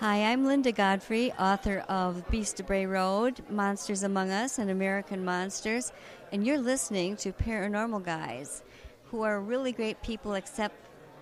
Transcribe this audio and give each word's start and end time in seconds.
Hi, 0.00 0.24
I'm 0.24 0.44
Linda 0.44 0.72
Godfrey, 0.72 1.32
author 1.38 1.82
of 1.88 2.28
Beast 2.30 2.60
of 2.60 2.66
Bray 2.66 2.84
Road, 2.84 3.40
Monsters 3.48 4.02
Among 4.02 4.30
Us, 4.30 4.58
and 4.58 4.70
American 4.70 5.24
Monsters, 5.24 5.90
and 6.32 6.46
you're 6.46 6.58
listening 6.58 7.16
to 7.16 7.32
Paranormal 7.32 8.04
Guys, 8.04 8.62
who 9.04 9.22
are 9.22 9.40
really 9.40 9.72
great 9.72 10.02
people, 10.02 10.34
except 10.34 10.74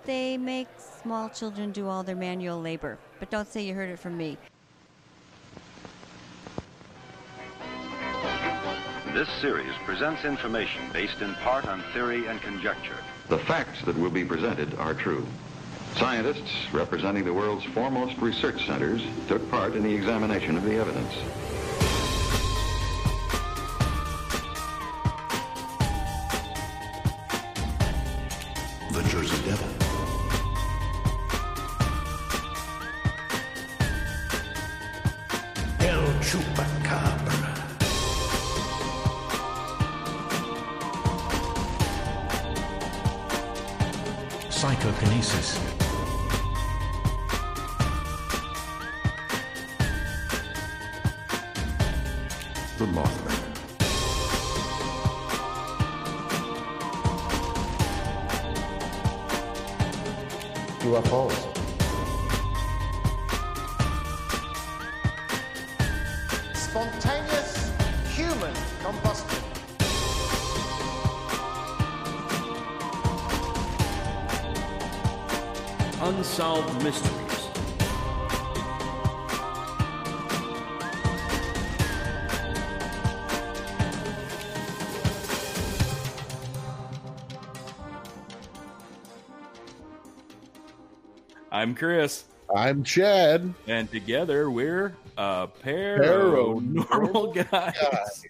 they 0.03 0.37
make 0.37 0.67
small 1.01 1.29
children 1.29 1.71
do 1.71 1.87
all 1.87 2.03
their 2.03 2.17
manual 2.17 2.59
labor. 2.59 2.97
But 3.17 3.29
don't 3.29 3.47
say 3.47 3.63
you 3.63 3.73
heard 3.73 3.91
it 3.91 3.97
from 3.97 4.17
me. 4.17 4.37
This 9.13 9.29
series 9.39 9.71
presents 9.85 10.25
information 10.25 10.81
based 10.91 11.21
in 11.21 11.33
part 11.35 11.65
on 11.65 11.81
theory 11.93 12.27
and 12.27 12.41
conjecture. 12.41 12.97
The 13.29 13.39
facts 13.39 13.83
that 13.85 13.97
will 13.97 14.09
be 14.09 14.25
presented 14.25 14.75
are 14.75 14.93
true. 14.93 15.25
Scientists 15.97 16.51
representing 16.73 17.23
the 17.23 17.33
world's 17.33 17.63
foremost 17.73 18.17
research 18.21 18.65
centers 18.67 19.01
took 19.29 19.49
part 19.49 19.75
in 19.75 19.83
the 19.83 19.93
examination 19.93 20.57
of 20.57 20.63
the 20.63 20.75
evidence. 20.75 21.13
I'm 91.65 91.73
Chris, 91.73 92.25
I'm 92.55 92.83
Chad. 92.83 93.51
and 93.65 93.89
together 93.89 94.51
we're 94.51 94.95
uh, 95.17 95.47
Paranormal 95.47 96.75
paranormal 96.85 97.33
guys. 97.33 97.73
Guys. 97.81 98.25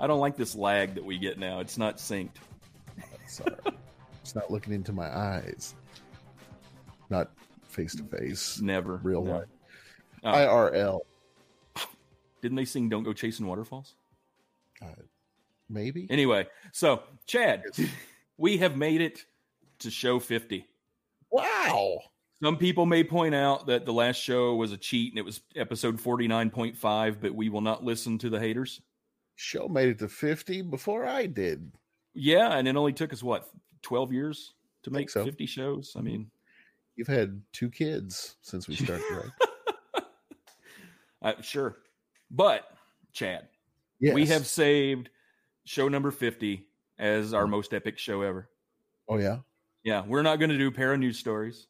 I 0.00 0.06
don't 0.06 0.20
like 0.20 0.38
this 0.38 0.54
lag 0.54 0.94
that 0.94 1.04
we 1.04 1.18
get 1.18 1.38
now. 1.38 1.60
It's 1.60 1.76
not 1.76 1.98
synced. 1.98 2.30
Sorry. 3.28 3.54
it's 4.22 4.34
not 4.34 4.50
looking 4.50 4.72
into 4.72 4.94
my 4.94 5.04
eyes. 5.14 5.74
Not 7.10 7.30
face 7.68 7.94
to 7.96 8.04
face. 8.04 8.58
Never. 8.62 8.96
Real 9.02 9.22
No. 9.22 9.32
life. 9.40 9.48
Oh. 10.24 10.30
IRL. 10.32 11.00
Didn't 12.40 12.56
they 12.56 12.64
sing 12.64 12.88
"Don't 12.88 13.02
Go 13.02 13.12
Chasing 13.12 13.46
Waterfalls"? 13.46 13.96
Uh, 14.80 14.86
maybe? 15.68 16.06
Anyway, 16.08 16.46
so 16.72 17.02
Chad, 17.26 17.64
we 18.38 18.56
have 18.56 18.78
made 18.78 19.02
it 19.02 19.26
to 19.80 19.90
show 19.90 20.18
fifty. 20.18 20.64
Wow. 21.30 21.98
Some 22.42 22.56
people 22.56 22.86
may 22.86 23.04
point 23.04 23.36
out 23.36 23.66
that 23.66 23.86
the 23.86 23.92
last 23.92 24.16
show 24.16 24.56
was 24.56 24.72
a 24.72 24.76
cheat 24.76 25.12
and 25.12 25.18
it 25.18 25.24
was 25.24 25.42
episode 25.54 25.96
49.5, 25.96 27.20
but 27.20 27.32
we 27.32 27.48
will 27.48 27.60
not 27.60 27.84
listen 27.84 28.18
to 28.18 28.28
the 28.28 28.40
haters. 28.40 28.80
Show 29.36 29.68
made 29.68 29.90
it 29.90 29.98
to 30.00 30.08
50 30.08 30.62
before 30.62 31.06
I 31.06 31.26
did. 31.26 31.70
Yeah, 32.14 32.54
and 32.54 32.66
it 32.66 32.74
only 32.74 32.92
took 32.92 33.12
us 33.12 33.22
what, 33.22 33.48
12 33.82 34.12
years 34.12 34.54
to 34.82 34.90
make 34.90 35.08
so. 35.08 35.24
50 35.24 35.46
shows? 35.46 35.94
I 35.96 36.00
mean, 36.00 36.30
You've 36.96 37.06
had 37.06 37.40
two 37.52 37.70
kids 37.70 38.36
since 38.42 38.66
we 38.68 38.74
started, 38.74 39.04
right? 39.10 40.04
uh, 41.22 41.40
sure. 41.40 41.76
But, 42.30 42.68
Chad, 43.12 43.48
Yes. 44.00 44.14
we 44.14 44.26
have 44.26 44.46
saved 44.48 45.10
show 45.64 45.88
number 45.88 46.10
50 46.10 46.66
as 46.98 47.32
our 47.32 47.46
most 47.46 47.72
epic 47.72 47.98
show 47.98 48.22
ever. 48.22 48.48
Oh, 49.08 49.18
yeah? 49.18 49.38
Yeah, 49.84 50.04
we're 50.04 50.22
not 50.22 50.40
going 50.40 50.50
to 50.50 50.58
do 50.58 50.70
para 50.72 50.98
news 50.98 51.18
stories. 51.18 51.68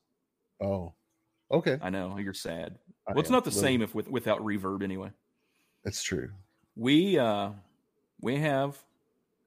Oh. 0.60 0.92
Okay. 1.50 1.78
I 1.82 1.90
know 1.90 2.16
you're 2.18 2.34
sad. 2.34 2.78
I 3.06 3.12
Well, 3.12 3.20
it's 3.20 3.28
am. 3.28 3.32
not 3.34 3.44
the 3.44 3.50
Little- 3.50 3.62
same 3.62 3.82
if 3.82 3.94
with, 3.94 4.08
without 4.08 4.40
reverb 4.40 4.82
anyway. 4.82 5.10
That's 5.84 6.02
true. 6.02 6.30
We 6.76 7.18
uh 7.18 7.50
we 8.20 8.36
have 8.36 8.78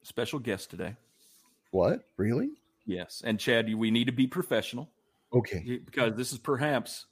a 0.03 0.05
special 0.05 0.39
guest 0.39 0.69
today. 0.69 0.95
What? 1.71 2.03
Really? 2.17 2.49
Yes, 2.85 3.21
and 3.25 3.39
Chad, 3.39 3.73
we 3.73 3.89
need 3.89 4.05
to 4.05 4.11
be 4.11 4.27
professional 4.27 4.89
Okay. 5.33 5.79
because 5.83 6.15
this 6.15 6.31
is 6.31 6.37
perhaps 6.37 7.05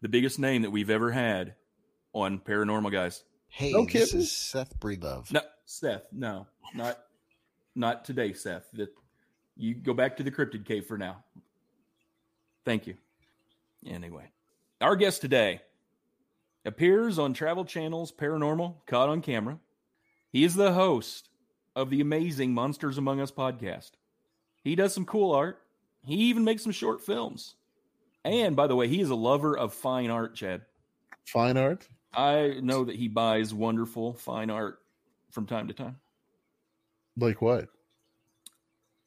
the 0.00 0.08
biggest 0.08 0.38
name 0.38 0.62
that 0.62 0.70
we've 0.70 0.90
ever 0.90 1.12
had 1.12 1.54
on 2.12 2.40
Paranormal 2.40 2.90
Guys. 2.90 3.22
Hey, 3.48 3.72
No 3.72 3.84
this 3.84 3.92
kidding. 4.10 4.20
is 4.20 4.32
Seth 4.32 4.78
Breedlove. 4.80 5.30
No, 5.32 5.40
Seth, 5.66 6.08
no, 6.12 6.46
not 6.74 6.98
not 7.76 8.04
today, 8.04 8.32
Seth. 8.32 8.64
That 8.72 8.88
you 9.56 9.74
go 9.74 9.94
back 9.94 10.16
to 10.16 10.22
the 10.24 10.30
cryptid 10.32 10.64
cave 10.66 10.86
for 10.86 10.98
now. 10.98 11.22
Thank 12.64 12.86
you. 12.88 12.96
Anyway, 13.84 14.30
our 14.80 14.96
guest 14.96 15.20
today 15.20 15.60
appears 16.64 17.18
on 17.18 17.32
Travel 17.34 17.64
Channel's 17.64 18.12
Paranormal 18.12 18.74
Caught 18.86 19.08
on 19.08 19.22
Camera. 19.22 19.58
He 20.32 20.44
is 20.44 20.54
the 20.54 20.72
host 20.72 21.28
of 21.74 21.90
the 21.90 22.00
amazing 22.00 22.52
Monsters 22.54 22.98
Among 22.98 23.20
Us 23.20 23.30
podcast. 23.30 23.92
He 24.64 24.74
does 24.74 24.92
some 24.92 25.04
cool 25.04 25.32
art. 25.34 25.62
He 26.04 26.14
even 26.14 26.44
makes 26.44 26.62
some 26.62 26.72
short 26.72 27.00
films. 27.00 27.54
And 28.24 28.56
by 28.56 28.66
the 28.66 28.74
way, 28.76 28.88
he 28.88 29.00
is 29.00 29.10
a 29.10 29.14
lover 29.14 29.56
of 29.56 29.72
fine 29.72 30.10
art, 30.10 30.34
Chad. 30.34 30.62
Fine 31.26 31.56
art? 31.56 31.86
I 32.12 32.58
know 32.62 32.84
that 32.84 32.96
he 32.96 33.08
buys 33.08 33.54
wonderful 33.54 34.14
fine 34.14 34.50
art 34.50 34.80
from 35.30 35.46
time 35.46 35.68
to 35.68 35.74
time. 35.74 35.96
Like 37.16 37.40
what? 37.40 37.68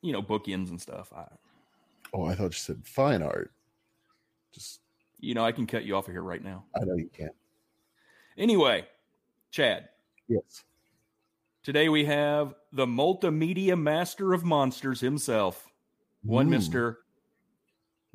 You 0.02 0.14
know, 0.14 0.22
bookends 0.22 0.70
and 0.70 0.80
stuff. 0.80 1.12
I, 1.14 1.26
Oh, 2.14 2.26
I 2.26 2.34
thought 2.34 2.46
you 2.46 2.60
said 2.60 2.88
fine 2.88 3.22
art. 3.22 3.52
Just, 4.54 4.82
you 5.20 5.34
know, 5.34 5.46
I 5.46 5.52
can 5.52 5.68
cut 5.68 5.84
you 5.86 5.96
off 5.96 6.08
of 6.08 6.14
here 6.14 6.22
right 6.24 6.44
now. 6.44 6.66
I 6.76 6.84
know 6.86 6.96
you 6.96 7.10
can't. 7.16 7.36
Anyway, 8.38 8.86
Chad, 9.52 9.90
Yes. 10.28 10.64
today 11.64 11.90
we 11.90 12.06
have 12.06 12.56
the 12.72 12.86
multimedia 12.86 13.78
master 13.80 14.34
of 14.34 14.44
monsters 14.44 15.02
himself, 15.02 15.68
one 16.24 16.52
Ooh. 16.54 16.58
Mr. 16.58 16.96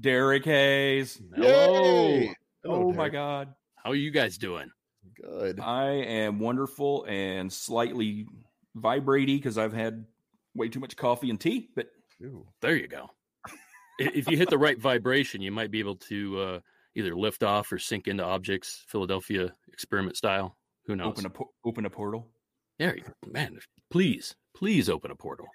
Derek 0.01 0.45
Hayes. 0.45 1.21
Yay! 1.37 2.35
Hello, 2.63 2.89
oh 2.89 2.93
my 2.93 3.09
God. 3.09 3.55
How 3.77 3.91
are 3.91 3.97
you 3.97 4.11
guys 4.11 4.39
doing? 4.39 4.71
Good. 5.21 5.61
I 5.61 5.91
am 5.91 6.39
wonderful 6.39 7.05
and 7.05 7.53
slightly 7.53 8.27
vibraty 8.77 9.37
because 9.37 9.59
I've 9.59 9.75
had 9.75 10.07
way 10.55 10.69
too 10.69 10.81
much 10.81 10.97
coffee 10.97 11.31
and 11.31 11.39
tea, 11.41 11.69
but 11.77 11.91
Ooh. 12.23 12.47
There 12.61 12.77
you 12.77 12.89
go. 12.89 13.11
If 13.99 14.29
you 14.29 14.37
hit 14.37 14.51
the 14.51 14.59
right 14.59 14.79
vibration, 14.79 15.41
you 15.43 15.53
might 15.53 15.71
be 15.71 15.79
able 15.81 15.97
to 15.97 16.41
uh, 16.41 16.61
either 16.95 17.15
lift 17.15 17.43
off 17.43 17.71
or 17.73 17.79
sink 17.79 18.09
into 18.09 18.25
objects, 18.25 18.85
Philadelphia 18.89 19.53
experiment 19.73 20.17
style. 20.17 20.57
Who 20.87 20.97
knows? 20.97 21.09
open 21.13 21.27
a 21.27 21.31
po- 21.31 21.51
open 21.65 21.87
a 21.87 21.91
portal. 21.91 22.27
There, 22.79 22.97
you 22.97 23.05
man. 23.31 23.59
Please, 23.91 24.35
please 24.55 24.89
open 24.91 25.11
a 25.11 25.15
portal. 25.17 25.47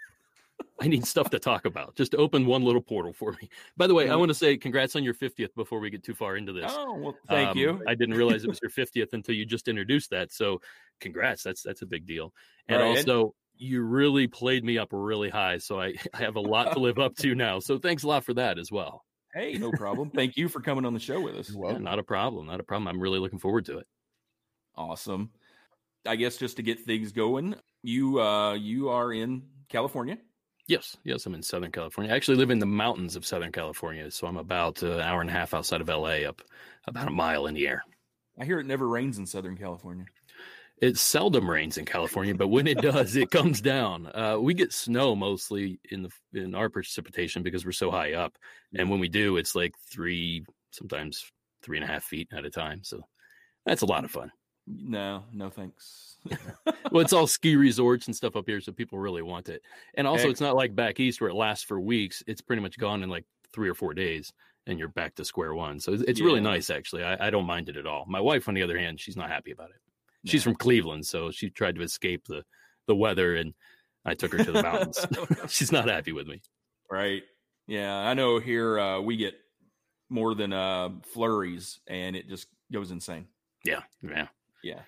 I 0.81 0.87
need 0.87 1.05
stuff 1.05 1.29
to 1.31 1.39
talk 1.39 1.65
about. 1.65 1.95
Just 1.95 2.15
open 2.15 2.45
one 2.45 2.63
little 2.63 2.81
portal 2.81 3.13
for 3.13 3.31
me. 3.41 3.49
By 3.77 3.87
the 3.87 3.93
way, 3.93 4.09
I 4.09 4.15
want 4.15 4.29
to 4.29 4.33
say 4.35 4.57
congrats 4.57 4.95
on 4.97 5.03
your 5.03 5.13
50th 5.13 5.53
before 5.55 5.79
we 5.79 5.89
get 5.89 6.03
too 6.03 6.13
far 6.13 6.35
into 6.35 6.51
this. 6.51 6.71
Oh, 6.75 6.95
well, 6.95 7.15
thank 7.29 7.51
Um, 7.51 7.57
you. 7.57 7.81
I 7.87 7.95
didn't 7.95 8.15
realize 8.15 8.43
it 8.43 8.49
was 8.49 8.59
your 8.61 8.71
50th 8.71 9.13
until 9.13 9.35
you 9.35 9.45
just 9.45 9.67
introduced 9.69 10.09
that. 10.09 10.31
So, 10.33 10.61
congrats. 10.99 11.43
That's 11.43 11.61
that's 11.63 11.81
a 11.81 11.85
big 11.85 12.05
deal. 12.05 12.33
And 12.67 12.81
Right, 12.81 12.97
and- 12.97 13.09
also, 13.09 13.35
you 13.59 13.83
really 13.83 14.27
played 14.27 14.63
me 14.63 14.77
up 14.77 14.89
really 14.91 15.29
high, 15.29 15.57
so 15.59 15.79
I, 15.79 15.93
I 16.13 16.19
have 16.19 16.35
a 16.35 16.41
lot 16.41 16.73
to 16.73 16.79
live 16.79 16.97
up 16.97 17.15
to 17.17 17.35
now. 17.35 17.59
So, 17.59 17.77
thanks 17.77 18.03
a 18.03 18.07
lot 18.07 18.23
for 18.23 18.33
that 18.33 18.57
as 18.57 18.71
well. 18.71 19.03
Hey, 19.33 19.53
no 19.53 19.71
problem. 19.71 20.09
Thank 20.09 20.37
you 20.37 20.49
for 20.49 20.59
coming 20.59 20.85
on 20.85 20.93
the 20.93 20.99
show 20.99 21.21
with 21.21 21.35
us. 21.35 21.51
Yeah, 21.55 21.77
not 21.77 21.99
a 21.99 22.03
problem. 22.03 22.47
Not 22.47 22.59
a 22.59 22.63
problem. 22.63 22.87
I'm 22.87 22.99
really 22.99 23.19
looking 23.19 23.37
forward 23.37 23.65
to 23.65 23.77
it. 23.77 23.87
Awesome. 24.75 25.29
I 26.07 26.15
guess 26.15 26.37
just 26.37 26.55
to 26.57 26.63
get 26.63 26.79
things 26.79 27.11
going, 27.11 27.55
you 27.83 28.21
uh 28.21 28.53
you 28.53 28.89
are 28.89 29.13
in 29.13 29.43
California. 29.67 30.17
Yes, 30.67 30.97
yes, 31.03 31.25
I'm 31.25 31.33
in 31.33 31.41
Southern 31.41 31.71
California. 31.71 32.13
I 32.13 32.15
actually 32.15 32.37
live 32.37 32.51
in 32.51 32.59
the 32.59 32.65
mountains 32.65 33.15
of 33.15 33.25
Southern 33.25 33.51
California, 33.51 34.09
so 34.11 34.27
I'm 34.27 34.37
about 34.37 34.83
an 34.83 34.99
hour 35.01 35.19
and 35.19 35.29
a 35.29 35.33
half 35.33 35.53
outside 35.53 35.81
of 35.81 35.87
LA, 35.89 36.27
up 36.27 36.41
about 36.85 37.07
a 37.07 37.11
mile 37.11 37.47
in 37.47 37.55
the 37.55 37.67
air. 37.67 37.83
I 38.39 38.45
hear 38.45 38.59
it 38.59 38.67
never 38.67 38.87
rains 38.87 39.17
in 39.17 39.25
Southern 39.25 39.57
California. 39.57 40.05
It 40.81 40.97
seldom 40.97 41.49
rains 41.49 41.77
in 41.77 41.85
California, 41.85 42.33
but 42.33 42.47
when 42.47 42.67
it 42.67 42.81
does, 42.81 43.15
it 43.15 43.31
comes 43.31 43.59
down. 43.61 44.09
Uh, 44.13 44.37
we 44.39 44.53
get 44.53 44.71
snow 44.71 45.15
mostly 45.15 45.79
in 45.91 46.03
the 46.03 46.11
in 46.33 46.55
our 46.55 46.69
precipitation 46.69 47.43
because 47.43 47.65
we're 47.65 47.71
so 47.71 47.91
high 47.91 48.13
up, 48.13 48.37
and 48.73 48.89
when 48.89 48.99
we 48.99 49.09
do, 49.09 49.37
it's 49.37 49.55
like 49.55 49.73
three, 49.91 50.45
sometimes 50.71 51.29
three 51.61 51.77
and 51.77 51.83
a 51.83 51.91
half 51.91 52.03
feet 52.03 52.29
at 52.31 52.45
a 52.45 52.49
time. 52.49 52.83
So 52.83 53.01
that's 53.65 53.81
a 53.81 53.85
lot 53.85 54.05
of 54.05 54.11
fun. 54.11 54.31
No, 54.67 55.23
no 55.33 55.49
thanks. 55.49 56.17
well, 56.91 57.01
it's 57.01 57.13
all 57.13 57.27
ski 57.27 57.55
resorts 57.55 58.07
and 58.07 58.15
stuff 58.15 58.35
up 58.35 58.45
here, 58.47 58.61
so 58.61 58.71
people 58.71 58.99
really 58.99 59.21
want 59.21 59.49
it. 59.49 59.61
And 59.95 60.07
also, 60.07 60.29
it's 60.29 60.41
not 60.41 60.55
like 60.55 60.75
back 60.75 60.99
east 60.99 61.19
where 61.19 61.29
it 61.29 61.35
lasts 61.35 61.65
for 61.65 61.79
weeks. 61.79 62.23
It's 62.27 62.41
pretty 62.41 62.61
much 62.61 62.77
gone 62.77 63.03
in 63.03 63.09
like 63.09 63.25
three 63.51 63.69
or 63.69 63.73
four 63.73 63.93
days, 63.93 64.31
and 64.67 64.77
you're 64.77 64.87
back 64.87 65.15
to 65.15 65.25
square 65.25 65.55
one. 65.55 65.79
So 65.79 65.93
it's, 65.93 66.03
it's 66.03 66.21
really 66.21 66.41
nice, 66.41 66.69
actually. 66.69 67.03
I, 67.03 67.27
I 67.27 67.29
don't 67.31 67.45
mind 67.45 67.67
it 67.69 67.77
at 67.77 67.87
all. 67.87 68.05
My 68.07 68.21
wife, 68.21 68.47
on 68.47 68.53
the 68.53 68.61
other 68.61 68.77
hand, 68.77 68.99
she's 68.99 69.17
not 69.17 69.29
happy 69.29 69.51
about 69.51 69.71
it. 69.71 69.81
She's 70.25 70.45
No. 70.45 70.51
from 70.51 70.55
Cleveland, 70.57 71.05
so 71.05 71.31
she 71.31 71.49
tried 71.49 71.75
to 71.75 71.81
escape 71.81 72.25
the 72.27 72.43
the 72.87 72.95
weather, 72.95 73.35
and 73.35 73.53
I 74.05 74.15
took 74.15 74.31
her 74.33 74.43
to 74.43 74.51
the 74.51 74.63
mountains. 74.63 75.05
she's 75.47 75.71
not 75.71 75.87
happy 75.87 76.11
with 76.11 76.27
me. 76.27 76.41
right. 76.89 77.23
Yeah, 77.67 77.95
I 77.95 78.15
know 78.15 78.39
here 78.39 78.79
uh, 78.79 78.99
we 78.99 79.15
get 79.15 79.35
more 80.09 80.33
than 80.33 80.51
uh, 80.53 80.89
flurries, 81.13 81.79
and 81.87 82.15
it 82.15 82.27
just 82.27 82.47
goes 82.73 82.89
insane. 82.89 83.27
Yeah, 83.63 83.81
yeah. 84.01 84.27
Yeah. 84.63 84.81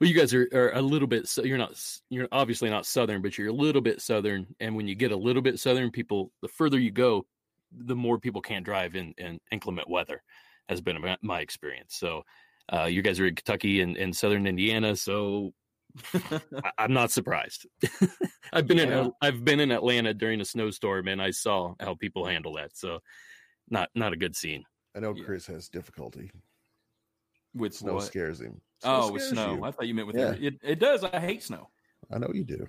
Well, 0.00 0.08
you 0.08 0.14
guys 0.14 0.32
are, 0.32 0.48
are 0.54 0.70
a 0.74 0.80
little 0.80 1.08
bit. 1.08 1.26
So 1.26 1.42
you're 1.42 1.58
not. 1.58 1.72
You're 2.08 2.28
obviously 2.30 2.70
not 2.70 2.86
southern, 2.86 3.20
but 3.20 3.36
you're 3.36 3.48
a 3.48 3.52
little 3.52 3.82
bit 3.82 4.00
southern. 4.00 4.46
And 4.60 4.76
when 4.76 4.86
you 4.86 4.94
get 4.94 5.10
a 5.12 5.16
little 5.16 5.42
bit 5.42 5.58
southern, 5.58 5.90
people, 5.90 6.30
the 6.40 6.48
further 6.48 6.78
you 6.78 6.90
go, 6.92 7.26
the 7.72 7.96
more 7.96 8.18
people 8.18 8.40
can't 8.40 8.64
drive 8.64 8.94
in, 8.94 9.12
in 9.18 9.40
inclement 9.50 9.90
weather. 9.90 10.22
Has 10.68 10.80
been 10.80 11.04
my 11.22 11.40
experience. 11.40 11.96
So, 11.96 12.22
uh, 12.72 12.84
you 12.84 13.02
guys 13.02 13.18
are 13.20 13.26
in 13.26 13.34
Kentucky 13.34 13.80
and, 13.80 13.96
and 13.96 14.14
southern 14.14 14.46
Indiana, 14.46 14.94
so 14.96 15.52
I, 16.14 16.40
I'm 16.78 16.92
not 16.92 17.10
surprised. 17.10 17.66
I've 18.52 18.66
been 18.66 18.78
Yeah. 18.78 19.02
in 19.04 19.12
I've 19.20 19.44
been 19.44 19.60
in 19.60 19.70
Atlanta 19.72 20.14
during 20.14 20.40
a 20.40 20.44
snowstorm, 20.44 21.08
and 21.08 21.20
I 21.20 21.30
saw 21.30 21.74
how 21.80 21.94
people 21.94 22.26
handle 22.26 22.54
that. 22.54 22.76
So, 22.76 23.00
not 23.68 23.88
not 23.94 24.12
a 24.12 24.16
good 24.16 24.36
scene. 24.36 24.64
I 24.96 25.00
know 25.00 25.14
Yeah. 25.14 25.24
Chris 25.24 25.46
has 25.46 25.68
difficulty. 25.68 26.30
With 27.54 27.74
Snow 27.74 27.94
what? 27.94 28.04
scares 28.04 28.40
him. 28.40 28.60
Oh, 28.84 29.10
with 29.12 29.22
snow. 29.22 29.54
you. 29.56 29.64
I 29.64 29.72
thought 29.72 29.86
you 29.88 29.94
meant 29.94 30.06
with 30.06 30.16
Yeah. 30.16 30.34
it. 30.38 30.54
It 30.62 30.78
does. 30.78 31.02
I 31.02 31.18
hate 31.18 31.42
snow. 31.42 31.68
I 32.10 32.18
know 32.18 32.30
you 32.32 32.44
do. 32.44 32.66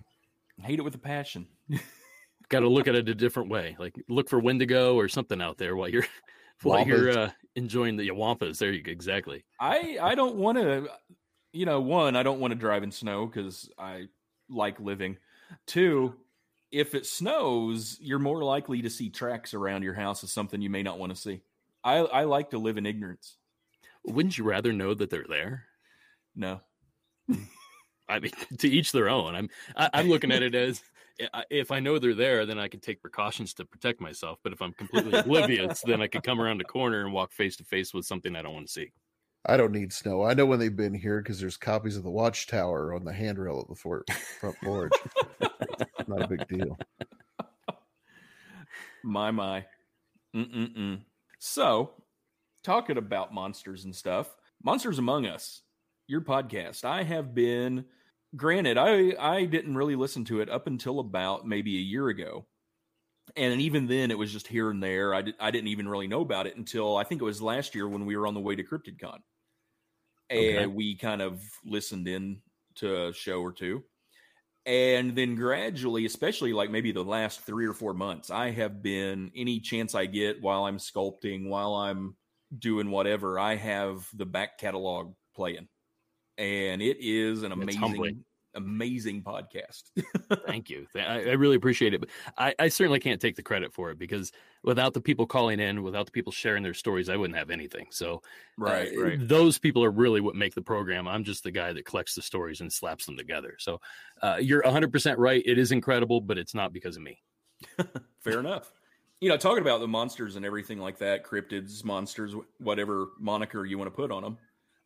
I 0.61 0.65
hate 0.65 0.79
it 0.79 0.83
with 0.83 0.95
a 0.95 0.99
passion. 0.99 1.47
got 2.49 2.61
to 2.61 2.67
look 2.67 2.87
at 2.87 2.95
it 2.95 3.07
a 3.07 3.15
different 3.15 3.49
way. 3.49 3.75
Like 3.79 3.93
look 4.09 4.27
for 4.29 4.39
Wendigo 4.39 4.95
or 4.95 5.07
something 5.07 5.41
out 5.41 5.57
there 5.57 5.75
while 5.75 5.87
you're 5.89 6.05
while 6.63 6.85
you're 6.87 7.11
uh, 7.17 7.31
enjoying 7.55 7.97
the 7.97 8.09
Wampas. 8.09 8.57
There 8.57 8.71
you 8.71 8.81
go. 8.81 8.91
Exactly. 8.91 9.43
I 9.59 9.97
I 10.01 10.15
don't 10.15 10.35
want 10.35 10.57
to. 10.57 10.87
You 11.53 11.65
know, 11.65 11.81
one, 11.81 12.15
I 12.15 12.23
don't 12.23 12.39
want 12.39 12.51
to 12.53 12.59
drive 12.59 12.83
in 12.83 12.91
snow 12.91 13.25
because 13.25 13.69
I 13.77 14.07
like 14.49 14.79
living. 14.79 15.17
Two, 15.67 16.15
if 16.71 16.95
it 16.95 17.05
snows, 17.05 17.97
you're 17.99 18.19
more 18.19 18.41
likely 18.43 18.81
to 18.83 18.89
see 18.89 19.09
tracks 19.09 19.53
around 19.53 19.83
your 19.83 19.93
house 19.93 20.23
of 20.23 20.29
something 20.29 20.61
you 20.61 20.69
may 20.69 20.83
not 20.83 20.97
want 20.97 21.13
to 21.13 21.21
see. 21.21 21.41
I 21.83 21.97
I 21.97 22.23
like 22.23 22.51
to 22.51 22.57
live 22.57 22.77
in 22.77 22.85
ignorance. 22.85 23.37
Wouldn't 24.05 24.37
you 24.37 24.43
rather 24.45 24.71
know 24.73 24.93
that 24.93 25.09
they're 25.09 25.25
there? 25.27 25.65
No. 26.35 26.61
I 28.09 28.19
mean, 28.19 28.31
to 28.59 28.67
each 28.69 28.91
their 28.91 29.09
own. 29.09 29.35
I'm 29.35 29.49
I, 29.75 29.89
I'm 29.93 30.09
looking 30.09 30.31
at 30.31 30.43
it 30.43 30.55
as 30.55 30.79
I- 30.79 30.83
if 31.49 31.71
I 31.71 31.79
know 31.79 31.99
they're 31.99 32.13
there, 32.13 32.45
then 32.45 32.59
I 32.59 32.67
can 32.67 32.79
take 32.79 33.01
precautions 33.01 33.53
to 33.55 33.65
protect 33.65 34.01
myself. 34.01 34.39
But 34.43 34.53
if 34.53 34.61
I'm 34.61 34.73
completely 34.73 35.17
oblivious, 35.19 35.81
then 35.85 36.01
I 36.01 36.07
could 36.07 36.23
come 36.23 36.41
around 36.41 36.57
the 36.59 36.63
corner 36.65 37.01
and 37.01 37.13
walk 37.13 37.31
face 37.31 37.55
to 37.57 37.63
face 37.63 37.93
with 37.93 38.05
something 38.05 38.35
I 38.35 38.41
don't 38.41 38.53
want 38.53 38.67
to 38.67 38.71
see. 38.71 38.91
I 39.45 39.57
don't 39.57 39.71
need 39.71 39.91
snow. 39.91 40.23
I 40.23 40.33
know 40.33 40.45
when 40.45 40.59
they've 40.59 40.75
been 40.75 40.93
here 40.93 41.21
because 41.21 41.39
there's 41.39 41.57
copies 41.57 41.97
of 41.97 42.03
the 42.03 42.11
Watchtower 42.11 42.93
on 42.93 43.03
the 43.03 43.13
handrail 43.13 43.61
of 43.61 43.67
the 43.67 43.75
fort, 43.75 44.07
front 44.39 44.55
porch. 44.63 44.93
Not 46.07 46.21
a 46.23 46.27
big 46.27 46.47
deal. 46.47 46.77
My 49.03 49.31
my. 49.31 49.65
Mm-mm-mm. 50.35 51.01
So, 51.39 51.91
talking 52.63 52.97
about 52.97 53.33
monsters 53.33 53.85
and 53.85 53.95
stuff, 53.95 54.35
Monsters 54.63 54.99
Among 54.99 55.25
Us, 55.25 55.63
your 56.07 56.21
podcast. 56.21 56.85
I 56.85 57.03
have 57.03 57.33
been 57.33 57.85
granted, 58.35 58.77
I 58.77 59.13
I 59.19 59.45
didn't 59.45 59.75
really 59.75 59.95
listen 59.95 60.25
to 60.25 60.41
it 60.41 60.49
up 60.49 60.67
until 60.67 60.99
about 60.99 61.47
maybe 61.47 61.77
a 61.77 61.81
year 61.81 62.07
ago. 62.09 62.45
And 63.35 63.61
even 63.61 63.87
then 63.87 64.11
it 64.11 64.17
was 64.17 64.31
just 64.31 64.47
here 64.47 64.69
and 64.69 64.83
there. 64.83 65.13
I, 65.13 65.21
did, 65.21 65.35
I 65.39 65.51
didn't 65.51 65.69
even 65.69 65.87
really 65.87 66.07
know 66.07 66.21
about 66.21 66.47
it 66.47 66.57
until 66.57 66.97
I 66.97 67.05
think 67.05 67.21
it 67.21 67.25
was 67.25 67.41
last 67.41 67.75
year 67.75 67.87
when 67.87 68.05
we 68.05 68.17
were 68.17 68.27
on 68.27 68.33
the 68.33 68.41
way 68.41 68.55
to 68.55 68.63
CryptidCon. 68.63 69.19
And 70.29 70.75
we 70.75 70.95
kind 70.95 71.21
of 71.21 71.41
listened 71.63 72.07
in 72.07 72.41
to 72.75 73.07
a 73.07 73.13
show 73.13 73.41
or 73.41 73.53
two 73.53 73.83
and 74.65 75.15
then 75.15 75.35
gradually 75.35 76.05
especially 76.05 76.53
like 76.53 76.69
maybe 76.69 76.91
the 76.91 77.03
last 77.03 77.41
three 77.41 77.65
or 77.65 77.73
four 77.73 77.93
months 77.93 78.29
i 78.29 78.51
have 78.51 78.83
been 78.83 79.31
any 79.35 79.59
chance 79.59 79.95
i 79.95 80.05
get 80.05 80.41
while 80.41 80.65
i'm 80.65 80.77
sculpting 80.77 81.49
while 81.49 81.73
i'm 81.73 82.15
doing 82.59 82.91
whatever 82.91 83.39
i 83.39 83.55
have 83.55 84.07
the 84.13 84.25
back 84.25 84.59
catalog 84.59 85.13
playing 85.35 85.67
and 86.41 86.81
it 86.81 86.97
is 86.99 87.43
an 87.43 87.51
amazing 87.51 88.23
amazing 88.55 89.23
podcast 89.23 89.83
Thank 90.45 90.69
you. 90.69 90.85
I, 90.95 90.99
I 90.99 91.33
really 91.33 91.55
appreciate 91.55 91.93
it. 91.93 92.01
But 92.01 92.09
I, 92.37 92.53
I 92.59 92.67
certainly 92.67 92.99
can't 92.99 93.21
take 93.21 93.37
the 93.37 93.41
credit 93.41 93.73
for 93.73 93.91
it 93.91 93.97
because 93.97 94.33
without 94.63 94.93
the 94.93 94.99
people 94.99 95.25
calling 95.25 95.61
in, 95.61 95.83
without 95.83 96.05
the 96.05 96.11
people 96.11 96.33
sharing 96.33 96.61
their 96.61 96.73
stories, 96.73 97.07
I 97.07 97.15
wouldn't 97.15 97.37
have 97.37 97.49
anything. 97.49 97.87
So 97.91 98.21
right 98.57 98.91
Uh, 98.93 99.01
right 99.01 99.27
Those 99.27 99.57
people 99.57 99.83
are 99.85 99.91
really 99.91 100.19
what 100.19 100.35
make 100.35 100.53
the 100.53 100.61
program. 100.61 101.07
I'm 101.07 101.23
just 101.23 101.43
the 101.43 101.51
guy 101.51 101.71
that 101.71 101.85
collects 101.85 102.13
the 102.15 102.21
stories 102.21 102.59
and 102.59 102.71
slaps 102.71 103.05
them 103.05 103.15
together. 103.15 103.55
So 103.57 103.79
uh, 104.21 104.37
you're 104.41 104.63
100% 104.63 105.15
right. 105.17 105.41
It 105.45 105.57
is 105.57 105.71
incredible, 105.71 106.19
but 106.19 106.37
it's 106.37 106.53
not 106.53 106.73
because 106.73 106.97
of 106.97 107.03
me. 107.03 107.21
fair 108.21 108.39
enough 108.39 108.71
you 109.19 109.29
know 109.29 109.37
talking 109.37 109.61
about 109.61 109.79
the 109.79 109.87
monsters 109.87 110.35
and 110.35 110.43
everything 110.43 110.79
like 110.79 110.97
that 110.97 111.23
cryptids 111.23 111.85
monsters 111.85 112.35
whatever 112.57 113.09
moniker 113.19 113.65
you 113.65 113.77
want 113.77 113.87
to 113.87 113.95
put 113.95 114.11
on 114.11 114.23
them 114.23 114.35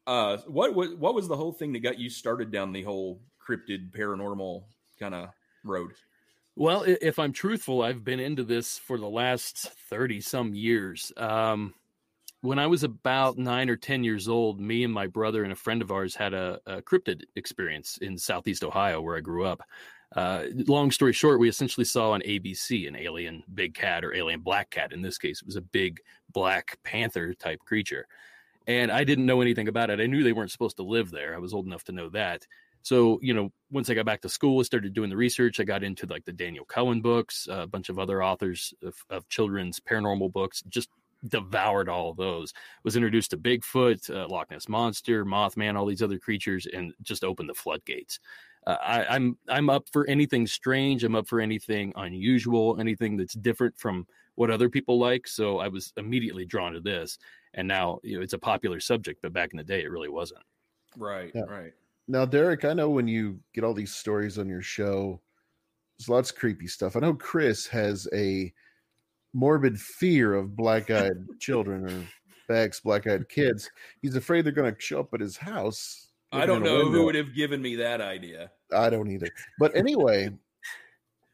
uh 0.08 0.38
what 0.48 0.74
was 0.74 0.94
what 0.96 1.16
was 1.16 1.28
the 1.28 1.36
whole 1.36 1.52
thing 1.52 1.74
that 1.74 1.80
got 1.80 2.00
you 2.00 2.10
started 2.10 2.52
down 2.52 2.72
the 2.72 2.84
whole 2.84 3.22
cryptid 3.46 3.92
paranormal 3.92 4.64
kind 5.00 5.16
of 5.16 5.30
road 5.64 5.92
Well, 6.56 6.84
if 6.88 7.20
I'm 7.20 7.34
truthful, 7.34 7.82
I've 7.82 8.04
been 8.04 8.20
into 8.20 8.44
this 8.44 8.78
for 8.78 8.98
the 8.98 9.10
last 9.10 9.58
30 9.90 10.22
some 10.22 10.56
years. 10.56 11.12
Um, 11.18 11.74
when 12.42 12.60
I 12.60 12.68
was 12.68 12.84
about 12.84 13.38
nine 13.38 13.70
or 13.70 13.76
10 13.76 14.04
years 14.04 14.30
old, 14.30 14.62
me 14.62 14.84
and 14.84 14.94
my 14.94 15.08
brother 15.08 15.44
and 15.44 15.52
a 15.52 15.56
friend 15.56 15.82
of 15.82 15.92
ours 15.92 16.16
had 16.16 16.34
a, 16.34 16.60
a 16.66 16.82
cryptid 16.82 17.24
experience 17.36 17.98
in 17.98 18.18
Southeast 18.18 18.64
Ohio 18.64 19.02
where 19.02 19.18
I 19.18 19.22
grew 19.22 19.46
up. 19.46 19.62
Uh, 20.16 20.46
long 20.68 20.92
story 20.92 21.12
short, 21.12 21.40
we 21.40 21.50
essentially 21.50 21.84
saw 21.84 22.12
on 22.12 22.22
ABC 22.22 22.88
an 22.88 22.96
alien 22.96 23.44
big 23.54 23.74
cat 23.74 24.06
or 24.06 24.14
alien 24.14 24.40
black 24.40 24.70
cat. 24.70 24.94
In 24.94 25.02
this 25.02 25.18
case, 25.18 25.42
it 25.42 25.46
was 25.46 25.58
a 25.58 25.62
big 25.62 26.00
black 26.32 26.78
panther 26.84 27.34
type 27.34 27.60
creature. 27.60 28.08
And 28.68 28.92
I 28.92 29.04
didn't 29.04 29.26
know 29.26 29.42
anything 29.42 29.68
about 29.68 29.90
it. 29.90 30.00
I 30.00 30.08
knew 30.08 30.24
they 30.24 30.34
weren't 30.34 30.52
supposed 30.52 30.78
to 30.78 30.84
live 30.84 31.12
there. 31.12 31.36
I 31.36 31.40
was 31.40 31.54
old 31.54 31.66
enough 31.66 31.84
to 31.86 31.92
know 31.92 32.10
that. 32.10 32.46
So, 32.82 33.20
you 33.22 33.34
know, 33.34 33.52
once 33.72 33.90
I 33.90 33.96
got 33.96 34.06
back 34.06 34.22
to 34.22 34.30
school, 34.30 34.60
I 34.60 34.64
started 34.64 34.94
doing 34.94 35.10
the 35.10 35.18
research. 35.18 35.60
I 35.60 35.64
got 35.64 35.84
into 35.84 36.06
like 36.06 36.24
the 36.26 36.32
Daniel 36.32 36.66
Cohen 36.66 37.02
books, 37.02 37.48
a 37.50 37.66
bunch 37.66 37.90
of 37.90 37.98
other 37.98 38.24
authors 38.24 38.74
of, 38.84 38.96
of 39.10 39.28
children's 39.28 39.80
paranormal 39.80 40.32
books, 40.32 40.62
just 40.70 40.90
devoured 41.28 41.90
all 41.90 42.14
those. 42.14 42.54
Was 42.84 42.96
introduced 42.96 43.32
to 43.32 43.38
Bigfoot, 43.38 44.10
uh, 44.16 44.28
Loch 44.28 44.52
Ness 44.52 44.70
Monster, 44.70 45.26
Mothman, 45.26 45.76
all 45.76 45.88
these 45.88 46.04
other 46.04 46.20
creatures, 46.20 46.68
and 46.72 46.94
just 47.02 47.24
opened 47.24 47.50
the 47.50 47.56
floodgates. 47.56 48.20
Uh, 48.68 48.78
I, 48.82 49.06
I'm 49.16 49.38
I'm 49.48 49.70
up 49.70 49.88
for 49.92 50.08
anything 50.08 50.46
strange. 50.48 51.04
I'm 51.04 51.16
up 51.16 51.28
for 51.28 51.40
anything 51.40 51.94
unusual, 51.96 52.80
anything 52.80 53.18
that's 53.18 53.34
different 53.34 53.78
from 53.78 54.06
what 54.36 54.52
other 54.52 54.70
people 54.70 55.00
like. 55.00 55.28
So 55.28 55.60
I 55.60 55.68
was 55.68 55.94
immediately 55.98 56.46
drawn 56.46 56.74
to 56.74 56.80
this, 56.80 57.18
and 57.54 57.68
now 57.68 58.00
you 58.04 58.18
know 58.18 58.24
it's 58.24 58.34
a 58.34 58.40
popular 58.40 58.80
subject, 58.80 59.22
but 59.22 59.34
back 59.34 59.52
in 59.52 59.58
the 59.58 59.64
day, 59.64 59.84
it 59.84 59.92
really 59.92 60.10
wasn't. 60.10 60.44
right 60.98 61.32
Yeah. 61.34 61.44
right 61.48 61.74
Now, 62.08 62.26
Derek, 62.26 62.66
I 62.66 62.74
know 62.74 62.90
when 62.90 63.08
you 63.08 63.40
get 63.54 63.64
all 63.64 63.74
these 63.74 63.94
stories 63.94 64.38
on 64.38 64.48
your 64.48 64.62
show, 64.62 65.20
there's 65.98 66.10
lots 66.10 66.30
of 66.30 66.38
creepy 66.38 66.68
stuff. 66.68 66.96
I 66.96 67.00
know 67.00 67.14
Chris 67.14 67.66
has 67.68 68.08
a 68.14 68.54
morbid 69.34 69.80
fear 69.80 70.34
of 70.34 70.56
black 70.56 70.90
eyed 70.92 71.18
children 71.40 71.86
or 71.90 72.06
BEKs, 72.50 72.84
black 72.84 73.08
eyed 73.08 73.28
kids. 73.30 73.70
He's 74.02 74.16
afraid 74.16 74.46
they're 74.46 74.54
going 74.54 74.74
to 74.74 74.80
show 74.80 75.00
up 75.00 75.14
at 75.14 75.20
his 75.20 75.38
house. 75.38 76.10
I 76.32 76.46
don't 76.46 76.64
know 76.64 76.90
who 76.90 77.06
would 77.06 77.16
have 77.16 77.34
given 77.34 77.62
me 77.62 77.76
that 77.78 78.02
idea. 78.02 78.52
I 78.74 78.90
don't 78.90 79.10
either. 79.10 79.30
But 79.58 79.76
anyway, 79.76 80.30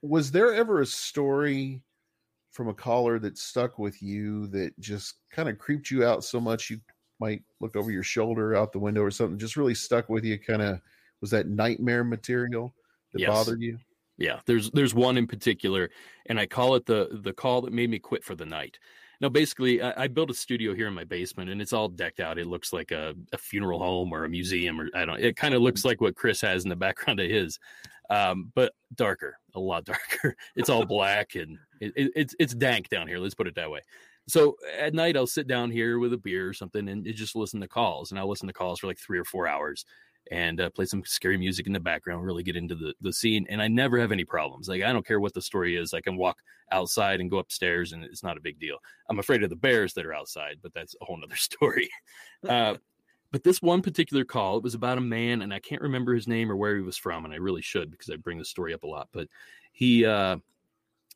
was 0.02 0.32
there 0.32 0.54
ever 0.54 0.82
a 0.82 0.86
story 0.86 1.82
from 2.52 2.68
a 2.68 2.74
caller 2.74 3.18
that 3.20 3.38
stuck 3.38 3.80
with 3.80 4.02
you 4.02 4.48
that 4.48 4.78
just 4.80 5.16
kind 5.32 5.50
of 5.50 5.58
creeped 5.58 5.90
you 5.90 6.06
out 6.06 6.24
so 6.24 6.40
much 6.40 6.70
you 6.70 6.80
might 7.20 7.44
look 7.60 7.76
over 7.76 7.92
your 7.92 8.04
shoulder 8.04 8.56
out 8.56 8.72
the 8.72 8.80
window 8.80 9.02
or 9.02 9.12
something? 9.12 9.38
Just 9.40 9.58
really 9.58 9.76
stuck 9.76 10.10
with 10.10 10.24
you? 10.24 10.38
Kind 10.40 10.62
of 10.62 10.82
was 11.22 11.32
that 11.32 11.48
nightmare 11.48 12.04
material 12.04 12.74
that 13.14 13.20
Yes. 13.20 13.30
bothered 13.30 13.62
you? 13.62 13.78
Yeah, 14.18 14.40
there's 14.46 14.70
there's 14.72 14.94
one 14.94 15.18
in 15.18 15.26
particular, 15.26 15.90
and 16.28 16.40
I 16.40 16.46
call 16.46 16.76
it 16.76 16.86
the 16.86 17.20
the 17.24 17.34
call 17.34 17.62
that 17.62 17.74
made 17.74 17.90
me 17.90 17.98
quit 17.98 18.24
for 18.24 18.36
the 18.36 18.46
night. 18.46 18.78
now 19.20 19.30
basically, 19.30 19.82
I, 19.82 20.04
I 20.04 20.08
built 20.08 20.30
a 20.30 20.34
studio 20.34 20.76
here 20.76 20.88
in 20.88 20.94
my 20.94 21.06
basement, 21.06 21.50
and 21.50 21.62
it's 21.62 21.74
all 21.74 21.88
decked 21.88 22.20
out. 22.20 22.38
It 22.38 22.46
looks 22.48 22.72
like 22.74 22.92
a, 22.92 23.16
a 23.32 23.38
funeral 23.38 23.80
home 23.80 24.12
or 24.14 24.26
a 24.26 24.30
museum, 24.30 24.80
or 24.80 24.90
I 24.94 25.06
don't. 25.06 25.20
It 25.20 25.38
kind 25.38 25.56
of 25.56 25.62
looks 25.62 25.86
like 25.86 26.02
what 26.02 26.16
Chris 26.16 26.42
has 26.42 26.64
in 26.64 26.70
the 26.70 26.76
background 26.76 27.20
of 27.20 27.30
his, 27.32 27.58
um, 28.12 28.52
but 28.54 28.74
darker, 28.94 29.38
a 29.56 29.60
lot 29.60 29.86
darker. 29.92 30.36
It's 30.56 30.70
all 30.70 30.86
black, 30.86 31.34
and 31.36 31.58
it, 31.82 31.94
it, 31.96 32.12
it's 32.16 32.36
it's 32.40 32.56
dank 32.56 32.90
down 32.90 33.08
here. 33.08 33.18
Let's 33.18 33.36
put 33.36 33.48
it 33.48 33.56
that 33.56 33.72
way. 33.72 33.82
So 34.28 34.56
at 34.80 34.94
night, 34.94 35.18
I'll 35.18 35.28
sit 35.28 35.48
down 35.48 35.72
here 35.72 36.00
with 36.00 36.14
a 36.14 36.18
beer 36.18 36.48
or 36.48 36.54
something 36.54 36.88
and 36.88 37.06
just 37.14 37.36
listen 37.36 37.60
to 37.62 37.68
calls, 37.68 38.12
and 38.12 38.20
I'll 38.20 38.30
listen 38.30 38.48
to 38.48 38.54
calls 38.54 38.80
for 38.80 38.88
like 38.88 39.00
three 39.00 39.20
or 39.20 39.26
four 39.26 39.48
hours 39.48 39.86
and 40.30 40.62
uh, 40.62 40.70
play 40.70 40.86
some 40.86 41.04
scary 41.04 41.38
music 41.38 41.66
in 41.66 41.74
the 41.74 41.80
background, 41.80 42.24
really 42.24 42.44
get 42.44 42.56
into 42.56 42.76
the, 42.76 42.94
the 43.02 43.12
scene. 43.12 43.46
And 43.50 43.62
I 43.62 43.68
never 43.68 44.00
have 44.00 44.12
any 44.12 44.24
problems. 44.24 44.70
Like, 44.70 44.84
I 44.84 44.94
don't 44.94 45.06
care 45.06 45.20
what 45.20 45.34
the 45.34 45.42
story 45.42 45.76
is. 45.76 45.94
I 45.94 46.02
can 46.02 46.16
walk 46.16 46.38
outside 46.72 47.20
and 47.20 47.30
go 47.30 47.40
upstairs 47.40 47.92
and 47.92 48.04
it's 48.04 48.24
not 48.24 48.38
a 48.38 48.42
big 48.42 48.60
deal. 48.60 48.78
I'm 49.10 49.20
afraid 49.20 49.44
of 49.44 49.50
the 49.50 49.56
bears 49.56 49.94
that 49.94 50.06
are 50.06 50.14
outside, 50.14 50.58
but 50.62 50.74
that's 50.74 50.96
a 51.02 51.06
whole 51.06 51.18
nother 51.18 51.36
story. 51.38 51.90
Uh, 52.48 52.76
but 53.32 53.44
this 53.44 53.62
one 53.62 53.82
particular 53.82 54.26
call, 54.26 54.58
it 54.58 54.64
was 54.64 54.74
about 54.74 54.98
a 54.98 55.02
man, 55.02 55.42
and 55.42 55.54
I 55.54 55.60
can't 55.60 55.82
remember 55.82 56.14
his 56.14 56.28
name 56.28 56.52
or 56.52 56.58
where 56.58 56.76
he 56.76 56.82
was 56.82 56.98
from, 56.98 57.24
and 57.24 57.34
I 57.34 57.38
really 57.38 57.62
should 57.62 57.90
because 57.90 58.10
I 58.10 58.18
bring 58.18 58.38
the 58.38 58.46
story 58.46 58.74
up 58.74 58.84
a 58.84 58.88
lot. 58.88 59.08
But 59.14 59.28
he 59.72 60.06
uh, 60.06 60.38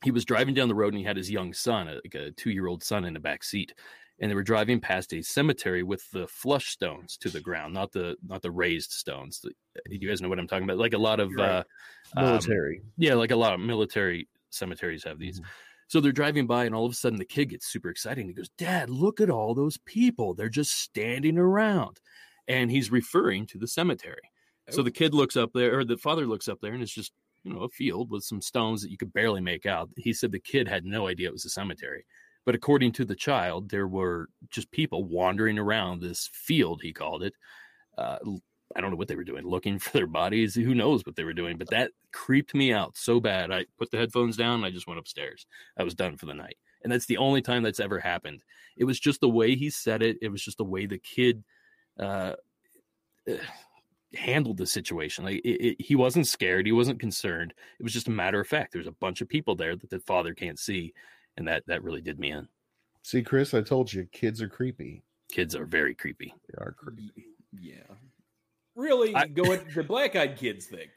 he 0.05 0.11
was 0.11 0.23
driving 0.23 0.53
down 0.53 0.69
the 0.69 0.75
road 0.75 0.93
and 0.93 0.97
he 0.99 1.03
had 1.03 1.17
his 1.17 1.29
young 1.29 1.51
son, 1.53 1.87
like 1.87 2.15
a 2.15 2.31
two 2.31 2.51
year 2.51 2.67
old 2.67 2.81
son, 2.83 3.03
in 3.03 3.13
the 3.13 3.19
back 3.19 3.43
seat, 3.43 3.73
and 4.19 4.31
they 4.31 4.35
were 4.35 4.43
driving 4.43 4.79
past 4.79 5.13
a 5.13 5.21
cemetery 5.21 5.83
with 5.83 6.09
the 6.11 6.25
flush 6.27 6.69
stones 6.69 7.17
to 7.17 7.29
the 7.29 7.41
ground, 7.41 7.73
not 7.73 7.91
the 7.91 8.15
not 8.25 8.41
the 8.41 8.51
raised 8.51 8.91
stones. 8.91 9.43
You 9.89 10.07
guys 10.07 10.21
know 10.21 10.29
what 10.29 10.39
I'm 10.39 10.47
talking 10.47 10.63
about? 10.63 10.77
Like 10.77 10.93
a 10.93 10.97
lot 10.97 11.19
of 11.19 11.31
Right. 11.33 11.49
uh, 11.49 11.63
um, 12.15 12.25
Military. 12.25 12.81
yeah, 12.97 13.15
like 13.15 13.31
a 13.31 13.35
lot 13.35 13.53
of 13.53 13.59
military 13.59 14.29
cemeteries 14.51 15.03
have 15.03 15.19
these. 15.19 15.41
So 15.87 15.99
they're 15.99 16.11
driving 16.11 16.47
by, 16.47 16.65
and 16.65 16.73
all 16.73 16.85
of 16.85 16.91
a 16.91 16.95
sudden 16.95 17.19
the 17.19 17.25
kid 17.25 17.49
gets 17.49 17.67
super 17.67 17.89
excited. 17.89 18.25
He 18.25 18.33
goes, 18.33 18.49
"Dad, 18.57 18.89
look 18.89 19.19
at 19.21 19.29
all 19.29 19.53
those 19.53 19.77
people! 19.85 20.33
They're 20.33 20.49
just 20.49 20.71
standing 20.79 21.37
around." 21.37 21.99
And 22.47 22.71
he's 22.71 22.91
referring 22.91 23.47
to 23.47 23.57
the 23.57 23.67
cemetery. 23.67 24.29
So 24.71 24.81
the 24.81 24.89
kid 24.91 25.13
looks 25.13 25.35
up 25.37 25.51
there, 25.53 25.77
or 25.77 25.83
the 25.85 25.97
father 25.97 26.25
looks 26.25 26.47
up 26.47 26.59
there, 26.61 26.73
and 26.73 26.81
it's 26.81 26.91
just 26.91 27.11
you 27.45 27.53
know 27.53 27.61
a 27.61 27.69
field 27.69 28.09
with 28.09 28.23
some 28.23 28.41
stones 28.41 28.81
that 28.81 28.91
you 28.91 28.97
could 28.97 29.13
barely 29.13 29.39
make 29.39 29.65
out. 29.65 29.89
He 29.95 30.11
said 30.11 30.31
the 30.31 30.39
kid 30.39 30.67
had 30.67 30.83
no 30.83 31.07
idea 31.07 31.29
it 31.29 31.33
was 31.33 31.45
a 31.45 31.49
cemetery, 31.49 32.05
but 32.45 32.55
according 32.55 32.91
to 32.93 33.05
the 33.05 33.15
child, 33.15 33.69
there 33.69 33.87
were 33.87 34.29
just 34.49 34.71
people 34.71 35.05
wandering 35.05 35.57
around 35.57 36.01
this 36.01 36.29
field. 36.33 36.81
He 36.81 36.91
called 36.91 37.23
it. 37.23 37.33
Uh, 37.97 38.17
I 38.75 38.81
don't 38.81 38.91
know 38.91 38.97
what 38.97 39.07
they 39.07 39.15
were 39.15 39.23
doing, 39.23 39.45
looking 39.45 39.79
for 39.79 39.91
their 39.91 40.07
bodies. 40.07 40.55
Who 40.55 40.75
knows 40.75 41.05
what 41.05 41.15
they 41.15 41.23
were 41.23 41.33
doing? 41.33 41.57
But 41.57 41.69
that 41.69 41.91
creeped 42.11 42.55
me 42.55 42.73
out 42.73 42.97
so 42.97 43.19
bad. 43.19 43.51
I 43.51 43.65
put 43.77 43.91
the 43.91 43.97
headphones 43.97 44.37
down 44.37 44.63
I 44.63 44.71
just 44.71 44.87
went 44.87 44.99
upstairs. 44.99 45.45
I 45.77 45.83
was 45.83 45.95
done 45.95 46.17
for 46.17 46.25
the 46.25 46.33
night. 46.33 46.57
And 46.83 46.91
that's 46.91 47.05
the 47.07 47.17
only 47.17 47.41
time 47.41 47.63
that's 47.63 47.79
ever 47.79 47.99
happened. 47.99 48.43
It 48.77 48.83
was 48.83 48.99
just 48.99 49.21
the 49.21 49.29
way 49.29 49.55
he 49.55 49.69
said 49.69 50.03
it. 50.03 50.17
It 50.21 50.29
was 50.29 50.43
just 50.43 50.57
the 50.57 50.63
way 50.63 50.85
the 50.85 50.99
kid 50.99 51.43
uh, 51.99 52.33
eh, 53.27 53.37
handled 54.17 54.57
the 54.57 54.65
situation. 54.65 55.25
Like 55.25 55.41
it, 55.45 55.65
it, 55.65 55.81
he 55.81 55.95
wasn't 55.95 56.27
scared. 56.27 56.65
He 56.65 56.71
wasn't 56.71 56.99
concerned. 56.99 57.53
It 57.79 57.83
was 57.83 57.93
just 57.93 58.07
a 58.07 58.11
matter 58.11 58.39
of 58.39 58.47
fact. 58.47 58.73
There's 58.73 58.87
a 58.87 58.91
bunch 58.91 59.21
of 59.21 59.29
people 59.29 59.55
there 59.55 59.75
that 59.75 59.89
the 59.89 59.99
father 59.99 60.33
can't 60.33 60.59
see. 60.59 60.93
And 61.37 61.47
that, 61.47 61.63
that 61.67 61.83
really 61.83 62.01
did 62.01 62.19
me 62.19 62.31
in. 62.31 62.47
See, 63.03 63.21
Chris, 63.21 63.53
I 63.53 63.61
told 63.61 63.91
you, 63.91 64.07
kids 64.11 64.41
are 64.41 64.49
creepy. 64.49 65.03
Kids 65.31 65.55
are 65.55 65.65
very 65.65 65.93
creepy. 65.93 66.33
They 66.47 66.63
are 66.63 66.71
creepy. 66.71 67.11
Yeah. 67.59 67.83
Really 68.75 69.15
I- 69.15 69.27
going 69.27 69.61
the 69.73 69.83
black 69.83 70.15
eyed 70.15 70.37
kids 70.37 70.65
thing. 70.65 70.87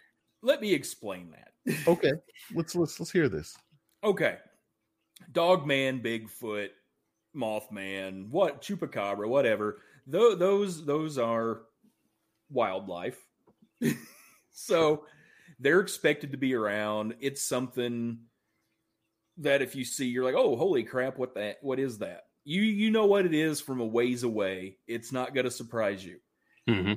Let 0.42 0.60
me 0.60 0.72
explain 0.72 1.32
that. 1.32 1.88
Okay, 1.88 2.12
let's 2.54 2.74
let's 2.74 2.98
let's 3.00 3.10
hear 3.10 3.28
this. 3.28 3.56
Okay. 4.04 4.38
Dogman, 5.32 6.00
Bigfoot, 6.00 6.68
Mothman, 7.36 8.30
what 8.30 8.62
chupacabra, 8.62 9.28
whatever. 9.28 9.82
Tho- 10.06 10.36
those 10.36 10.86
those 10.86 11.18
are 11.18 11.62
wildlife. 12.50 13.18
so 14.50 15.04
they're 15.58 15.80
expected 15.80 16.32
to 16.32 16.38
be 16.38 16.54
around. 16.54 17.14
It's 17.20 17.42
something 17.42 18.18
that 19.38 19.62
if 19.62 19.74
you 19.74 19.84
see, 19.84 20.06
you're 20.06 20.24
like, 20.24 20.34
oh, 20.34 20.56
holy 20.56 20.82
crap, 20.82 21.18
what 21.18 21.34
that 21.34 21.58
what 21.62 21.78
is 21.78 21.98
that? 21.98 22.22
You 22.44 22.62
you 22.62 22.90
know 22.90 23.06
what 23.06 23.26
it 23.26 23.34
is 23.34 23.60
from 23.60 23.80
a 23.80 23.86
ways 23.86 24.22
away. 24.22 24.78
It's 24.86 25.12
not 25.12 25.34
gonna 25.34 25.50
surprise 25.50 26.04
you. 26.04 26.18
hmm 26.68 26.94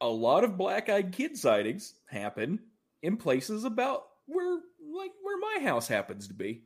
A 0.00 0.08
lot 0.08 0.44
of 0.44 0.56
black-eyed 0.58 1.12
kid 1.12 1.36
sightings 1.36 1.94
happen 2.08 2.60
in 3.02 3.16
places 3.16 3.64
about 3.64 4.04
where 4.26 4.60
like 4.94 5.12
where 5.22 5.38
my 5.38 5.64
house 5.64 5.88
happens 5.88 6.28
to 6.28 6.34
be. 6.34 6.64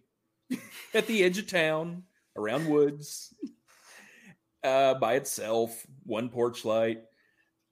At 0.94 1.06
the 1.06 1.24
edge 1.24 1.38
of 1.38 1.46
town, 1.46 2.04
around 2.36 2.68
woods, 2.68 3.34
uh, 4.64 4.94
by 4.94 5.14
itself, 5.14 5.86
one 6.04 6.28
porch 6.28 6.64
light. 6.64 7.02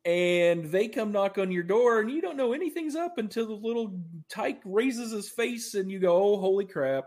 And 0.04 0.66
they 0.66 0.88
come 0.88 1.12
knock 1.12 1.38
on 1.38 1.50
your 1.50 1.62
door, 1.62 2.00
and 2.00 2.10
you 2.10 2.20
don't 2.20 2.36
know 2.36 2.52
anything's 2.52 2.94
up 2.94 3.16
until 3.18 3.46
the 3.46 3.54
little 3.54 3.98
tyke 4.28 4.60
raises 4.64 5.12
his 5.12 5.30
face, 5.30 5.74
and 5.74 5.90
you 5.90 5.98
go, 5.98 6.16
"Oh, 6.16 6.36
holy 6.38 6.66
crap, 6.66 7.04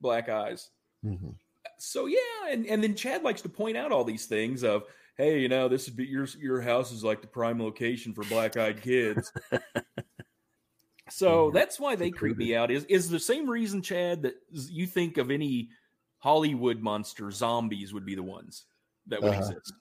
black 0.00 0.28
eyes!" 0.28 0.70
Mhm. 1.04 1.34
So 1.78 2.06
yeah, 2.06 2.48
and 2.48 2.66
and 2.66 2.82
then 2.82 2.94
Chad 2.94 3.22
likes 3.22 3.42
to 3.42 3.48
point 3.48 3.76
out 3.76 3.92
all 3.92 4.04
these 4.04 4.26
things 4.26 4.62
of, 4.62 4.84
"Hey, 5.16 5.40
you 5.40 5.48
know, 5.48 5.68
this 5.68 5.88
is 5.88 5.96
your 5.98 6.26
your 6.38 6.60
house 6.60 6.92
is 6.92 7.02
like 7.04 7.20
the 7.20 7.26
prime 7.26 7.60
location 7.60 8.14
for 8.14 8.24
black-eyed 8.24 8.80
kids." 8.80 9.32
so 11.10 11.50
that's 11.50 11.78
why 11.80 11.96
they 11.96 12.10
creep 12.10 12.36
me 12.36 12.54
out. 12.54 12.70
Is 12.70 12.84
is 12.84 13.08
the 13.10 13.20
same 13.20 13.48
reason, 13.50 13.82
Chad, 13.82 14.22
that 14.22 14.34
you 14.50 14.86
think 14.86 15.18
of 15.18 15.30
any 15.30 15.70
Hollywood 16.18 16.80
monster 16.80 17.30
zombies 17.30 17.92
would 17.92 18.06
be 18.06 18.14
the 18.14 18.22
ones 18.22 18.66
that 19.06 19.22
would 19.22 19.32
Uh-huh. 19.32 19.50
exist. 19.50 19.72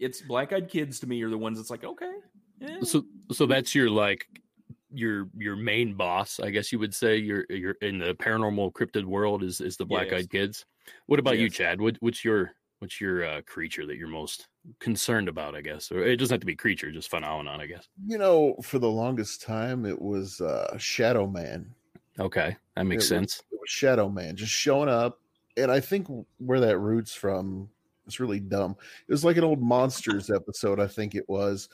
It's 0.00 0.20
black-eyed 0.22 0.68
kids 0.68 0.98
to 1.00 1.06
me 1.06 1.22
are 1.22 1.30
the 1.30 1.38
ones 1.38 1.58
that's 1.58 1.70
like, 1.70 1.84
okay, 1.84 2.12
yeah. 2.60 2.78
so 2.82 3.04
so 3.30 3.46
that's 3.46 3.74
your 3.74 3.88
like 3.90 4.26
your 4.92 5.28
your 5.38 5.54
main 5.54 5.94
boss 5.94 6.40
i 6.40 6.50
guess 6.50 6.72
you 6.72 6.78
would 6.80 6.92
say 6.92 7.16
you're 7.16 7.46
you're 7.48 7.76
in 7.80 7.98
the 8.00 8.12
paranormal 8.14 8.72
cryptid 8.72 9.04
world 9.04 9.44
is 9.44 9.60
is 9.60 9.76
the 9.76 9.84
black 9.86 10.08
eyed 10.12 10.18
Yes. 10.22 10.26
kids 10.32 10.66
what 11.06 11.20
about 11.20 11.38
you 11.38 11.48
chad 11.48 11.80
what, 11.80 11.96
what's 12.00 12.24
your 12.24 12.50
what's 12.80 13.00
your 13.00 13.24
uh, 13.24 13.40
creature 13.46 13.86
that 13.86 13.96
you're 13.98 14.08
most 14.08 14.48
concerned 14.80 15.28
about 15.28 15.54
i 15.54 15.60
guess 15.60 15.92
or 15.92 16.04
it 16.04 16.16
doesn't 16.16 16.34
have 16.34 16.40
to 16.40 16.46
be 16.46 16.56
creature 16.56 16.90
just 16.90 17.08
phenomenon 17.08 17.60
i 17.60 17.66
guess 17.66 17.86
You 18.04 18.18
know, 18.18 18.56
for 18.64 18.80
the 18.80 18.90
longest 18.90 19.42
time, 19.42 19.86
it 19.86 20.00
was 20.00 20.40
uh, 20.40 20.76
Shadow 20.76 21.26
Man. 21.28 21.72
okay 22.18 22.56
that 22.74 22.84
makes 22.84 23.04
It 23.08 23.14
was- 23.14 23.30
sense 23.30 23.42
It 23.52 23.60
was 23.60 23.70
Shadow 23.70 24.08
Man 24.08 24.34
just 24.34 24.52
showing 24.52 24.88
up, 24.88 25.20
and 25.56 25.70
I 25.70 25.78
think 25.78 26.08
where 26.38 26.58
that 26.60 26.78
roots 26.78 27.14
from 27.14 27.68
is 28.14 28.20
really 28.20 28.40
dumb. 28.40 28.76
It 29.08 29.12
was 29.12 29.24
like 29.24 29.36
an 29.36 29.44
old 29.44 29.62
monsters 29.62 30.30
episode, 30.30 30.80
I 30.80 30.86
think 30.86 31.14
it 31.14 31.28
was, 31.28 31.68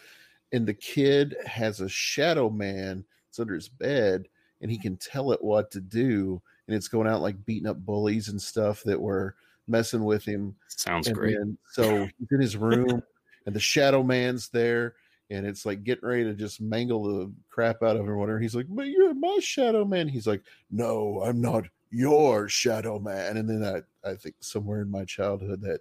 and 0.52 0.66
the 0.66 0.75
kid 0.75 1.37
has 1.47 1.81
a 1.81 1.88
Shadow 1.88 2.50
Man. 2.50 3.05
It's 3.28 3.40
under 3.40 3.55
his 3.55 3.69
bed, 3.69 4.28
and 4.61 4.71
he 4.71 4.78
can 4.78 4.97
tell 4.97 5.33
it 5.33 5.43
what 5.43 5.71
to 5.73 5.81
do, 5.81 6.40
and 6.66 6.76
it's 6.76 6.88
going 6.88 7.09
out 7.09 7.23
like 7.23 7.45
beating 7.45 7.69
up 7.69 7.85
bullies 7.85 8.28
and 8.28 8.40
stuff 8.40 8.83
that 8.85 9.00
were 9.00 9.35
messing 9.69 10.05
with 10.05 10.25
him. 10.25 10.55
sounds 10.69 11.07
and 11.09 11.16
great 11.16 11.37
then- 11.37 11.59
so 11.73 12.05
he's 12.19 12.28
in 12.31 12.40
his 12.40 12.57
room, 12.57 13.02
and 13.47 13.55
the 13.55 13.61
Shadow 13.61 14.02
Man's 14.02 14.49
there, 14.49 14.95
and 15.31 15.45
it's 15.47 15.66
like 15.66 15.83
getting 15.85 16.09
ready 16.09 16.25
to 16.25 16.35
just 16.35 16.61
mangle 16.61 17.02
the 17.02 17.33
crap 17.50 17.83
out 17.83 17.97
of 17.97 18.02
him 18.02 18.11
or 18.11 18.16
whatever. 18.16 18.38
He's 18.38 18.55
like, 18.55 18.66
"But 18.69 18.87
you're 18.88 19.12
my 19.14 19.38
Shadow 19.40 19.85
Man." 19.85 20.09
He's 20.09 20.26
like, 20.26 20.43
"No, 20.71 21.21
I'm 21.25 21.40
not 21.40 21.64
your 21.90 22.49
Shadow 22.49 22.99
Man." 23.00 23.37
And 23.37 23.49
then 23.50 23.64
I, 23.64 24.09
I 24.09 24.14
think 24.14 24.37
somewhere 24.40 24.83
in 24.83 24.90
my 24.90 25.05
childhood 25.05 25.61
that 25.62 25.81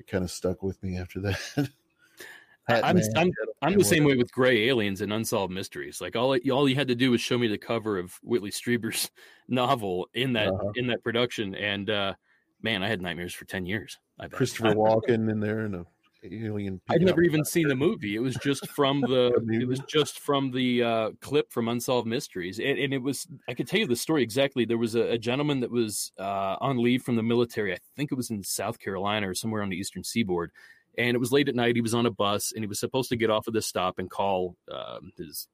it 0.00 0.06
kind 0.06 0.24
of 0.24 0.30
stuck 0.30 0.62
with 0.62 0.82
me 0.82 0.96
after 0.98 1.20
that. 1.20 1.38
I'm- 2.68 2.96
Man, 2.96 3.04
I'm- 3.16 3.30
I'm 3.62 3.76
the 3.78 3.84
same 3.84 4.04
way 4.04 4.16
with 4.16 4.32
Gray 4.32 4.68
Aliens 4.68 5.00
and 5.00 5.12
Unsolved 5.12 5.52
Mysteries. 5.52 6.00
Like 6.00 6.14
all 6.16 6.36
all 6.52 6.68
you 6.68 6.74
had 6.76 6.88
to 6.88 6.94
do 6.94 7.10
was 7.10 7.20
show 7.20 7.36
me 7.36 7.48
the 7.48 7.58
cover 7.58 7.98
of 7.98 8.14
Whitley 8.22 8.50
Strieber's 8.50 9.10
novel 9.48 10.08
in 10.14 10.32
that 10.34 10.48
Uh-huh. 10.48 10.72
in 10.76 10.86
that 10.86 11.02
production, 11.02 11.54
and 11.54 11.90
uh, 11.90 12.14
man, 12.62 12.82
I 12.82 12.88
had 12.88 13.02
nightmares 13.02 13.34
for 13.34 13.44
ten 13.44 13.66
years. 13.66 13.98
I 14.18 14.24
bet. 14.28 14.36
Christopher 14.36 14.74
Walken 14.74 15.30
in 15.30 15.40
there 15.40 15.60
and 15.60 15.74
a 15.74 15.86
alien. 16.24 16.80
I'd 16.88 17.02
never 17.02 17.22
even 17.22 17.44
seen 17.44 17.68
the 17.68 17.74
movie. 17.74 18.16
It 18.16 18.20
was 18.20 18.36
just 18.36 18.68
from 18.76 19.00
the 19.00 19.32
it 19.50 19.66
was 19.66 19.80
just 19.80 20.20
from 20.20 20.50
the 20.50 20.82
uh, 20.82 21.10
clip 21.20 21.52
from 21.52 21.68
Unsolved 21.68 22.06
Mysteries, 22.06 22.58
and, 22.58 22.78
and 22.78 22.92
it 22.92 23.02
was 23.02 23.26
I 23.48 23.54
could 23.54 23.66
tell 23.66 23.80
you 23.80 23.86
the 23.86 23.96
story 23.96 24.22
exactly. 24.22 24.64
There 24.64 24.78
was 24.78 24.94
a, 24.94 25.12
a 25.12 25.18
gentleman 25.18 25.60
that 25.60 25.70
was 25.70 26.12
uh, 26.18 26.56
on 26.60 26.82
leave 26.82 27.02
from 27.02 27.16
the 27.16 27.22
military. 27.22 27.72
I 27.72 27.78
think 27.96 28.12
it 28.12 28.16
was 28.16 28.30
in 28.30 28.42
South 28.42 28.78
Carolina 28.78 29.28
or 29.28 29.34
somewhere 29.34 29.62
on 29.62 29.68
the 29.68 29.76
eastern 29.76 30.04
seaboard, 30.04 30.50
and 30.98 31.14
it 31.14 31.18
was 31.18 31.32
late 31.32 31.48
at 31.48 31.54
night. 31.54 31.76
He 31.76 31.82
was 31.82 31.94
on 31.94 32.06
a 32.06 32.10
bus 32.10 32.52
and 32.52 32.62
he 32.62 32.68
was 32.68 32.80
supposed 32.80 33.08
to 33.10 33.16
get 33.16 33.30
off 33.30 33.46
of 33.46 33.54
this 33.54 33.66
stop 33.66 33.98
and 33.98 34.10
call 34.10 34.56
um, 34.70 35.12
his 35.16 35.48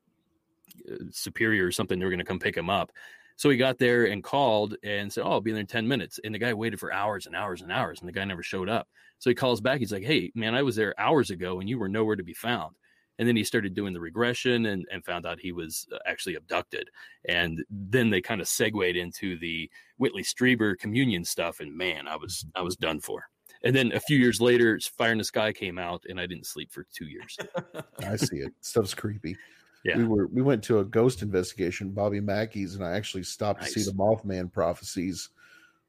uh, 0.91 0.97
superior 1.11 1.67
or 1.67 1.73
something. 1.73 1.99
They 1.99 2.05
were 2.05 2.11
going 2.11 2.19
to 2.19 2.25
come 2.25 2.39
pick 2.39 2.57
him 2.57 2.71
up. 2.71 2.91
So 3.37 3.51
he 3.51 3.57
got 3.57 3.79
there 3.79 4.07
and 4.07 4.25
called 4.25 4.77
and 4.83 5.13
said, 5.13 5.25
"Oh, 5.25 5.33
I'll 5.33 5.41
be 5.41 5.53
there 5.53 5.61
in 5.61 5.67
ten 5.67 5.87
minutes." 5.87 6.19
And 6.25 6.35
the 6.35 6.39
guy 6.39 6.55
waited 6.55 6.81
for 6.81 6.93
hours 6.93 7.27
and 7.27 7.37
hours 7.37 7.63
and 7.63 7.71
hours, 7.71 8.01
and 8.01 8.09
the 8.09 8.13
guy 8.13 8.25
never 8.25 8.43
showed 8.43 8.69
up. 8.69 8.89
So 9.19 9.31
he 9.31 9.35
calls 9.35 9.61
back. 9.61 9.79
He's 9.79 9.93
like, 9.93 10.05
"Hey, 10.05 10.33
man, 10.35 10.55
I 10.55 10.63
was 10.63 10.77
there 10.77 10.99
hours 10.99 11.31
ago, 11.31 11.61
and 11.61 11.69
you 11.69 11.79
were 11.79 11.89
nowhere 11.89 12.17
to 12.17 12.25
be 12.25 12.35
found." 12.35 12.77
And 13.19 13.27
then 13.27 13.37
he 13.37 13.45
started 13.45 13.75
doing 13.75 13.95
the 13.95 14.01
regression 14.01 14.67
and, 14.67 14.87
and 14.93 15.05
found 15.05 15.25
out 15.25 15.41
he 15.41 15.53
was 15.53 15.87
uh, 15.91 15.97
actually 16.07 16.35
abducted. 16.35 16.91
And 17.27 17.65
then 17.71 18.11
they 18.11 18.21
kind 18.21 18.43
of 18.43 18.49
segued 18.49 18.97
into 18.97 19.39
the 19.39 19.71
Whitley 19.97 20.23
Strieber 20.23 20.79
communion 20.79 21.25
stuff. 21.25 21.61
And 21.61 21.75
man, 21.75 22.09
I 22.09 22.17
was 22.17 22.45
I 22.55 22.63
was 22.63 22.77
done 22.77 23.01
for. 23.01 23.25
And 23.63 23.75
then 23.75 23.93
a 23.93 24.01
few 24.01 24.19
years 24.19 24.41
later, 24.41 24.79
Fire 24.97 25.13
in 25.13 25.19
the 25.19 25.25
Sky 25.25 25.53
came 25.53 25.79
out, 25.79 26.05
and 26.09 26.21
I 26.21 26.27
didn't 26.27 26.47
sleep 26.47 26.71
for 26.71 26.87
two 26.93 27.07
years. 27.07 27.37
I 28.01 28.17
see 28.17 28.37
it. 28.37 28.53
Stuff's 28.61 28.95
creepy. 28.95 29.37
Yeah. 29.85 29.99
We 29.99 30.05
were 30.05 30.27
we 30.29 30.43
went 30.43 30.65
to 30.65 30.81
a 30.81 30.85
ghost 30.85 31.23
investigation, 31.23 31.91
Bobby 31.93 32.21
Mackey's, 32.21 32.75
and 32.75 32.85
I 32.85 32.93
actually 32.93 33.23
stopped 33.23 33.63
to 33.63 33.69
see 33.69 33.83
the 33.83 33.93
Mothman 33.93 34.53
prophecies 34.53 35.31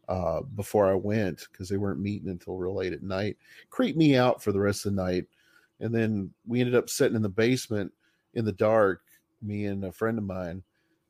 uh, 0.08 0.42
before 0.42 0.88
I 0.90 0.96
went 0.96 1.48
because 1.52 1.70
they 1.70 1.78
weren't 1.78 2.00
meeting 2.00 2.30
until 2.30 2.58
real 2.58 2.76
late 2.76 2.94
at 2.94 3.04
night. 3.04 3.38
Creeped 3.70 3.98
me 3.98 4.16
out 4.16 4.42
for 4.44 4.52
the 4.52 4.60
rest 4.62 4.86
of 4.86 4.96
the 4.96 5.02
night, 5.04 5.28
and 5.80 5.94
then 5.94 6.34
we 6.46 6.60
ended 6.62 6.76
up 6.76 6.90
sitting 6.90 7.16
in 7.16 7.22
the 7.22 7.30
basement 7.30 7.94
in 8.34 8.46
the 8.46 8.52
dark, 8.54 9.04
me 9.42 9.66
and 9.66 9.84
a 9.86 9.92
friend 9.92 10.18
of 10.18 10.24
mine, 10.24 10.64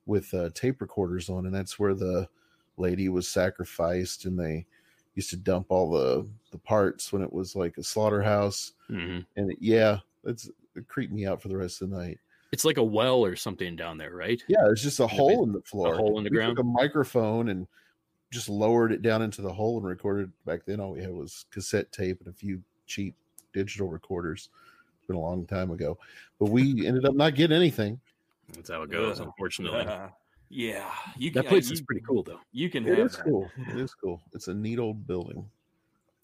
with 0.06 0.34
uh, 0.34 0.50
tape 0.54 0.82
recorders 0.82 1.30
on, 1.30 1.46
and 1.46 1.54
that's 1.56 1.80
where 1.80 1.94
the 1.96 2.30
lady 2.78 3.10
was 3.10 3.28
sacrificed, 3.28 4.26
and 4.26 4.40
they 4.40 4.66
used 5.16 5.30
to 5.32 5.38
dump 5.38 5.68
all 5.70 5.92
the 5.92 6.28
the 6.52 6.58
parts 6.60 7.12
when 7.14 7.22
it 7.24 7.34
was 7.34 7.56
like 7.56 7.78
a 7.78 7.84
slaughterhouse, 7.84 8.74
Mhm. 8.90 9.26
and 9.36 9.52
it, 9.52 9.58
yeah, 9.62 10.00
it's 10.26 10.50
it 10.76 10.88
creeped 10.88 11.14
me 11.14 11.26
out 11.26 11.42
for 11.42 11.48
the 11.50 11.58
rest 11.58 11.82
of 11.82 11.90
the 11.90 11.98
night. 11.98 12.20
It's 12.52 12.64
like 12.66 12.78
a 12.78 12.84
well 12.84 13.24
or 13.26 13.36
something 13.36 13.76
down 13.76 13.98
there, 13.98 14.14
right? 14.16 14.42
Yeah, 14.48 14.70
it's 14.72 14.82
just 14.82 15.00
a 15.00 15.04
the 15.04 15.08
hole 15.08 15.44
in 15.44 15.52
the 15.52 15.62
floor. 15.62 15.94
A 15.94 15.98
hole 15.98 16.18
in 16.18 16.24
the 16.24 16.30
We 16.30 16.38
ground? 16.38 16.56
Took 16.58 16.64
a 16.66 16.68
microphone 16.68 17.50
and 17.50 17.68
just 18.32 18.48
lowered 18.50 18.92
it 18.92 19.02
down 19.02 19.22
into 19.22 19.42
the 19.42 19.52
hole 19.52 19.78
and 19.78 19.86
recorded. 19.86 20.32
Back 20.46 20.62
then, 20.66 20.80
all 20.80 20.92
we 20.94 21.02
had 21.02 21.12
was 21.12 21.46
cassette 21.52 21.92
tape 21.92 22.20
and 22.20 22.30
a 22.30 22.34
few 22.34 22.62
cheap 22.86 23.16
digital 23.54 23.90
recorders. 23.90 24.50
It's 24.98 25.08
been 25.08 25.16
a 25.18 25.20
long 25.22 25.46
time 25.46 25.72
ago, 25.72 25.98
but 26.40 26.50
we 26.50 26.86
ended 26.88 27.06
up 27.06 27.16
not 27.16 27.36
getting 27.36 27.56
anything. 27.56 28.00
That's 28.54 28.70
how 28.70 28.82
it 28.84 28.92
goes, 28.92 29.20
Yeah. 29.20 29.26
unfortunately. 29.26 29.80
Uh, 29.82 30.08
yeah, 30.50 30.90
you 31.18 31.32
that 31.32 31.42
can- 31.44 31.50
place 31.50 31.68
you, 31.68 31.74
is 31.74 31.82
pretty 31.82 32.02
cool, 32.08 32.24
though. 32.24 32.40
You 32.54 32.70
can 32.70 32.88
It 32.88 32.98
have 32.98 33.08
is 33.08 33.18
that. 33.18 33.26
cool. 33.26 33.50
It 33.70 33.78
is 33.78 33.94
cool. 33.94 34.22
It's 34.34 34.48
a 34.48 34.54
neat 34.54 34.80
old 34.80 35.06
building. 35.06 35.50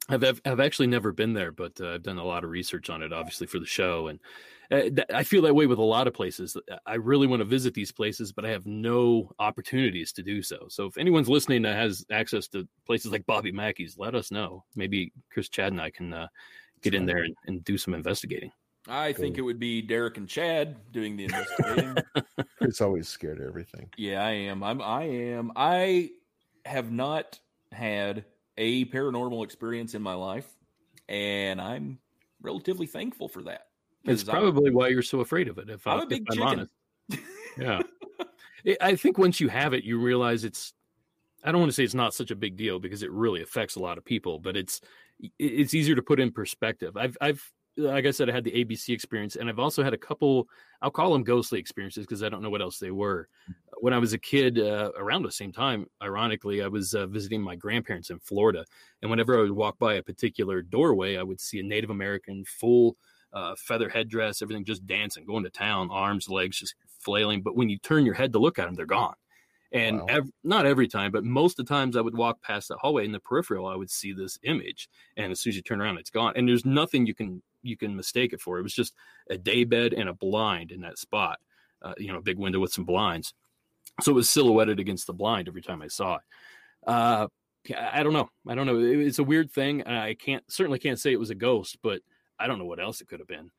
I've 0.09 0.23
I've, 0.23 0.41
I've 0.45 0.59
actually 0.59 0.87
never 0.87 1.11
been 1.11 1.33
there, 1.33 1.51
but 1.51 1.79
uh, 1.79 1.93
I've 1.93 2.03
done 2.03 2.17
a 2.17 2.23
lot 2.25 2.43
of 2.43 2.49
research 2.49 2.89
on 2.89 3.01
it, 3.01 3.13
obviously 3.13 3.47
for 3.47 3.59
the 3.59 3.65
show, 3.65 4.07
and 4.07 4.19
uh, 4.71 4.81
th- 4.81 5.07
I 5.13 5.23
feel 5.23 5.41
that 5.43 5.55
way 5.55 5.65
with 5.65 5.79
a 5.79 5.83
lot 5.83 6.07
of 6.07 6.13
places. 6.13 6.57
I 6.85 6.95
really 6.95 7.27
want 7.27 7.41
to 7.41 7.45
visit 7.45 7.73
these 7.73 7.91
places, 7.91 8.31
but 8.31 8.45
I 8.45 8.49
have 8.49 8.65
no 8.65 9.31
opportunities 9.39 10.11
to 10.13 10.23
do 10.23 10.41
so. 10.41 10.65
So 10.69 10.85
if 10.85 10.97
anyone's 10.97 11.29
listening 11.29 11.61
that 11.63 11.75
has 11.75 12.05
access 12.11 12.47
to 12.49 12.67
places 12.85 13.11
like 13.11 13.25
Bobby 13.25 13.51
Mackey's, 13.51 13.97
let 13.97 14.15
us 14.15 14.31
know. 14.31 14.63
Maybe 14.75 15.11
Chris, 15.31 15.49
Chad, 15.49 15.71
and 15.71 15.81
I 15.81 15.89
can 15.89 16.13
uh, 16.13 16.27
get 16.81 16.93
in 16.93 17.05
there 17.05 17.23
and, 17.23 17.35
and 17.47 17.63
do 17.63 17.77
some 17.77 17.93
investigating. 17.93 18.51
I 18.87 19.13
think 19.13 19.37
it 19.37 19.41
would 19.41 19.59
be 19.59 19.81
Derek 19.81 20.17
and 20.17 20.27
Chad 20.27 20.91
doing 20.91 21.15
the 21.15 21.25
investigating. 21.25 21.95
It's 22.61 22.79
always 22.79 23.09
scared 23.09 23.39
of 23.39 23.47
everything. 23.47 23.89
yeah, 23.97 24.23
I 24.23 24.31
am. 24.31 24.63
I'm. 24.63 24.81
I 24.81 25.03
am. 25.03 25.51
I 25.55 26.11
have 26.65 26.91
not 26.91 27.37
had 27.73 28.23
a 28.57 28.85
paranormal 28.85 29.43
experience 29.43 29.95
in 29.95 30.01
my 30.01 30.13
life, 30.13 30.47
and 31.09 31.59
I'm 31.61 31.99
relatively 32.41 32.87
thankful 32.87 33.27
for 33.27 33.41
that. 33.43 33.67
It's 34.05 34.23
'Cause 34.23 34.29
I'm- 34.29 34.41
probably 34.41 34.71
why 34.71 34.89
you're 34.89 35.01
so 35.01 35.21
afraid 35.21 35.47
of 35.47 35.57
it. 35.57 35.69
If, 35.69 35.85
I'm 35.87 36.01
I, 36.01 36.03
a 36.03 36.05
big 36.07 36.23
if 36.27 36.35
chicken. 36.35 36.43
honest, 36.47 36.71
yeah. 37.57 37.81
I 38.81 38.95
think 38.95 39.17
once 39.17 39.39
you 39.39 39.49
have 39.49 39.73
it, 39.73 39.83
you 39.83 39.99
realize 39.99 40.43
it's. 40.43 40.73
I 41.43 41.51
don't 41.51 41.59
want 41.59 41.69
to 41.71 41.75
say 41.75 41.83
it's 41.83 41.93
not 41.93 42.13
such 42.13 42.31
a 42.31 42.35
big 42.35 42.55
deal 42.55 42.79
because 42.79 43.03
it 43.03 43.11
really 43.11 43.41
affects 43.41 43.75
a 43.75 43.79
lot 43.81 43.97
of 43.97 44.05
people, 44.05 44.39
but 44.39 44.55
it's 44.55 44.79
it's 45.39 45.73
easier 45.73 45.95
to 45.95 46.01
put 46.01 46.19
in 46.19 46.31
perspective. 46.31 46.95
I've 46.95 47.17
I've 47.19 47.51
like 47.75 48.05
I 48.05 48.11
said, 48.11 48.29
I 48.29 48.33
had 48.33 48.43
the 48.45 48.51
ABC 48.51 48.93
experience, 48.93 49.35
and 49.35 49.49
I've 49.49 49.59
also 49.59 49.83
had 49.83 49.93
a 49.93 49.97
couple. 49.97 50.47
I'll 50.81 50.91
call 50.91 51.11
them 51.11 51.23
ghostly 51.23 51.59
experiences 51.59 52.05
because 52.05 52.23
I 52.23 52.29
don't 52.29 52.41
know 52.41 52.49
what 52.49 52.61
else 52.61 52.77
they 52.79 52.91
were. 52.91 53.27
When 53.79 53.93
I 53.93 53.97
was 53.97 54.13
a 54.13 54.17
kid, 54.17 54.59
uh, 54.59 54.91
around 54.97 55.23
the 55.23 55.31
same 55.31 55.51
time, 55.51 55.87
ironically, 56.01 56.61
I 56.61 56.67
was 56.67 56.93
uh, 56.93 57.07
visiting 57.07 57.41
my 57.41 57.55
grandparents 57.55 58.09
in 58.09 58.19
Florida, 58.19 58.65
and 59.01 59.11
whenever 59.11 59.37
I 59.37 59.41
would 59.41 59.51
walk 59.51 59.77
by 59.79 59.95
a 59.95 60.03
particular 60.03 60.61
doorway, 60.61 61.17
I 61.17 61.23
would 61.23 61.39
see 61.41 61.59
a 61.59 61.63
Native 61.63 61.89
American 61.89 62.45
full 62.45 62.97
uh, 63.33 63.55
feather 63.55 63.89
headdress, 63.89 64.41
everything 64.41 64.65
just 64.65 64.85
dancing, 64.85 65.25
going 65.25 65.43
to 65.43 65.49
town, 65.49 65.89
arms, 65.91 66.29
legs 66.29 66.59
just 66.59 66.75
flailing. 66.99 67.41
But 67.41 67.55
when 67.55 67.69
you 67.69 67.77
turn 67.79 68.05
your 68.05 68.15
head 68.15 68.31
to 68.33 68.39
look 68.39 68.59
at 68.59 68.65
them, 68.65 68.75
they're 68.75 68.85
gone. 68.85 69.15
And 69.71 70.03
Wow. 70.03 70.07
ev- 70.07 70.29
not 70.43 70.67
every 70.67 70.87
time, 70.87 71.11
but 71.11 71.23
most 71.23 71.57
of 71.59 71.65
the 71.65 71.73
times 71.73 71.97
I 71.97 72.01
would 72.01 72.15
walk 72.15 72.41
past 72.43 72.67
that 72.69 72.77
hallway 72.79 73.05
in 73.05 73.11
the 73.11 73.19
peripheral, 73.19 73.65
I 73.65 73.75
would 73.75 73.89
see 73.89 74.13
this 74.13 74.37
image. 74.43 74.87
And 75.17 75.31
as 75.31 75.39
soon 75.39 75.49
as 75.51 75.55
you 75.55 75.63
turn 75.63 75.81
around, 75.81 75.97
it's 75.97 76.11
gone. 76.11 76.33
And 76.35 76.47
there's 76.47 76.65
nothing 76.65 77.07
you 77.07 77.15
can 77.15 77.41
you 77.63 77.77
can 77.77 77.95
mistake 77.95 78.33
it 78.33 78.41
for. 78.41 78.59
It 78.59 78.63
was 78.63 78.73
just 78.73 78.93
a 79.29 79.37
day 79.37 79.63
bed 79.63 79.93
and 79.93 80.09
a 80.09 80.13
blind 80.13 80.71
in 80.71 80.81
that 80.81 80.99
spot. 80.99 81.39
Uh, 81.81 81.93
you 81.97 82.11
know, 82.11 82.17
a 82.19 82.21
big 82.21 82.37
window 82.37 82.59
with 82.59 82.71
some 82.71 82.85
blinds. 82.85 83.33
So 84.01 84.11
it 84.11 84.15
was 84.15 84.29
silhouetted 84.29 84.79
against 84.79 85.07
the 85.07 85.13
blind 85.13 85.47
every 85.47 85.61
time 85.61 85.81
I 85.81 85.87
saw 85.87 86.15
it. 86.15 86.21
Uh, 86.87 87.27
I 87.77 88.03
don't 88.03 88.13
know. 88.13 88.29
I 88.47 88.55
don't 88.55 88.65
know. 88.65 88.79
It's 88.79 89.19
a 89.19 89.23
weird 89.23 89.51
thing. 89.51 89.85
I 89.87 90.15
can't 90.15 90.43
certainly 90.51 90.79
can't 90.79 90.99
say 90.99 91.13
it 91.13 91.19
was 91.19 91.29
a 91.29 91.35
ghost, 91.35 91.77
but 91.81 92.01
I 92.39 92.47
don't 92.47 92.59
know 92.59 92.65
what 92.65 92.79
else 92.79 93.01
it 93.01 93.07
could 93.07 93.19
have 93.19 93.27
been. 93.27 93.51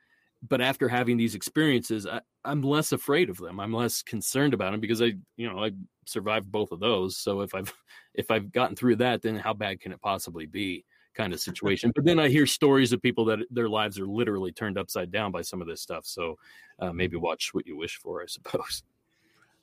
But 0.47 0.61
after 0.61 0.89
having 0.89 1.17
these 1.17 1.35
experiences, 1.35 2.07
I, 2.07 2.21
I'm 2.45 2.61
less 2.61 2.93
afraid 2.93 3.31
of 3.31 3.39
them. 3.39 3.59
I'm 3.61 3.73
less 3.73 4.03
concerned 4.03 4.53
about 4.53 4.73
them 4.73 4.81
because 4.81 5.01
I, 5.01 5.15
you 5.37 5.51
know, 5.51 5.65
I 5.65 5.71
survived 6.05 6.53
both 6.53 6.71
of 6.71 6.81
those. 6.81 7.17
So 7.17 7.41
if 7.41 7.55
I've 7.55 7.73
if 8.15 8.31
I've 8.31 8.53
gotten 8.53 8.77
through 8.77 8.97
that, 8.97 9.23
then 9.23 9.37
how 9.37 9.55
bad 9.55 9.81
can 9.81 9.93
it 9.93 10.03
possibly 10.03 10.45
be? 10.47 10.85
Kind 11.15 11.33
of 11.33 11.41
situation. 11.41 11.93
But 11.95 12.05
then 12.05 12.19
I 12.19 12.29
hear 12.29 12.45
stories 12.45 12.93
of 12.93 13.01
people 13.01 13.25
that 13.27 13.39
their 13.49 13.69
lives 13.69 14.01
are 14.01 14.07
literally 14.07 14.51
turned 14.51 14.77
upside 14.77 15.13
down 15.13 15.31
by 15.31 15.43
some 15.43 15.63
of 15.63 15.69
this 15.69 15.81
stuff. 15.81 16.05
So 16.05 16.37
uh, 16.81 16.93
maybe 16.93 17.17
watch 17.17 17.55
what 17.55 17.67
you 17.67 17.77
wish 17.77 17.97
for, 17.97 18.21
I 18.21 18.27
suppose. 18.27 18.83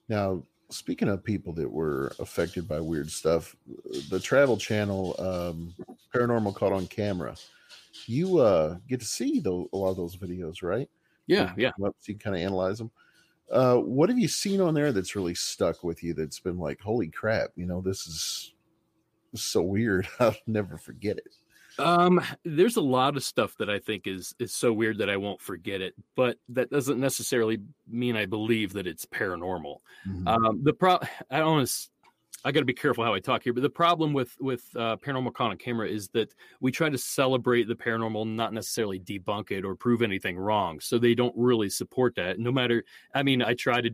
Now, 0.08 0.44
speaking 0.72 1.10
of 1.10 1.24
people 1.24 1.54
that 1.54 1.70
were 1.70 2.14
affected 2.20 2.68
by 2.68 2.80
weird 2.80 3.10
stuff, 3.10 3.56
the 4.10 4.20
Travel 4.20 4.58
Channel 4.58 5.16
um, 5.20 5.76
Paranormal 6.14 6.56
Caught 6.56 6.74
on 6.74 6.88
Camera, 6.88 7.36
you 8.06 8.40
uh, 8.40 8.78
get 8.88 9.00
to 9.00 9.06
see 9.06 9.40
tho- 9.40 9.70
a 9.74 9.78
lot 9.78 9.92
of 9.92 9.98
those 9.98 10.16
videos, 10.16 10.64
right? 10.64 10.90
Yeah, 11.28 11.54
yeah. 11.58 11.72
Come 11.78 11.86
up 11.86 11.96
so 12.00 12.12
you 12.12 12.18
kind 12.18 12.36
of 12.36 12.42
analyze 12.42 12.78
them. 12.78 12.92
Uh, 13.52 13.76
what 13.76 14.10
have 14.10 14.18
you 14.18 14.28
seen 14.28 14.62
on 14.62 14.74
there 14.74 14.92
that's 14.92 15.16
really 15.16 15.36
stuck 15.36 15.84
with 15.84 16.04
you? 16.04 16.14
That's 16.14 16.40
been 16.40 16.58
like, 16.58 16.80
holy 16.80 17.10
crap! 17.10 17.50
You 17.56 17.66
know, 17.66 17.82
this 17.82 18.08
is, 18.08 18.54
this 19.32 19.42
is 19.42 19.48
so 19.48 19.62
weird. 19.62 20.08
I'll 20.20 20.36
never 20.48 20.78
forget 20.78 21.18
it. 21.18 21.36
Um, 21.80 22.22
there's 22.44 22.76
a 22.76 22.82
lot 22.82 23.16
of 23.18 23.24
stuff 23.24 23.56
that 23.58 23.70
I 23.70 23.80
think 23.80 24.08
is 24.08 24.34
is 24.40 24.54
so 24.54 24.74
weird 24.74 24.98
that 25.00 25.10
I 25.10 25.18
won't 25.18 25.42
forget 25.42 25.82
it, 25.82 25.96
but 26.16 26.38
that 26.50 26.70
doesn't 26.70 27.00
necessarily 27.00 27.60
mean 27.88 28.16
I 28.16 28.26
believe 28.26 28.74
that 28.74 28.88
it's 28.88 29.06
paranormal. 29.06 29.78
Mhm. 30.08 30.28
Um, 30.28 30.64
the 30.64 30.74
pro 30.74 31.00
I 31.30 31.40
don't 31.40 31.52
want 31.52 31.68
to. 31.68 31.90
I 32.44 32.52
got 32.52 32.62
to 32.62 32.66
be 32.66 32.74
careful 32.74 33.04
how 33.04 33.14
I 33.14 33.20
talk 33.20 33.44
here, 33.44 33.54
but 33.54 33.62
the 33.62 33.70
problem 33.70 34.14
with 34.14 34.36
with 34.40 34.64
uh, 34.76 34.98
paranormal 34.98 35.34
caught 35.34 35.52
on 35.52 35.58
camera 35.58 35.88
is 35.88 36.10
that 36.10 36.34
we 36.60 36.72
try 36.72 36.90
to 36.90 36.98
celebrate 36.98 37.68
the 37.68 37.76
paranormal, 37.76 38.28
not 38.28 38.52
necessarily 38.52 39.00
debunk 39.00 39.52
it 39.52 39.64
or 39.64 39.76
prove 39.76 40.02
anything 40.02 40.40
wrong. 40.40 40.80
So 40.80 40.98
they 40.98 41.14
don't 41.14 41.36
really 41.38 41.70
support 41.70 42.16
that. 42.16 42.40
No 42.40 42.52
matter, 42.52 42.84
I 43.14 43.22
mean, 43.24 43.44
I 43.44 43.54
try 43.54 43.82
to. 43.82 43.92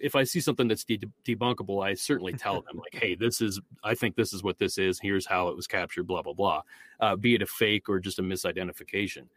If 0.00 0.14
I 0.14 0.24
see 0.24 0.40
something 0.40 0.68
that's 0.68 0.84
de- 0.84 1.00
debunkable, 1.24 1.84
I 1.84 1.94
certainly 1.94 2.32
tell 2.34 2.60
them 2.62 2.76
like, 2.76 2.94
"Hey, 2.94 3.14
this 3.14 3.40
is. 3.40 3.60
I 3.82 3.94
think 3.94 4.16
this 4.16 4.32
is 4.32 4.42
what 4.42 4.58
this 4.58 4.78
is. 4.78 5.00
Here's 5.00 5.26
how 5.26 5.48
it 5.48 5.56
was 5.56 5.66
captured. 5.66 6.06
Blah 6.06 6.22
blah 6.22 6.34
blah." 6.34 6.62
Uh, 7.00 7.16
be 7.16 7.34
it 7.34 7.42
a 7.42 7.46
fake 7.46 7.88
or 7.88 7.98
just 7.98 8.18
a 8.18 8.22
misidentification. 8.22 9.28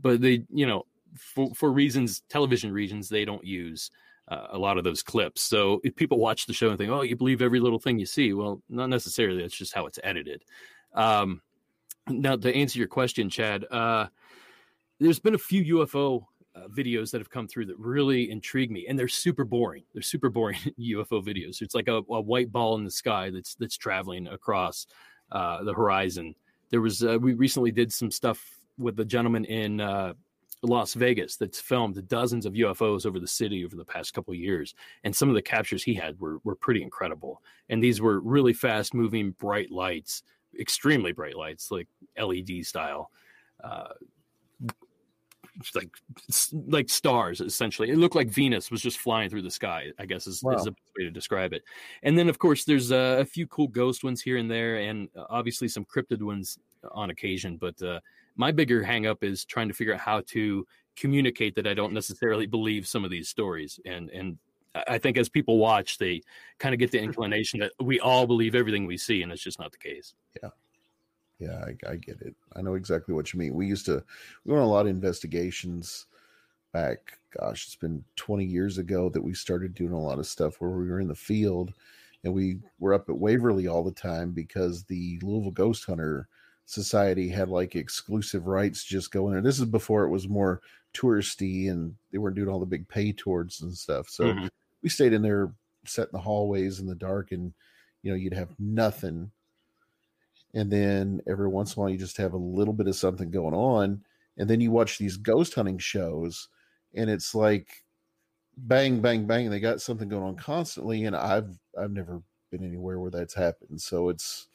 But 0.00 0.20
they, 0.20 0.44
you 0.52 0.66
know, 0.66 0.86
for 1.16 1.54
for 1.54 1.72
reasons, 1.72 2.22
television 2.28 2.72
reasons, 2.72 3.08
they 3.08 3.24
don't 3.24 3.44
use 3.44 3.90
uh, 4.28 4.48
a 4.50 4.58
lot 4.58 4.78
of 4.78 4.84
those 4.84 5.02
clips. 5.02 5.42
So 5.42 5.80
if 5.84 5.94
people 5.96 6.18
watch 6.18 6.46
the 6.46 6.52
show 6.52 6.68
and 6.70 6.78
think, 6.78 6.90
"Oh, 6.90 7.02
you 7.02 7.16
believe 7.16 7.42
every 7.42 7.60
little 7.60 7.78
thing 7.78 7.98
you 7.98 8.06
see," 8.06 8.32
well, 8.32 8.62
not 8.68 8.88
necessarily. 8.88 9.42
That's 9.42 9.56
just 9.56 9.74
how 9.74 9.86
it's 9.86 9.98
edited. 10.02 10.44
Um, 10.94 11.42
now, 12.08 12.36
to 12.36 12.54
answer 12.54 12.78
your 12.78 12.88
question, 12.88 13.30
Chad, 13.30 13.64
uh, 13.70 14.06
there's 15.00 15.18
been 15.18 15.34
a 15.34 15.38
few 15.38 15.78
UFO 15.78 16.26
uh, 16.54 16.68
videos 16.68 17.10
that 17.10 17.20
have 17.20 17.30
come 17.30 17.48
through 17.48 17.66
that 17.66 17.78
really 17.78 18.30
intrigue 18.30 18.70
me, 18.70 18.86
and 18.88 18.98
they're 18.98 19.08
super 19.08 19.44
boring. 19.44 19.82
They're 19.92 20.02
super 20.02 20.28
boring 20.28 20.58
UFO 20.78 21.24
videos. 21.24 21.62
It's 21.62 21.74
like 21.74 21.88
a, 21.88 22.02
a 22.10 22.20
white 22.20 22.52
ball 22.52 22.76
in 22.76 22.84
the 22.84 22.90
sky 22.90 23.30
that's 23.30 23.54
that's 23.56 23.76
traveling 23.76 24.28
across 24.28 24.86
uh, 25.32 25.64
the 25.64 25.72
horizon. 25.72 26.34
There 26.70 26.80
was 26.80 27.02
uh, 27.02 27.18
we 27.20 27.34
recently 27.34 27.72
did 27.72 27.92
some 27.92 28.10
stuff 28.10 28.44
with 28.78 28.98
a 29.00 29.04
gentleman 29.04 29.44
in 29.46 29.80
uh, 29.80 30.14
Las 30.62 30.94
Vegas 30.94 31.36
that's 31.36 31.60
filmed 31.60 32.06
dozens 32.08 32.46
of 32.46 32.54
UFOs 32.54 33.06
over 33.06 33.20
the 33.20 33.28
city 33.28 33.64
over 33.64 33.76
the 33.76 33.84
past 33.84 34.14
couple 34.14 34.34
years, 34.34 34.74
and 35.02 35.14
some 35.14 35.28
of 35.28 35.34
the 35.34 35.42
captures 35.42 35.82
he 35.82 35.94
had 35.94 36.18
were 36.20 36.38
were 36.44 36.56
pretty 36.56 36.82
incredible. 36.82 37.42
And 37.68 37.82
these 37.82 38.00
were 38.00 38.20
really 38.20 38.52
fast 38.52 38.94
moving, 38.94 39.32
bright 39.32 39.70
lights, 39.70 40.22
extremely 40.58 41.12
bright 41.12 41.36
lights, 41.36 41.70
like 41.70 41.88
LED 42.16 42.64
style. 42.64 43.10
Uh, 43.62 43.94
like 45.74 45.88
like 46.68 46.88
stars 46.90 47.40
essentially. 47.40 47.90
It 47.90 47.96
looked 47.98 48.14
like 48.16 48.28
venus 48.28 48.70
was 48.70 48.80
just 48.82 48.98
flying 48.98 49.30
through 49.30 49.42
the 49.42 49.50
sky 49.50 49.92
i 49.98 50.06
guess 50.06 50.26
is, 50.26 50.42
Wow. 50.42 50.54
is 50.54 50.64
the 50.64 50.72
best 50.72 50.90
way 50.98 51.04
to 51.04 51.10
describe 51.10 51.52
it. 51.52 51.62
And 52.02 52.18
then 52.18 52.28
of 52.28 52.38
course 52.38 52.64
there's 52.64 52.90
uh, 52.90 53.16
a 53.20 53.24
few 53.24 53.46
cool 53.46 53.68
ghost 53.68 54.02
ones 54.04 54.20
here 54.20 54.36
and 54.36 54.50
there 54.50 54.76
and 54.78 55.08
uh, 55.16 55.24
obviously 55.30 55.68
some 55.68 55.84
cryptid 55.84 56.20
ones 56.22 56.58
on 56.92 57.10
occasion 57.10 57.56
but 57.56 57.80
uh, 57.82 58.00
my 58.36 58.50
bigger 58.52 58.82
hang 58.82 59.06
up 59.06 59.22
is 59.22 59.44
trying 59.44 59.68
to 59.68 59.74
figure 59.74 59.94
out 59.94 60.00
how 60.00 60.20
to 60.26 60.66
communicate 60.96 61.54
that 61.54 61.66
i 61.66 61.74
don't 61.74 61.92
necessarily 61.92 62.46
believe 62.46 62.86
some 62.86 63.04
of 63.04 63.10
these 63.10 63.28
stories. 63.28 63.78
And 63.86 64.10
and 64.10 64.38
I- 64.74 64.84
i 64.94 64.98
think 64.98 65.16
as 65.16 65.28
people 65.28 65.58
watch 65.58 65.98
they 65.98 66.20
kind 66.58 66.74
of 66.74 66.78
get 66.80 66.90
the 66.90 67.00
inclination 67.00 67.60
that 67.60 67.72
we 67.80 68.00
all 68.00 68.26
believe 68.26 68.54
everything 68.54 68.86
we 68.86 68.96
see 68.98 69.22
and 69.22 69.30
it's 69.32 69.42
just 69.42 69.58
not 69.60 69.70
the 69.72 69.78
case. 69.78 70.14
Yeah, 70.42 70.50
I, 71.42 71.76
I 71.88 71.96
get 71.96 72.20
it. 72.22 72.36
I 72.54 72.62
know 72.62 72.74
exactly 72.74 73.14
what 73.14 73.32
you 73.32 73.38
mean. 73.38 73.54
We 73.54 73.66
used 73.66 73.86
to 73.86 74.04
we 74.44 74.52
went 74.52 74.62
on 74.62 74.68
a 74.68 74.72
lot 74.72 74.86
of 74.86 74.90
investigations 74.92 76.06
back. 76.72 77.18
Gosh, 77.38 77.66
it's 77.66 77.76
been 77.76 78.04
20 78.16 78.44
years 78.44 78.78
ago 78.78 79.08
that 79.10 79.22
we 79.22 79.34
started 79.34 79.74
doing 79.74 79.92
a 79.92 80.00
lot 80.00 80.18
of 80.18 80.26
stuff 80.26 80.60
where 80.60 80.70
we 80.70 80.88
were 80.88 81.00
in 81.00 81.08
the 81.08 81.14
field, 81.14 81.74
and 82.24 82.34
we 82.34 82.60
were 82.78 82.94
up 82.94 83.08
at 83.08 83.18
Waverly 83.18 83.66
all 83.66 83.84
the 83.84 83.92
time 83.92 84.32
because 84.32 84.84
the 84.84 85.18
Louisville 85.22 85.50
Ghost 85.52 85.84
Hunter 85.86 86.28
Society 86.66 87.28
had 87.28 87.48
like 87.50 87.76
exclusive 87.76 88.46
rights 88.46 88.84
just 88.84 89.12
going 89.12 89.32
there. 89.34 89.42
This 89.42 89.58
is 89.58 89.66
before 89.66 90.04
it 90.04 90.10
was 90.10 90.28
more 90.28 90.62
touristy 90.94 91.70
and 91.70 91.96
they 92.10 92.18
weren't 92.18 92.36
doing 92.36 92.48
all 92.48 92.60
the 92.60 92.66
big 92.66 92.88
pay 92.88 93.12
tours 93.12 93.60
and 93.60 93.76
stuff. 93.76 94.08
So 94.08 94.38
Mhm. 94.38 94.48
we 94.82 94.88
stayed 94.88 95.12
in 95.12 95.22
there, 95.22 95.54
sat 95.84 96.08
in 96.08 96.12
the 96.12 96.20
hallways 96.20 96.80
in 96.80 96.86
the 96.86 96.94
dark, 96.94 97.32
and 97.32 97.54
you 98.02 98.10
know 98.10 98.16
you'd 98.16 98.32
have 98.34 98.58
nothing 98.58 99.32
and 100.54 100.70
then 100.70 101.20
every 101.28 101.48
once 101.48 101.74
in 101.74 101.80
a 101.80 101.82
while 101.82 101.90
you 101.90 101.98
just 101.98 102.16
have 102.16 102.32
a 102.32 102.38
little 102.38 102.72
bit 102.72 102.86
of 102.86 102.96
something 102.96 103.30
going 103.30 103.54
on 103.54 104.02
and 104.38 104.48
then 104.48 104.60
you 104.60 104.70
watch 104.70 104.98
these 104.98 105.16
ghost 105.16 105.54
hunting 105.54 105.78
shows 105.78 106.48
and 106.94 107.10
it's 107.10 107.34
like 107.34 107.84
bang 108.56 109.00
bang 109.00 109.26
bang 109.26 109.50
they 109.50 109.60
got 109.60 109.80
something 109.80 110.08
going 110.08 110.22
on 110.22 110.36
constantly 110.36 111.04
and 111.04 111.16
i've 111.16 111.58
i've 111.78 111.90
never 111.90 112.22
been 112.50 112.64
anywhere 112.64 113.00
where 113.00 113.10
that's 113.10 113.34
happened 113.34 113.80
so 113.80 114.08
it's 114.08 114.46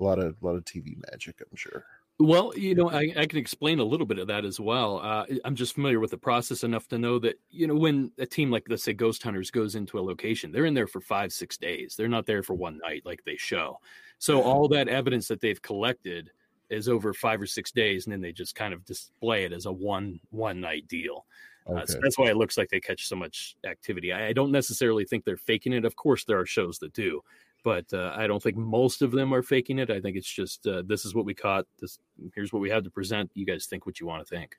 a 0.00 0.02
lot 0.02 0.18
of 0.18 0.36
a 0.42 0.44
lot 0.44 0.56
of 0.56 0.64
tv 0.64 0.96
magic 1.10 1.40
i'm 1.40 1.56
sure 1.56 1.84
Well, 2.18 2.52
you 2.56 2.74
know, 2.74 2.90
I, 2.90 3.12
I 3.14 3.26
can 3.26 3.38
explain 3.38 3.78
a 3.78 3.84
little 3.84 4.06
bit 4.06 4.18
of 4.18 4.26
that 4.28 4.46
as 4.46 4.58
well. 4.58 5.00
Uh, 5.02 5.26
I'm 5.44 5.54
just 5.54 5.74
familiar 5.74 6.00
with 6.00 6.12
the 6.12 6.16
process 6.16 6.64
enough 6.64 6.88
to 6.88 6.98
know 6.98 7.18
that, 7.18 7.38
you 7.50 7.66
know, 7.66 7.74
when 7.74 8.10
a 8.16 8.24
team 8.24 8.50
like, 8.50 8.64
let's 8.70 8.82
say, 8.84 8.94
Ghost 8.94 9.22
Hunters 9.22 9.50
goes 9.50 9.74
into 9.74 9.98
a 9.98 10.00
location, 10.00 10.50
they're 10.50 10.64
in 10.64 10.72
there 10.72 10.86
for 10.86 11.02
five, 11.02 11.30
six 11.30 11.58
days. 11.58 11.94
They're 11.94 12.08
not 12.08 12.24
there 12.24 12.42
for 12.42 12.54
one 12.54 12.78
night 12.78 13.02
like 13.04 13.22
they 13.24 13.36
show. 13.36 13.80
So 14.18 14.42
all 14.42 14.68
that 14.68 14.88
evidence 14.88 15.28
that 15.28 15.40
they've 15.40 15.60
collected 15.60 16.30
is 16.70 16.88
over 16.88 17.12
five 17.12 17.40
or 17.40 17.46
six 17.46 17.70
days, 17.70 18.06
and 18.06 18.12
then 18.12 18.20
they 18.20 18.32
just 18.32 18.54
kind 18.54 18.74
of 18.74 18.84
display 18.84 19.44
it 19.44 19.52
as 19.52 19.66
a 19.66 19.72
one 19.72 20.20
one 20.30 20.60
night 20.60 20.88
deal. 20.88 21.26
Uh, 21.66 21.84
so 21.84 21.98
that's 22.00 22.16
why 22.16 22.28
it 22.28 22.36
looks 22.36 22.56
like 22.56 22.68
they 22.68 22.80
catch 22.80 23.08
so 23.08 23.16
much 23.16 23.56
activity. 23.66 24.12
I, 24.12 24.28
I 24.28 24.32
don't 24.32 24.52
necessarily 24.52 25.04
think 25.04 25.24
they're 25.24 25.36
faking 25.36 25.72
it. 25.72 25.84
Of 25.84 25.96
course, 25.96 26.24
there 26.24 26.38
are 26.38 26.46
shows 26.46 26.78
that 26.78 26.92
do, 26.92 27.22
but 27.64 27.92
uh, 27.92 28.14
I 28.16 28.28
don't 28.28 28.42
think 28.42 28.56
most 28.56 29.02
of 29.02 29.10
them 29.10 29.34
are 29.34 29.42
faking 29.42 29.80
it. 29.80 29.90
I 29.90 30.00
think 30.00 30.16
it's 30.16 30.30
just 30.30 30.66
uh, 30.66 30.82
this 30.86 31.04
is 31.04 31.14
what 31.14 31.24
we 31.24 31.34
caught. 31.34 31.66
This 31.80 31.98
here's 32.34 32.52
what 32.52 32.60
we 32.60 32.70
have 32.70 32.84
to 32.84 32.90
present. 32.90 33.30
You 33.34 33.46
guys 33.46 33.66
think 33.66 33.84
what 33.84 34.00
you 34.00 34.06
want 34.06 34.26
to 34.26 34.34
think. 34.34 34.56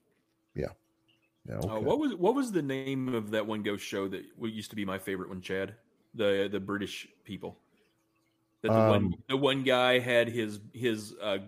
yeah 1.48 1.56
okay. 1.56 1.70
Uh, 1.70 1.80
what 1.80 2.00
was 2.00 2.16
what 2.16 2.36
was 2.36 2.52
the 2.52 2.62
name 2.62 3.14
of 3.14 3.32
that 3.32 3.46
one 3.46 3.64
ghost 3.64 3.86
show 3.86 4.08
that 4.10 4.26
used 4.42 4.70
to 4.70 4.76
be 4.76 4.86
my 4.86 4.98
favorite 4.98 5.30
one, 5.30 5.42
Chad? 5.42 5.76
The 6.16 6.50
the 6.52 6.60
British 6.60 7.08
people. 7.24 7.58
That 8.64 8.70
the 8.70 8.74
one 8.74 8.96
Um, 9.06 9.16
the 9.30 9.38
one 9.38 9.64
guy 9.64 10.00
had 10.00 10.28
his 10.30 10.60
his 10.74 11.14
uh, 11.22 11.40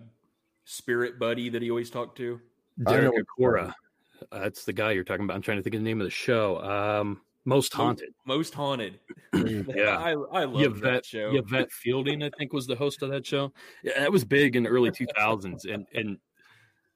spirit 0.64 1.18
buddy 1.18 1.48
that 1.48 1.62
he 1.62 1.70
always 1.70 1.90
talked 1.90 2.16
to. 2.18 2.40
Derek 2.84 3.12
what- 3.12 3.54
Acorah. 3.54 3.74
Uh, 4.30 4.38
that's 4.40 4.64
the 4.64 4.72
guy 4.72 4.92
you're 4.92 5.04
talking 5.04 5.24
about. 5.24 5.34
I'm 5.34 5.42
trying 5.42 5.56
to 5.56 5.62
think 5.62 5.74
of 5.74 5.80
the 5.80 5.84
name 5.84 6.00
of 6.00 6.04
the 6.04 6.10
show. 6.10 6.62
Um, 6.62 7.22
Most 7.46 7.72
Haunted. 7.72 8.10
Most 8.26 8.54
haunted. 8.54 9.00
Yeah. 9.32 9.96
I 9.98 10.10
I 10.10 10.44
love 10.44 10.80
that 10.80 10.88
Yvette, 10.88 11.06
show. 11.06 11.30
Yvette 11.34 11.72
Fielding, 11.72 12.22
I 12.22 12.30
think, 12.36 12.52
was 12.52 12.66
the 12.66 12.76
host 12.76 13.02
of 13.02 13.10
that 13.10 13.24
show. 13.26 13.52
Yeah, 13.82 13.98
that 14.00 14.12
was 14.12 14.24
big 14.24 14.56
in 14.56 14.62
the 14.64 14.68
early 14.68 14.90
2000s, 14.90 15.72
and 15.72 15.86
and 15.94 16.18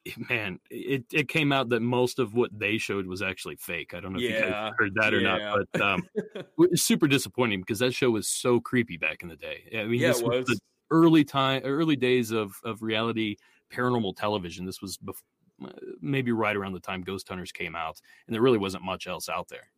man, 0.30 0.58
it 0.70 1.04
it 1.12 1.28
came 1.28 1.52
out 1.52 1.68
that 1.70 1.80
most 1.80 2.18
of 2.18 2.34
what 2.34 2.50
they 2.56 2.78
showed 2.78 3.06
was 3.06 3.22
actually 3.22 3.56
fake. 3.56 3.94
I 3.94 4.00
don't 4.00 4.12
know 4.12 4.18
if 4.18 4.24
you 4.24 4.38
guys 4.40 4.72
heard 4.78 4.94
that 4.96 5.14
or 5.14 5.20
yeah. 5.20 5.36
not, 5.38 5.66
but 5.72 5.80
um, 5.80 6.08
it 6.14 6.46
was 6.56 6.82
super 6.82 7.08
disappointing 7.08 7.60
because 7.60 7.78
that 7.78 7.94
show 7.94 8.10
was 8.10 8.28
so 8.28 8.60
creepy 8.60 8.96
back 8.96 9.22
in 9.22 9.28
the 9.28 9.36
day. 9.36 9.64
I 9.78 9.84
mean, 9.84 10.00
Yeah, 10.00 10.08
this 10.08 10.20
it 10.20 10.26
was. 10.26 10.48
was. 10.48 10.58
the 10.58 10.60
early 10.90 11.24
time, 11.24 11.62
early 11.64 11.96
days 11.96 12.30
of 12.30 12.54
of 12.64 12.82
reality 12.82 13.36
paranormal 13.72 14.16
television. 14.16 14.66
This 14.66 14.82
was 14.82 14.98
bef- 14.98 15.70
maybe 16.00 16.32
right 16.32 16.54
around 16.56 16.72
the 16.72 16.80
time 16.80 17.02
Ghost 17.02 17.28
Hunters 17.28 17.52
came 17.52 17.74
out, 17.74 18.00
and 18.26 18.34
there 18.34 18.42
really 18.42 18.58
wasn't 18.58 18.84
much 18.84 19.06
else 19.06 19.28
out 19.28 19.48
there. 19.48 19.70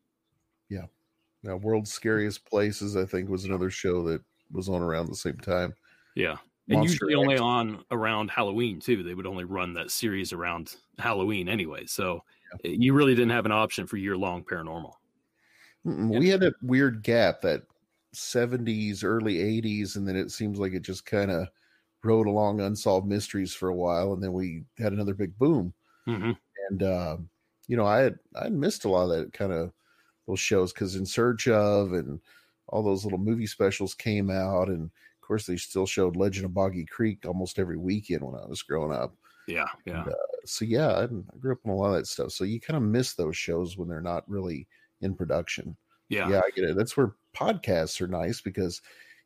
Yeah, 0.69 0.87
now 1.43 1.57
world's 1.57 1.93
scariest 1.93 2.45
places 2.45 2.97
i 2.97 3.05
think 3.05 3.29
was 3.29 3.45
another 3.45 3.71
show 3.71 4.03
that 4.05 4.21
was 4.51 4.69
on 4.69 4.83
around 4.83 5.07
the 5.09 5.15
same 5.17 5.37
time 5.39 5.75
Yeah. 6.15 6.37
And 6.69 6.85
usually 6.85 7.15
only 7.15 7.39
on 7.39 7.85
around 7.91 8.31
Halloween 8.31 8.81
too. 8.81 9.03
They 9.03 9.15
would 9.15 9.27
only 9.27 9.45
run 9.45 9.75
that 9.75 9.91
series 9.91 10.33
around 10.33 10.77
Halloween 10.99 11.49
anyway. 11.49 11.87
So 11.87 12.25
you 12.65 12.93
really 12.93 13.15
didn't 13.15 13.31
have 13.31 13.47
an 13.47 13.53
option 13.53 13.87
for 13.87 13.97
year 13.97 14.17
long 14.17 14.45
paranormal. 14.45 14.95
Mm-mm, 15.87 16.19
we 16.19 16.29
had 16.29 16.43
a 16.43 16.53
weird 16.63 17.03
gap 17.03 17.41
that 17.43 17.63
70s 18.13 19.05
early 19.05 19.41
80s 19.41 19.97
and 19.97 20.09
then 20.09 20.17
it 20.17 20.31
seems 20.31 20.59
like 20.59 20.73
it 20.73 20.81
just 20.83 21.05
kind 21.07 21.31
of 21.31 21.49
rode 22.03 22.27
along 22.27 22.61
unsolved 22.61 23.07
mysteries 23.07 23.55
for 23.55 23.69
a 23.69 23.75
while 23.75 24.13
and 24.13 24.23
then 24.23 24.33
we 24.33 24.65
had 24.79 24.93
another 24.93 25.15
big 25.15 25.37
boom 25.39 25.75
hmm 26.07 26.33
and 26.71 26.83
um, 26.83 27.29
you 27.69 27.77
know 27.77 27.87
i 27.87 27.99
had 27.99 28.19
i 28.37 28.49
missed 28.49 28.85
a 28.85 28.89
lot 28.89 29.11
of 29.11 29.11
that 29.11 29.33
kind 29.33 29.53
of 29.53 29.73
those 30.27 30.41
shows 30.41 30.73
because 30.73 30.97
in 30.97 31.05
search 31.07 31.47
of 31.47 31.93
and 31.93 32.21
all 32.69 32.83
those 32.83 33.05
little 33.05 33.19
movie 33.19 33.47
specials 33.47 33.95
came 33.95 34.31
out 34.31 34.69
and 34.69 34.91
course 35.27 35.47
they 35.47 35.57
still 35.57 35.87
showed 35.87 36.17
legend 36.17 36.45
of 36.47 36.55
boggy 36.55 36.85
creek 36.85 37.25
almost 37.27 37.59
every 37.59 37.77
weekend 37.77 38.23
when 38.23 38.35
i 38.41 38.47
was 38.47 38.63
growing 38.63 38.93
up 38.93 39.15
Yeah. 39.49 39.67
Yeah. 39.85 40.03
And, 40.03 40.09
uh, 40.13 40.17
so 40.45 40.65
yeah 40.65 40.89
I, 40.89 41.05
I 41.05 41.39
grew 41.39 41.53
up 41.53 41.61
on 41.65 41.73
a 41.73 41.75
lot 41.75 41.91
of 41.91 41.97
that 41.97 42.07
stuff 42.07 42.33
so 42.33 42.45
you 42.45 42.61
kind 42.61 42.77
of 42.77 42.83
miss 42.83 43.15
those 43.15 43.37
shows 43.37 43.77
when 43.77 43.89
they're 43.89 44.01
not 44.01 44.29
really 44.29 44.69
in 45.01 45.15
production 45.15 45.77
Yeah. 46.09 46.29
yeah, 46.31 46.41
I 46.45 46.51
get 46.55 46.65
it. 46.65 46.77
That's 46.77 46.97
where 46.97 47.17
podcasts 47.35 48.01
are 48.01 48.07
nice 48.07 48.41
because 48.41 48.81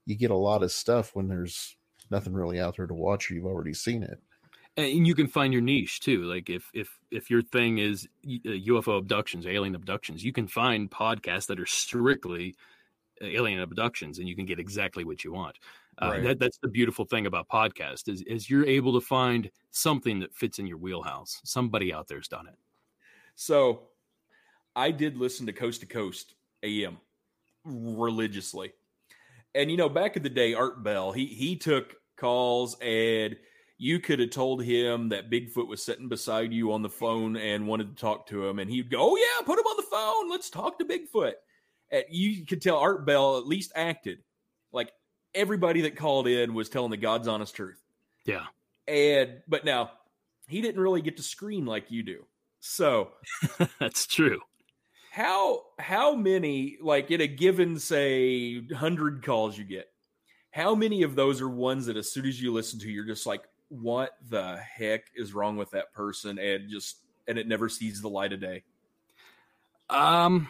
you 0.07 0.17
get 0.17 0.31
a 0.31 0.35
lot 0.35 0.63
of 0.63 0.73
stuff 0.73 1.15
when 1.15 1.29
there's 1.29 1.77
nothing 2.11 2.33
really 2.33 2.59
out 2.59 2.77
there 2.77 2.87
to 2.87 2.95
watch 2.95 3.31
or 3.31 3.35
you've 3.35 3.45
already 3.45 3.75
seen 3.75 4.03
it. 4.03 4.19
And 4.77 5.07
you 5.07 5.15
can 5.15 5.29
find 5.29 5.53
your 5.53 5.63
niche 5.63 6.01
too. 6.01 6.25
Like 6.25 6.49
if 6.49 6.71
if 6.73 6.99
if 7.11 7.29
your 7.31 7.43
thing 7.43 7.79
is 7.79 8.09
uh, 8.25 8.57
UFO 8.67 8.99
abductions, 8.99 9.47
alien 9.47 9.75
abductions, 9.75 10.25
you 10.25 10.33
can 10.33 10.47
find 10.49 10.91
podcasts 10.91 11.47
that 11.49 11.61
are 11.61 11.67
strictly 11.67 12.57
uh, 13.21 13.27
alien 13.27 13.61
abductions, 13.61 14.19
and 14.19 14.29
you 14.29 14.35
can 14.35 14.47
get 14.47 14.59
exactly 14.59 15.05
what 15.05 15.23
you 15.23 15.33
want. 15.33 15.59
Uh, 16.01 16.11
Right. 16.11 16.23
that, 16.23 16.39
that's 16.39 16.59
the 16.59 16.69
beautiful 16.69 17.05
thing 17.05 17.27
about 17.27 17.49
podcast 17.49 18.09
is 18.09 18.23
is 18.23 18.49
you're 18.49 18.67
able 18.67 18.93
to 18.99 19.07
find 19.07 19.51
something 19.71 20.21
that 20.21 20.35
fits 20.35 20.59
in 20.59 20.67
your 20.67 20.79
wheelhouse. 20.79 21.41
Somebody 21.45 21.93
out 21.93 22.09
there's 22.09 22.29
done 22.29 22.47
it. 22.47 22.57
So 23.35 23.89
I 24.77 24.91
did 24.91 25.17
listen 25.17 25.47
to 25.47 25.53
Coast 25.53 25.81
to 25.81 25.87
Coast 25.87 26.35
AM 26.63 26.99
religiously. 27.65 28.73
And 29.55 29.71
you 29.71 29.77
know, 29.77 29.89
back 29.89 30.17
in 30.17 30.23
the 30.23 30.31
day, 30.31 30.55
Art 30.55 30.83
Bell, 30.83 31.13
he 31.13 31.27
he 31.27 31.57
took 31.57 31.95
calls 32.17 32.77
and 32.81 33.37
you 33.79 33.99
could 33.99 34.19
have 34.19 34.29
told 34.31 34.63
him 34.63 35.09
that 35.09 35.31
Bigfoot 35.31 35.67
was 35.67 35.83
sitting 35.83 36.07
beside 36.07 36.53
you 36.53 36.71
on 36.73 36.83
the 36.83 36.91
phone 36.91 37.37
and 37.37 37.67
wanted 37.67 37.97
to 37.97 38.01
talk 38.01 38.27
to 38.27 38.47
him, 38.47 38.59
and 38.59 38.71
he'd 38.71 38.91
go, 38.91 38.99
Oh 39.01 39.17
yeah, 39.17 39.45
put 39.47 39.59
him 39.59 39.65
on 39.65 39.77
the 39.77 39.83
phone. 39.91 40.31
Let's 40.31 40.51
talk 40.51 40.79
to 40.79 40.85
Bigfoot. 40.85 41.33
And 41.91 42.05
you 42.11 42.45
could 42.45 42.61
tell 42.61 42.77
Art 42.77 43.07
Bell 43.07 43.39
at 43.39 43.47
least 43.47 43.73
acted 43.75 44.19
everybody 45.35 45.83
that 45.83 45.97
called 45.97 46.27
in 46.29 46.55
was 46.55 46.69
telling 46.69 46.91
the 46.91 46.97
God's 46.97 47.29
honest 47.29 47.55
truth. 47.55 47.81
Yeah. 48.25 48.45
And 48.89 49.43
but 49.49 49.65
now 49.65 49.93
he 50.49 50.61
didn't 50.61 50.81
really 50.81 51.03
get 51.03 51.17
to 51.19 51.23
screen 51.23 51.65
like 51.67 51.91
you 51.91 52.03
do. 52.03 52.25
So 52.61 53.11
That's 53.79 54.07
true. 54.07 54.41
how 55.13 55.63
how 55.79 56.15
many 56.15 56.77
like 56.81 57.11
in 57.11 57.21
a 57.21 57.27
given 57.27 57.79
say 57.79 58.59
100 58.59 59.25
calls 59.25 59.57
you 59.57 59.65
get 59.65 59.91
how 60.53 60.75
many 60.75 61.03
of 61.05 61.15
those 61.15 61.41
are 61.41 61.49
ones 61.49 61.87
that 61.87 61.97
as 61.97 62.13
soon 62.13 62.27
as 62.27 62.41
you 62.43 62.53
listen 62.53 62.79
to 62.81 62.91
you're 62.91 63.07
just 63.07 63.25
like 63.27 63.43
what 63.69 64.11
the 64.29 64.57
heck 64.59 65.05
is 65.17 65.33
wrong 65.33 65.57
with 65.57 65.71
that 65.71 65.93
person 65.93 66.39
and 66.39 66.69
just 66.69 66.99
and 67.29 67.39
it 67.39 67.47
never 67.49 67.69
sees 67.69 68.01
the 68.03 68.09
light 68.09 68.33
of 68.33 68.41
day 68.41 68.63
Um, 69.89 70.49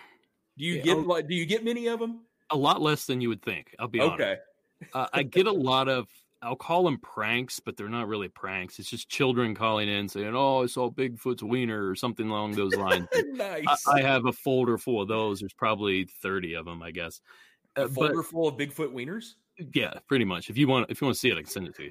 do 0.58 0.64
you 0.64 0.74
Yeah, 0.76 0.82
get 0.82 0.96
I'll- 0.98 1.04
like 1.04 1.28
do 1.28 1.34
you 1.34 1.46
get 1.46 1.64
many 1.64 1.86
of 1.86 1.98
them 2.00 2.22
a 2.50 2.56
lot 2.56 2.82
less 2.82 3.06
than 3.06 3.20
you 3.20 3.28
would 3.28 3.42
think. 3.42 3.74
I'll 3.78 3.86
be 3.88 4.00
honest. 4.00 4.40
Okay 4.82 4.90
uh, 4.94 5.06
I 5.12 5.22
get 5.22 5.46
a 5.46 5.52
lot 5.52 5.88
of 5.88 6.08
I'll 6.42 6.56
call 6.56 6.84
them 6.84 6.96
pranks, 6.98 7.60
but 7.60 7.76
they're 7.76 7.90
not 7.90 8.08
really 8.08 8.28
pranks. 8.28 8.78
It's 8.78 8.88
just 8.88 9.10
children 9.10 9.54
calling 9.54 9.90
in 9.90 10.08
saying, 10.08 10.34
"Oh, 10.34 10.62
I 10.62 10.66
saw 10.66 10.90
Bigfoot's 10.90 11.42
wiener" 11.42 11.86
or 11.86 11.94
something 11.94 12.30
along 12.30 12.52
those 12.52 12.74
lines. 12.76 13.08
I, 13.14 13.22
nice 13.34 13.86
I 13.86 14.00
have 14.00 14.24
a 14.24 14.32
folder 14.32 14.78
full 14.78 15.02
of 15.02 15.08
those. 15.08 15.40
There's 15.40 15.52
probably 15.52 16.08
thirty 16.22 16.54
of 16.54 16.64
them, 16.64 16.82
I 16.82 16.92
guess. 16.92 17.20
a 17.76 17.82
Uh, 17.82 17.88
but 17.88 17.94
folder 17.94 18.22
full 18.22 18.48
of 18.48 18.56
bigfoot 18.56 18.94
wieners 18.94 19.34
yeah, 19.74 19.94
pretty 20.08 20.24
much. 20.24 20.50
If 20.50 20.58
you 20.58 20.68
want, 20.68 20.90
if 20.90 21.00
you 21.00 21.06
want 21.06 21.14
to 21.14 21.20
see 21.20 21.30
it, 21.30 21.36
I 21.36 21.42
can 21.42 21.50
send 21.50 21.68
it 21.68 21.74
to 21.76 21.84
you. 21.84 21.90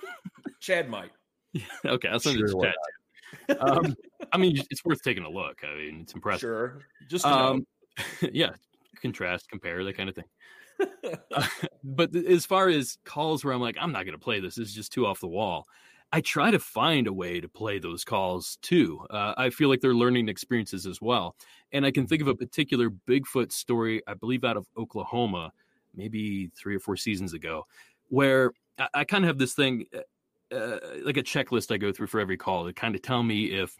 chad 0.60 0.88
might 0.88 1.10
okay, 1.84 2.08
I'll 2.08 2.20
send 2.20 2.38
Sure, 2.38 2.46
it 2.46 2.50
to 2.50 2.72
Chad. 3.48 3.58
Um, 3.60 3.96
I 4.32 4.38
mean, 4.38 4.62
it's 4.70 4.84
worth 4.84 5.02
taking 5.02 5.24
a 5.24 5.28
look. 5.28 5.60
I 5.64 5.74
mean, 5.74 6.00
it's 6.02 6.14
impressive. 6.14 6.40
sure 6.40 6.78
just 7.08 7.24
to 7.24 7.30
know. 7.30 7.36
Um, 7.36 7.66
yeah, 8.32 8.50
contrast, 9.02 9.48
compare, 9.50 9.84
that 9.84 9.96
kind 9.96 10.08
of 10.08 10.14
thing. 10.14 10.24
Uh, 11.34 11.46
but 11.84 12.14
as 12.14 12.46
far 12.46 12.68
as 12.68 12.98
calls 13.04 13.44
where 13.44 13.54
I'm 13.54 13.60
like, 13.60 13.76
I'm 13.80 13.92
not 13.92 14.04
going 14.04 14.18
to 14.18 14.22
play 14.22 14.40
this, 14.40 14.56
this 14.56 14.68
is 14.68 14.74
just 14.74 14.92
too 14.92 15.06
off 15.06 15.20
the 15.20 15.28
wall. 15.28 15.66
I 16.14 16.20
try 16.20 16.50
to 16.50 16.58
find 16.58 17.06
a 17.06 17.12
way 17.12 17.40
to 17.40 17.48
play 17.48 17.78
those 17.78 18.04
calls 18.04 18.58
too. 18.60 19.06
Uh, 19.08 19.32
I 19.36 19.48
feel 19.50 19.70
like 19.70 19.80
they're 19.80 19.94
learning 19.94 20.28
experiences 20.28 20.86
as 20.86 21.00
well. 21.00 21.36
And 21.72 21.86
I 21.86 21.90
can 21.90 22.06
think 22.06 22.20
of 22.20 22.28
a 22.28 22.34
particular 22.34 22.90
Bigfoot 22.90 23.50
story, 23.50 24.02
I 24.06 24.14
believe 24.14 24.44
out 24.44 24.58
of 24.58 24.66
Oklahoma, 24.76 25.52
maybe 25.94 26.50
three 26.54 26.76
or 26.76 26.80
four 26.80 26.96
seasons 26.96 27.32
ago, 27.32 27.64
where 28.08 28.52
I, 28.78 28.88
I 28.94 29.04
kind 29.04 29.24
of 29.24 29.28
have 29.28 29.38
this 29.38 29.54
thing. 29.54 29.86
uh, 29.94 30.00
uh, 30.52 30.78
like 31.04 31.16
a 31.16 31.22
checklist 31.22 31.72
I 31.72 31.78
go 31.78 31.92
through 31.92 32.08
for 32.08 32.20
every 32.20 32.36
call 32.36 32.66
to 32.66 32.74
kind 32.74 32.94
of 32.94 33.00
tell 33.00 33.22
me 33.22 33.46
if 33.46 33.74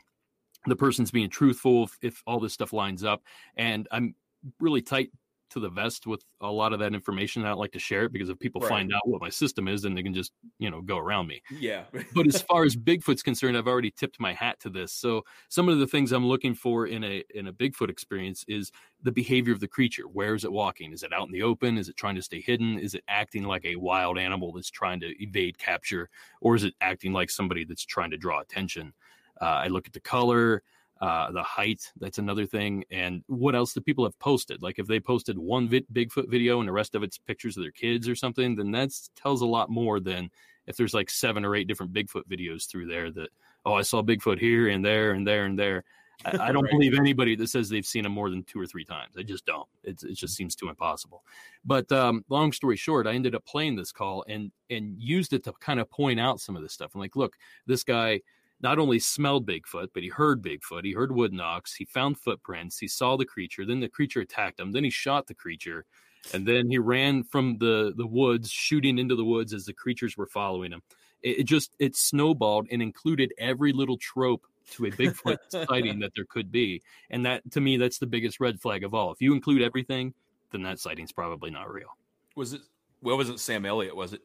the 0.66 0.76
person's 0.76 1.10
being 1.10 1.28
truthful, 1.28 1.84
if, 1.84 1.98
if 2.00 2.22
all 2.26 2.40
this 2.40 2.54
stuff 2.54 2.72
lines 2.72 3.04
up, 3.04 3.22
and 3.56 3.86
I'm 3.90 4.14
really 4.58 4.80
tight 4.80 5.10
to 5.52 5.60
the 5.60 5.68
vest 5.70 6.06
with 6.06 6.24
a 6.40 6.50
lot 6.50 6.72
of 6.72 6.78
that 6.80 6.94
information. 6.94 7.44
I 7.44 7.48
don't 7.48 7.58
like 7.58 7.72
to 7.72 7.78
share 7.78 8.04
it 8.04 8.12
because 8.12 8.28
if 8.28 8.38
people 8.38 8.60
Right. 8.60 8.68
find 8.68 8.92
out 8.94 9.06
what 9.06 9.20
my 9.20 9.28
system 9.30 9.68
is, 9.68 9.82
then 9.82 9.94
they 9.94 10.02
can 10.02 10.14
just 10.14 10.32
you 10.58 10.70
know 10.70 10.80
go 10.82 10.98
around 10.98 11.26
me. 11.28 11.42
Yeah. 11.50 11.84
but 12.14 12.26
as 12.26 12.42
far 12.50 12.64
as 12.64 12.76
Bigfoot's 12.76 13.22
concerned, 13.22 13.56
I've 13.56 13.66
already 13.68 13.90
tipped 13.90 14.18
my 14.20 14.32
hat 14.32 14.60
to 14.60 14.70
this. 14.70 14.92
So 14.92 15.24
some 15.48 15.68
of 15.68 15.78
the 15.78 15.86
things 15.86 16.12
I'm 16.12 16.26
looking 16.26 16.54
for 16.54 16.86
in 16.86 17.04
a 17.04 17.22
in 17.34 17.46
a 17.48 17.52
Bigfoot 17.52 17.90
experience 17.90 18.44
is 18.48 18.72
the 19.02 19.12
behavior 19.12 19.52
of 19.52 19.60
the 19.60 19.68
creature. 19.68 20.04
Where 20.08 20.34
is 20.34 20.44
it 20.44 20.52
walking? 20.52 20.92
Is 20.92 21.02
it 21.02 21.12
out 21.12 21.26
in 21.26 21.32
the 21.32 21.42
open? 21.42 21.78
Is 21.78 21.88
it 21.88 21.96
trying 21.96 22.14
to 22.16 22.22
stay 22.22 22.40
hidden? 22.40 22.78
Is 22.78 22.94
it 22.94 23.04
acting 23.08 23.44
like 23.44 23.64
a 23.64 23.76
wild 23.76 24.18
animal 24.18 24.52
that's 24.52 24.70
trying 24.70 25.00
to 25.00 25.22
evade 25.22 25.58
capture, 25.58 26.08
or 26.40 26.54
is 26.54 26.64
it 26.64 26.74
acting 26.80 27.12
like 27.12 27.30
somebody 27.30 27.64
that's 27.64 27.84
trying 27.84 28.10
to 28.10 28.16
draw 28.16 28.40
attention? 28.40 28.92
Uh, 29.40 29.44
I 29.64 29.68
look 29.68 29.86
at 29.86 29.92
the 29.92 30.00
color. 30.00 30.62
Uh, 31.02 31.32
the 31.32 31.42
height, 31.42 31.82
that's 31.98 32.18
another 32.18 32.46
thing. 32.46 32.84
And 32.92 33.24
what 33.26 33.56
else 33.56 33.72
do 33.72 33.80
people 33.80 34.04
have 34.04 34.16
posted? 34.20 34.62
Like 34.62 34.78
if 34.78 34.86
they 34.86 35.00
posted 35.00 35.36
one 35.36 35.68
vi- 35.68 35.84
Bigfoot 35.92 36.28
video 36.30 36.60
and 36.60 36.68
the 36.68 36.72
rest 36.72 36.94
of 36.94 37.02
it's 37.02 37.18
pictures 37.18 37.56
of 37.56 37.64
their 37.64 37.72
kids 37.72 38.08
or 38.08 38.14
something, 38.14 38.54
then 38.54 38.70
that 38.70 38.92
tells 39.16 39.40
a 39.42 39.46
lot 39.46 39.68
more 39.68 39.98
than 39.98 40.30
if 40.68 40.76
there's 40.76 40.94
like 40.94 41.10
seven 41.10 41.44
or 41.44 41.56
eight 41.56 41.66
different 41.66 41.92
Bigfoot 41.92 42.28
videos 42.30 42.68
through 42.68 42.86
there 42.86 43.10
that, 43.10 43.30
oh, 43.66 43.74
I 43.74 43.82
saw 43.82 44.00
Bigfoot 44.00 44.38
here 44.38 44.68
and 44.68 44.84
there 44.84 45.10
and 45.10 45.26
there 45.26 45.44
and 45.44 45.58
there. 45.58 45.82
I, 46.24 46.38
I 46.38 46.52
don't 46.52 46.62
Right. 46.62 46.70
believe 46.70 46.94
anybody 46.94 47.34
that 47.34 47.48
says 47.48 47.68
they've 47.68 47.84
seen 47.84 48.06
him 48.06 48.12
more 48.12 48.30
than 48.30 48.44
two 48.44 48.60
or 48.60 48.66
three 48.68 48.84
times. 48.84 49.16
I 49.18 49.24
just 49.24 49.44
don't. 49.44 49.66
It, 49.82 50.00
it 50.04 50.14
just 50.14 50.36
seems 50.36 50.54
too 50.54 50.68
impossible. 50.68 51.24
But 51.64 51.90
um, 51.90 52.24
long 52.28 52.52
story 52.52 52.76
short, 52.76 53.08
I 53.08 53.14
ended 53.14 53.34
up 53.34 53.44
playing 53.44 53.74
this 53.74 53.90
call 53.90 54.24
and 54.28 54.52
and 54.70 54.96
used 55.02 55.32
it 55.32 55.42
to 55.44 55.52
kind 55.54 55.80
of 55.80 55.90
point 55.90 56.20
out 56.20 56.38
some 56.38 56.54
of 56.54 56.62
this 56.62 56.72
stuff. 56.72 56.92
I'm 56.94 57.00
like, 57.00 57.16
look, 57.16 57.34
this 57.66 57.82
guy 57.82 58.20
not 58.62 58.78
only 58.78 58.98
smelled 58.98 59.46
Bigfoot, 59.46 59.88
but 59.92 60.02
he 60.02 60.08
heard 60.08 60.42
Bigfoot. 60.42 60.84
He 60.84 60.92
heard 60.92 61.12
wood 61.12 61.32
knocks. 61.32 61.74
He 61.74 61.84
found 61.84 62.18
footprints. 62.18 62.78
He 62.78 62.88
saw 62.88 63.16
the 63.16 63.24
creature. 63.24 63.66
Then 63.66 63.80
the 63.80 63.88
creature 63.88 64.20
attacked 64.20 64.60
him. 64.60 64.72
Then 64.72 64.84
he 64.84 64.90
shot 64.90 65.26
the 65.26 65.34
creature, 65.34 65.84
and 66.32 66.46
then 66.46 66.70
he 66.70 66.78
ran 66.78 67.24
from 67.24 67.58
the 67.58 67.92
the 67.96 68.06
woods, 68.06 68.50
shooting 68.50 68.98
into 68.98 69.16
the 69.16 69.24
woods 69.24 69.52
as 69.52 69.66
the 69.66 69.72
creatures 69.72 70.16
were 70.16 70.26
following 70.26 70.72
him. 70.72 70.82
It, 71.22 71.40
it 71.40 71.44
just 71.44 71.74
it 71.78 71.96
snowballed 71.96 72.68
and 72.70 72.80
included 72.80 73.32
every 73.38 73.72
little 73.72 73.98
trope 73.98 74.46
to 74.70 74.86
a 74.86 74.90
Bigfoot 74.90 75.38
sighting 75.68 75.98
that 75.98 76.12
there 76.14 76.24
could 76.24 76.52
be, 76.52 76.82
and 77.10 77.26
that 77.26 77.50
to 77.52 77.60
me 77.60 77.76
that's 77.76 77.98
the 77.98 78.06
biggest 78.06 78.38
red 78.40 78.60
flag 78.60 78.84
of 78.84 78.94
all. 78.94 79.12
If 79.12 79.20
you 79.20 79.34
include 79.34 79.62
everything, 79.62 80.14
then 80.52 80.62
that 80.62 80.78
sighting's 80.78 81.12
probably 81.12 81.50
not 81.50 81.72
real. 81.72 81.96
Was 82.36 82.52
it? 82.52 82.60
Well, 83.02 83.16
wasn't 83.16 83.40
Sam 83.40 83.66
Elliott? 83.66 83.96
Was 83.96 84.12
it? 84.12 84.20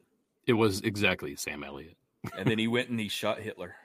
It 0.45 0.53
was 0.53 0.81
exactly 0.81 1.35
Sam 1.35 1.63
Elliott. 1.63 1.97
And 2.37 2.47
then 2.47 2.59
he 2.59 2.67
went 2.67 2.89
and 2.89 2.99
he 2.99 3.09
shot 3.09 3.39
Hitler. 3.39 3.75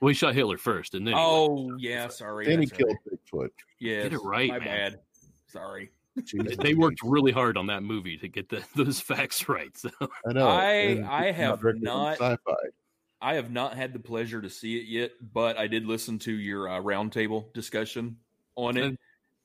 Well, 0.00 0.08
he 0.08 0.14
shot 0.14 0.34
Hitler 0.34 0.58
first, 0.58 0.94
and 0.94 1.06
then 1.06 1.14
he 1.14 1.20
Oh 1.20 1.76
yeah, 1.78 2.08
sorry. 2.08 2.46
Then 2.46 2.60
he 2.60 2.66
that's 2.66 2.76
killed. 2.78 2.96
Bigfoot. 3.32 3.50
Yeah, 3.80 4.02
Get 4.04 4.12
it 4.14 4.18
right, 4.22 4.48
My 4.48 4.58
man. 4.58 4.92
bad. 4.92 5.00
Sorry. 5.48 5.90
Jesus. 6.24 6.56
they 6.56 6.72
worked 6.74 7.00
really 7.02 7.30
hard 7.32 7.58
on 7.58 7.66
that 7.66 7.82
movie 7.82 8.16
to 8.18 8.28
get 8.28 8.48
the, 8.48 8.64
those 8.74 9.00
facts 9.00 9.48
right. 9.48 9.76
So 9.76 9.90
I 10.26 10.32
know. 10.32 10.48
I- 10.48 11.04
I 11.08 11.30
have 11.32 11.62
not- 11.62 12.14
Sci-fi. 12.18 12.54
I 13.20 13.34
have 13.34 13.50
not 13.50 13.74
had 13.76 13.92
the 13.92 13.98
pleasure 13.98 14.40
to 14.42 14.48
see 14.50 14.78
it 14.78 14.86
yet, 14.86 15.12
but 15.32 15.58
I 15.58 15.66
did 15.66 15.86
listen 15.86 16.18
to 16.20 16.32
your 16.32 16.68
uh, 16.68 16.80
roundtable 16.80 17.52
discussion 17.52 18.16
on 18.56 18.76
it, 18.76 18.84
And- 18.84 18.98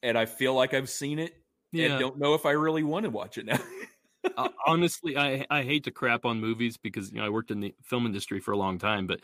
and 0.03 0.17
I 0.17 0.25
feel 0.25 0.53
like 0.53 0.73
I've 0.73 0.89
seen 0.89 1.19
it, 1.19 1.35
yeah, 1.71 1.87
and 1.91 1.99
don't 1.99 2.17
know 2.19 2.33
if 2.35 2.45
I 2.45 2.51
really 2.51 2.83
want 2.83 3.03
to 3.03 3.09
watch 3.09 3.37
it 3.37 3.45
now. 3.45 3.59
uh, 4.37 4.49
honestly, 4.65 5.17
I 5.17 5.45
I 5.49 5.63
hate 5.63 5.83
to 5.85 5.91
crap 5.91 6.25
on 6.25 6.39
movies 6.39 6.77
because 6.77 7.11
you 7.11 7.19
know 7.19 7.25
I 7.25 7.29
worked 7.29 7.51
in 7.51 7.59
the 7.59 7.73
film 7.83 8.05
industry 8.05 8.39
for 8.39 8.51
a 8.51 8.57
long 8.57 8.77
time, 8.77 9.07
but 9.07 9.19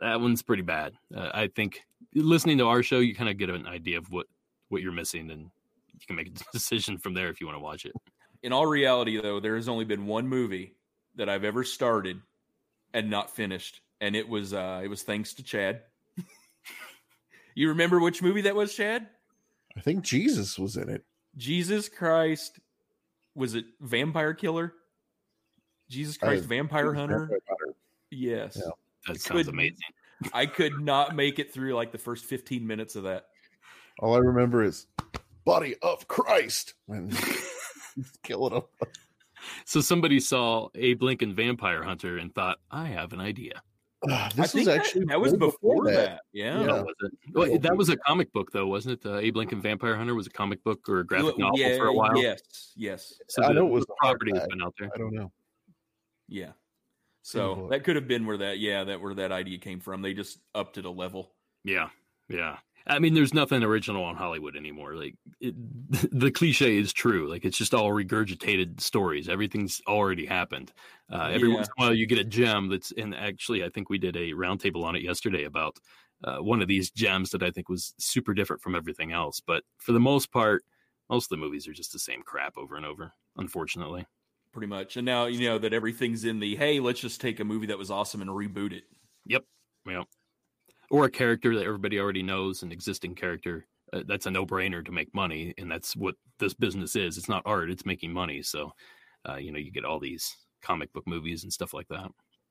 that 0.00 0.20
one's 0.20 0.42
pretty 0.42 0.62
bad. 0.62 0.94
Uh, 1.14 1.30
I 1.32 1.48
think 1.48 1.82
listening 2.14 2.58
to 2.58 2.66
our 2.66 2.82
show, 2.82 2.98
you 2.98 3.14
kind 3.14 3.30
of 3.30 3.38
get 3.38 3.50
an 3.50 3.66
idea 3.66 3.98
of 3.98 4.10
what 4.10 4.26
what 4.68 4.82
you're 4.82 4.92
missing, 4.92 5.30
and 5.30 5.50
you 5.92 6.06
can 6.06 6.16
make 6.16 6.28
a 6.28 6.30
decision 6.52 6.98
from 6.98 7.14
there 7.14 7.28
if 7.28 7.40
you 7.40 7.46
want 7.46 7.56
to 7.56 7.62
watch 7.62 7.84
it. 7.84 7.92
In 8.42 8.52
all 8.52 8.66
reality, 8.66 9.20
though, 9.20 9.40
there 9.40 9.56
has 9.56 9.68
only 9.68 9.84
been 9.84 10.06
one 10.06 10.26
movie 10.26 10.74
that 11.14 11.28
I've 11.28 11.44
ever 11.44 11.64
started 11.64 12.20
and 12.92 13.08
not 13.08 13.30
finished, 13.30 13.80
and 14.00 14.16
it 14.16 14.28
was 14.28 14.52
uh, 14.52 14.80
it 14.82 14.88
was 14.88 15.02
thanks 15.02 15.34
to 15.34 15.42
Chad. 15.42 15.82
you 17.54 17.68
remember 17.68 18.00
which 18.00 18.22
movie 18.22 18.42
that 18.42 18.56
was, 18.56 18.74
Chad? 18.74 19.08
I 19.76 19.80
think 19.80 20.04
Jesus 20.04 20.58
was 20.58 20.76
in 20.76 20.88
it. 20.88 21.04
Jesus 21.36 21.88
Christ. 21.88 22.58
Was 23.34 23.54
it 23.54 23.64
Vampire 23.80 24.34
Killer? 24.34 24.72
Jesus 25.88 26.16
Christ, 26.16 26.44
I- 26.44 26.46
Vampire 26.48 26.92
Hunter? 26.94 27.18
Vampire 27.20 27.40
Hunter. 27.48 27.76
Yes. 28.10 28.56
Yeah. 28.56 28.70
That 29.06 29.20
sounds 29.20 29.28
Couldn't- 29.46 29.54
amazing. 29.54 29.78
I 30.32 30.46
could 30.46 30.80
not 30.80 31.16
make 31.16 31.38
it 31.40 31.52
through 31.52 31.74
like 31.74 31.90
the 31.92 31.98
first 31.98 32.24
15 32.26 32.64
minutes 32.66 32.94
of 32.94 33.04
that. 33.04 33.26
All 33.98 34.14
I 34.14 34.18
remember 34.18 34.62
is 34.62 34.86
body 35.44 35.74
of 35.82 36.06
Christ 36.06 36.74
when 36.86 37.10
he's 37.96 38.12
killing 38.22 38.54
him. 38.54 38.62
So 39.64 39.80
somebody 39.80 40.20
saw 40.20 40.68
Abe 40.76 41.02
Lincoln 41.02 41.34
Vampire 41.34 41.82
Hunter 41.82 42.16
and 42.18 42.32
thought, 42.32 42.58
I 42.70 42.86
have 42.88 43.12
an 43.12 43.20
idea. 43.20 43.62
I 44.10 44.30
this 44.34 44.52
think 44.52 44.66
was 44.66 44.74
that- 44.74 44.80
actually 44.80 45.04
that, 45.06 45.20
was 45.20 45.32
way 45.32 45.38
before 45.38 45.84
that. 45.92 46.22
Yeah. 46.32 46.60
Yeah. 46.60 46.82
Was 46.82 46.94
it? 47.02 47.12
Well, 47.32 47.58
that 47.58 47.76
was 47.76 47.88
a 47.88 47.96
comic 47.98 48.32
book, 48.32 48.50
though, 48.52 48.66
wasn't 48.66 48.98
it? 49.04 49.08
Uh, 49.08 49.18
Abe 49.18 49.36
Lincoln 49.36 49.60
Vampire 49.60 49.96
Hunter 49.96 50.14
was 50.14 50.26
a 50.26 50.30
comic 50.30 50.62
book 50.64 50.88
or 50.88 51.00
a 51.00 51.06
graphic 51.06 51.38
novel 51.38 51.58
yeah, 51.58 51.76
for 51.76 51.86
a 51.86 51.92
while. 51.92 52.16
Yes. 52.16 52.72
Yes. 52.76 53.14
So 53.28 53.42
I 53.44 53.48
the, 53.48 53.54
know 53.54 53.66
it 53.66 53.72
was 53.72 53.86
the 53.86 53.92
a 53.92 54.06
hard 54.06 54.18
property 54.18 54.38
has 54.38 54.48
been 54.48 54.62
out 54.62 54.74
there. 54.78 54.90
I 54.94 54.98
don't 54.98 55.14
know. 55.14 55.30
Yeah. 56.28 56.52
So 57.22 57.68
that 57.70 57.84
could 57.84 57.94
have 57.94 58.08
been 58.08 58.26
where 58.26 58.38
that, 58.38 58.58
yeah, 58.58 58.82
that 58.82 59.00
where 59.00 59.14
that 59.14 59.30
idea 59.30 59.58
came 59.58 59.78
from. 59.78 60.02
They 60.02 60.12
just 60.14 60.38
upped 60.56 60.78
it 60.78 60.84
a 60.84 60.90
level. 60.90 61.30
Yeah, 61.62 61.90
yeah. 62.28 62.56
I 62.86 62.98
mean, 62.98 63.14
there's 63.14 63.34
nothing 63.34 63.62
original 63.62 64.04
on 64.04 64.16
Hollywood 64.16 64.56
anymore. 64.56 64.94
Like 64.94 65.14
it, 65.40 65.54
the 66.12 66.30
cliche 66.30 66.78
is 66.78 66.92
true. 66.92 67.28
Like 67.28 67.44
it's 67.44 67.58
just 67.58 67.74
all 67.74 67.90
regurgitated 67.90 68.80
stories. 68.80 69.28
Everything's 69.28 69.80
already 69.86 70.26
happened. 70.26 70.72
Uh, 71.10 71.30
every 71.32 71.48
Yeah. 71.48 71.56
once 71.56 71.68
in 71.68 71.72
a 71.82 71.86
while, 71.86 71.94
you 71.94 72.06
get 72.06 72.18
a 72.18 72.24
gem 72.24 72.68
that's. 72.68 72.92
And 72.92 73.14
actually, 73.14 73.64
I 73.64 73.68
think 73.68 73.90
we 73.90 73.98
did 73.98 74.16
a 74.16 74.32
roundtable 74.32 74.84
on 74.84 74.96
it 74.96 75.02
yesterday 75.02 75.44
about 75.44 75.78
uh, 76.24 76.38
one 76.38 76.62
of 76.62 76.68
these 76.68 76.90
gems 76.90 77.30
that 77.30 77.42
I 77.42 77.50
think 77.50 77.68
was 77.68 77.94
super 77.98 78.34
different 78.34 78.62
from 78.62 78.74
everything 78.74 79.12
else. 79.12 79.40
But 79.40 79.64
for 79.78 79.92
the 79.92 80.00
most 80.00 80.30
part, 80.32 80.62
most 81.10 81.26
of 81.26 81.30
the 81.30 81.44
movies 81.44 81.66
are 81.68 81.72
just 81.72 81.92
the 81.92 81.98
same 81.98 82.22
crap 82.22 82.56
over 82.56 82.76
and 82.76 82.86
over. 82.86 83.12
Unfortunately. 83.36 84.06
Pretty 84.52 84.66
much. 84.66 84.96
And 84.98 85.06
now, 85.06 85.26
you 85.26 85.48
know, 85.48 85.58
that 85.58 85.72
everything's 85.72 86.24
in 86.24 86.38
the, 86.38 86.54
hey, 86.56 86.78
let's 86.78 87.00
just 87.00 87.20
take 87.22 87.40
a 87.40 87.44
movie 87.44 87.66
that 87.68 87.78
was 87.78 87.90
awesome 87.90 88.20
and 88.20 88.30
reboot 88.30 88.72
it. 88.72 88.84
Yep. 89.26 89.44
Yep. 89.86 90.04
Or 90.92 91.06
a 91.06 91.10
character 91.10 91.56
that 91.56 91.64
everybody 91.66 91.98
already 91.98 92.22
knows, 92.22 92.62
an 92.62 92.70
existing 92.70 93.16
character. 93.16 93.66
Uh, 93.92 94.04
that's 94.06 94.26
a 94.26 94.30
no-brainer 94.30 94.84
to 94.84 94.92
make 94.92 95.12
money, 95.14 95.52
and 95.58 95.68
that's 95.70 95.96
what 95.96 96.14
this 96.38 96.54
business 96.54 96.94
is. 96.96 97.18
It's 97.18 97.28
not 97.28 97.42
art; 97.44 97.70
it's 97.70 97.84
making 97.84 98.12
money. 98.12 98.42
So, 98.42 98.72
uh, 99.28 99.36
you 99.36 99.50
know, 99.52 99.58
you 99.58 99.70
get 99.72 99.84
all 99.84 99.98
these 99.98 100.36
comic 100.62 100.92
book 100.92 101.06
movies 101.06 101.42
and 101.42 101.52
stuff 101.52 101.74
like 101.74 101.88
that, 101.88 102.10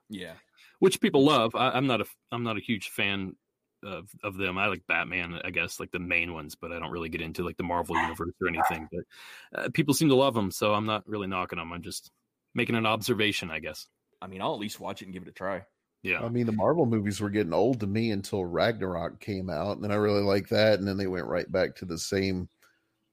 Yeah. 0.09 0.33
which 0.79 0.99
people 0.99 1.23
love. 1.23 1.55
I, 1.55 1.69
I'm 1.69 1.87
not 1.87 2.01
a 2.01 2.05
I'm 2.33 2.43
not 2.43 2.57
a 2.57 2.61
huge 2.61 2.89
fan 2.89 3.35
of 3.83 4.09
of 4.23 4.37
them. 4.37 4.57
I 4.57 4.67
like 4.67 4.85
Batman, 4.87 5.39
I 5.43 5.49
guess, 5.51 5.79
like 5.79 5.91
the 5.91 5.99
main 5.99 6.33
ones, 6.33 6.55
but 6.55 6.71
I 6.71 6.79
don't 6.79 6.91
really 6.91 7.09
get 7.09 7.21
into 7.21 7.43
like 7.43 7.57
the 7.57 7.63
Marvel 7.63 7.95
universe 7.95 8.33
or 8.41 8.47
anything. 8.47 8.87
But 8.91 9.59
uh, 9.59 9.69
people 9.73 9.93
seem 9.93 10.09
to 10.09 10.15
love 10.15 10.33
them, 10.35 10.51
so 10.51 10.73
I'm 10.73 10.85
not 10.85 11.07
really 11.07 11.27
knocking 11.27 11.57
them. 11.59 11.71
I'm 11.73 11.81
just 11.81 12.11
making 12.53 12.75
an 12.75 12.85
observation, 12.85 13.49
I 13.49 13.59
guess. 13.59 13.87
I 14.21 14.27
mean, 14.27 14.41
I'll 14.41 14.53
at 14.53 14.59
least 14.59 14.79
watch 14.79 15.01
it 15.01 15.05
and 15.05 15.13
give 15.13 15.23
it 15.23 15.29
a 15.29 15.33
try. 15.33 15.63
Yeah. 16.03 16.23
I 16.23 16.29
mean, 16.29 16.45
the 16.47 16.51
Marvel 16.51 16.85
movies 16.85 17.19
were 17.21 17.29
getting 17.29 17.53
old 17.53 17.79
to 17.81 17.87
me 17.87 18.11
until 18.11 18.43
Ragnarok 18.45 19.19
came 19.19 19.49
out, 19.49 19.75
and 19.75 19.83
then 19.83 19.91
I 19.91 19.95
really 19.95 20.23
liked 20.23 20.49
that, 20.49 20.79
and 20.79 20.87
then 20.87 20.97
they 20.97 21.07
went 21.07 21.27
right 21.27 21.49
back 21.51 21.75
to 21.75 21.85
the 21.85 21.97
same, 21.97 22.49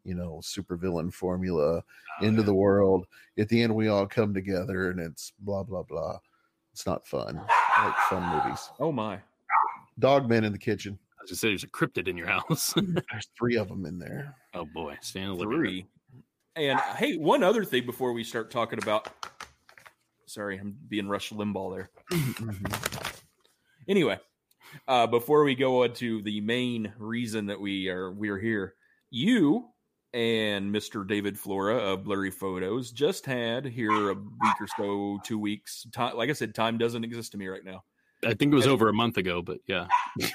you 0.04 0.14
know, 0.14 0.40
supervillain 0.42 1.12
formula 1.12 1.82
Oh, 2.20 2.24
into 2.24 2.40
yeah. 2.40 2.46
the 2.46 2.54
world. 2.54 3.06
At 3.38 3.48
the 3.48 3.62
end, 3.62 3.74
we 3.74 3.88
all 3.88 4.06
come 4.06 4.32
together, 4.34 4.90
and 4.90 4.98
it's 5.00 5.32
blah 5.40 5.62
blah 5.62 5.82
blah. 5.82 6.18
It's 6.72 6.86
not 6.86 7.06
fun. 7.06 7.40
I 7.48 7.86
like 7.86 7.96
fun 8.08 8.22
movies. 8.44 8.70
Oh, 8.80 8.90
my. 8.92 9.18
Dogmen 10.00 10.44
in 10.44 10.52
the 10.52 10.58
kitchen. 10.58 10.98
I 11.18 11.22
was 11.22 11.30
just 11.30 11.40
say 11.40 11.48
there's 11.48 11.64
a 11.64 11.68
cryptid 11.68 12.08
in 12.08 12.16
your 12.16 12.28
house. 12.28 12.72
There's 12.76 13.28
three 13.36 13.56
of 13.56 13.68
them 13.68 13.84
in 13.84 13.98
there. 13.98 14.34
oh 14.54 14.64
boy, 14.64 14.96
stand 15.00 15.24
in 15.26 15.30
the 15.32 15.36
living 15.36 15.48
room. 15.58 15.60
Three. 15.60 15.86
And 16.56 16.78
hey, 16.96 17.16
one 17.16 17.42
other 17.42 17.64
thing 17.64 17.84
before 17.84 18.12
we 18.12 18.22
start 18.24 18.50
talking 18.50 18.78
about. 18.80 19.08
Sorry, 20.28 20.58
I'm 20.58 20.76
being 20.88 21.08
Rush 21.08 21.30
Limbaugh 21.30 21.74
there. 21.76 21.90
Anyway, 23.88 24.20
uh, 24.86 25.06
before 25.06 25.44
we 25.44 25.54
go 25.54 25.82
on 25.82 25.94
to 25.94 26.20
the 26.20 26.42
main 26.42 26.92
reason 26.98 27.46
that 27.46 27.58
we 27.58 27.88
are 27.88 28.12
we 28.12 28.28
are 28.28 28.36
here, 28.36 28.74
you 29.08 29.66
and 30.12 30.74
Mr. 30.74 31.08
David 31.08 31.38
Flora 31.38 31.78
of 31.78 32.04
Blurry 32.04 32.30
Photos 32.30 32.90
just 32.90 33.24
had 33.24 33.64
here 33.64 34.10
a 34.10 34.14
week 34.14 34.60
or 34.60 34.66
so, 34.76 35.18
two 35.24 35.38
weeks. 35.38 35.86
Time, 35.90 36.18
like 36.18 36.28
I 36.28 36.34
said, 36.34 36.54
time 36.54 36.76
doesn't 36.76 37.02
exist 37.02 37.32
to 37.32 37.38
me 37.38 37.48
right 37.48 37.64
now. 37.64 37.82
I 38.22 38.34
think 38.34 38.52
it 38.52 38.56
was 38.56 38.66
over 38.66 38.90
a 38.90 38.92
month 38.92 39.16
ago, 39.16 39.40
but 39.40 39.60
yeah, 39.66 39.86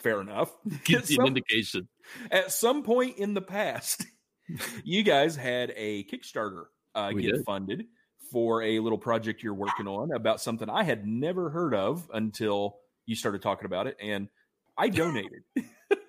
Fair 0.00 0.20
enough. 0.20 0.54
gives 0.84 1.10
you 1.10 1.18
an 1.20 1.28
indication. 1.28 1.88
at 2.30 2.52
some 2.52 2.82
point 2.82 3.18
in 3.18 3.32
the 3.34 3.42
past, 3.42 4.04
you 4.84 5.02
guys 5.02 5.36
had 5.36 5.72
a 5.76 6.04
Kickstarter 6.04 6.64
uh, 6.94 7.12
get 7.12 7.36
did. 7.36 7.44
funded 7.44 7.84
for 8.30 8.62
a 8.62 8.78
little 8.80 8.98
project 8.98 9.42
you're 9.42 9.54
working 9.54 9.86
on 9.86 10.12
about 10.12 10.40
something 10.40 10.68
I 10.68 10.84
had 10.84 11.06
never 11.06 11.50
heard 11.50 11.74
of 11.74 12.08
until 12.12 12.76
you 13.06 13.16
started 13.16 13.42
talking 13.42 13.66
about 13.66 13.86
it, 13.86 13.96
and 14.00 14.28
I 14.78 14.88
donated. 14.90 15.42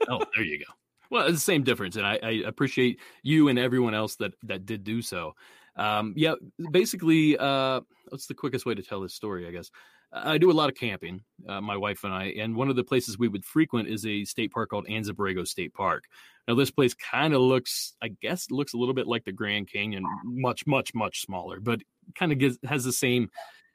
oh, 0.09 0.23
there 0.35 0.43
you 0.43 0.59
go. 0.59 0.73
Well, 1.09 1.25
it's 1.25 1.37
the 1.37 1.39
same 1.39 1.63
difference, 1.63 1.97
and 1.97 2.05
I, 2.05 2.19
I 2.23 2.31
appreciate 2.45 2.99
you 3.21 3.49
and 3.49 3.59
everyone 3.59 3.93
else 3.93 4.15
that 4.17 4.33
that 4.43 4.65
did 4.65 4.83
do 4.83 5.01
so. 5.01 5.35
Um, 5.75 6.13
yeah, 6.15 6.35
basically, 6.71 7.37
uh, 7.37 7.81
what's 8.09 8.27
the 8.27 8.33
quickest 8.33 8.65
way 8.65 8.75
to 8.75 8.83
tell 8.83 9.01
this 9.01 9.13
story? 9.13 9.47
I 9.47 9.51
guess 9.51 9.71
I 10.13 10.37
do 10.37 10.51
a 10.51 10.53
lot 10.53 10.69
of 10.69 10.75
camping, 10.75 11.23
uh, 11.47 11.61
my 11.61 11.77
wife 11.77 12.03
and 12.03 12.13
I, 12.13 12.25
and 12.37 12.55
one 12.55 12.69
of 12.69 12.75
the 12.75 12.83
places 12.83 13.17
we 13.17 13.29
would 13.29 13.45
frequent 13.45 13.87
is 13.87 14.05
a 14.05 14.25
state 14.25 14.51
park 14.51 14.69
called 14.69 14.87
Anza 14.87 15.11
Borrego 15.11 15.47
State 15.47 15.73
Park. 15.73 16.03
Now, 16.47 16.55
this 16.55 16.71
place 16.71 16.93
kind 16.93 17.33
of 17.33 17.41
looks, 17.41 17.93
I 18.01 18.09
guess, 18.21 18.51
looks 18.51 18.73
a 18.73 18.77
little 18.77 18.93
bit 18.93 19.07
like 19.07 19.23
the 19.23 19.31
Grand 19.31 19.71
Canyon, 19.71 20.03
much, 20.23 20.67
much, 20.67 20.93
much 20.93 21.21
smaller, 21.21 21.59
but 21.61 21.81
kind 22.15 22.31
of 22.31 22.57
has 22.65 22.83
the 22.83 22.93
same 22.93 23.29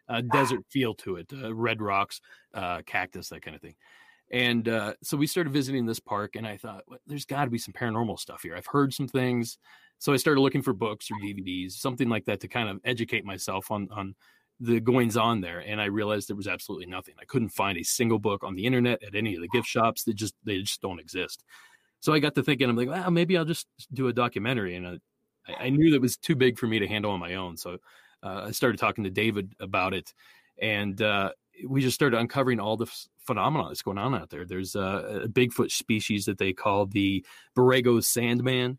uh, 0.09 0.23
desert 0.33 0.61
feel 0.71 0.95
to 0.95 1.17
it 1.17 1.31
uh, 1.33 1.55
red 1.55 1.83
rocks, 1.83 2.21
uh, 2.55 2.83
cactus, 2.87 3.29
that 3.29 3.43
kind 3.43 3.55
of 3.55 3.62
thing. 3.62 3.75
And 4.31 4.69
uh, 4.69 4.95
so 5.03 5.17
we 5.17 5.27
started 5.27 5.53
visiting 5.53 5.87
this 5.87 6.01
park, 6.01 6.37
and 6.37 6.47
I 6.47 6.57
thought, 6.57 6.85
well, 6.89 6.99
there's 7.07 7.25
got 7.25 7.45
to 7.45 7.51
be 7.51 7.59
some 7.59 7.75
paranormal 7.75 8.19
stuff 8.19 8.43
here. 8.43 8.57
I've 8.57 8.67
heard 8.67 8.93
some 8.93 9.09
things. 9.09 9.59
So 9.99 10.12
I 10.12 10.17
started 10.17 10.41
looking 10.41 10.62
for 10.62 10.73
books 10.73 11.09
or 11.11 11.15
DVDs, 11.25 11.73
something 11.73 12.09
like 12.09 12.25
that 12.27 12.41
to 12.41 12.49
kind 12.49 12.69
of 12.69 12.81
educate 12.85 13.25
myself 13.25 13.71
on, 13.71 13.89
on 13.93 14.15
the 14.61 14.81
goings 14.81 15.17
on 15.17 15.41
there 15.41 15.59
and 15.61 15.81
i 15.81 15.85
realized 15.85 16.29
there 16.29 16.37
was 16.37 16.49
absolutely 16.49 16.87
nothing 16.87 17.15
i 17.21 17.25
couldn't 17.27 17.51
find 17.51 17.77
a 17.77 17.83
single 17.83 18.19
book 18.19 18.43
on 18.43 18.55
the 18.55 18.65
internet 18.65 19.03
at 19.03 19.15
any 19.15 19.35
of 19.35 19.43
the 19.43 19.49
gift 19.49 19.67
shops 19.67 20.05
that 20.05 20.15
just 20.15 20.35
they 20.45 20.61
just 20.61 20.81
don't 20.81 20.99
exist 20.99 21.45
so 22.01 22.12
i 22.12 22.19
got 22.19 22.35
to 22.35 22.43
thinking 22.43 22.69
i'm 22.71 22.77
like 22.77 22.89
well 22.89 23.11
maybe 23.11 23.37
i'll 23.37 23.45
just 23.45 23.67
do 23.93 24.09
a 24.09 24.12
documentary 24.12 24.77
and 24.77 24.87
uh, 24.87 24.97
I, 25.47 25.67
I, 25.67 25.69
knew 25.69 25.91
that 25.91 26.01
was 26.01 26.17
too 26.17 26.35
big 26.35 26.59
for 26.59 26.67
me 26.67 26.79
to 26.79 26.89
handle 26.89 27.11
on 27.11 27.21
my 27.21 27.35
own 27.35 27.59
so 27.59 27.77
uh, 28.27 28.45
i 28.47 28.51
started 28.51 28.79
talking 28.79 29.05
to 29.05 29.11
david 29.11 29.55
about 29.61 29.95
it 29.95 30.12
and 30.61 31.03
uh, 31.03 31.31
we 31.67 31.81
just 31.81 31.95
started 31.95 32.19
uncovering 32.19 32.61
all 32.61 32.77
the 32.77 32.87
f- 32.87 33.07
phenomena 33.19 33.69
that's 33.69 33.83
going 33.83 33.99
on 33.99 34.15
out 34.15 34.31
there 34.31 34.45
there's 34.45 34.75
a 34.75 35.27
bigfoot 35.33 35.71
species 35.71 36.25
that 36.25 36.39
they 36.39 36.53
call 36.53 36.87
the 36.87 37.25
borrego 37.57 38.03
sandman 38.03 38.79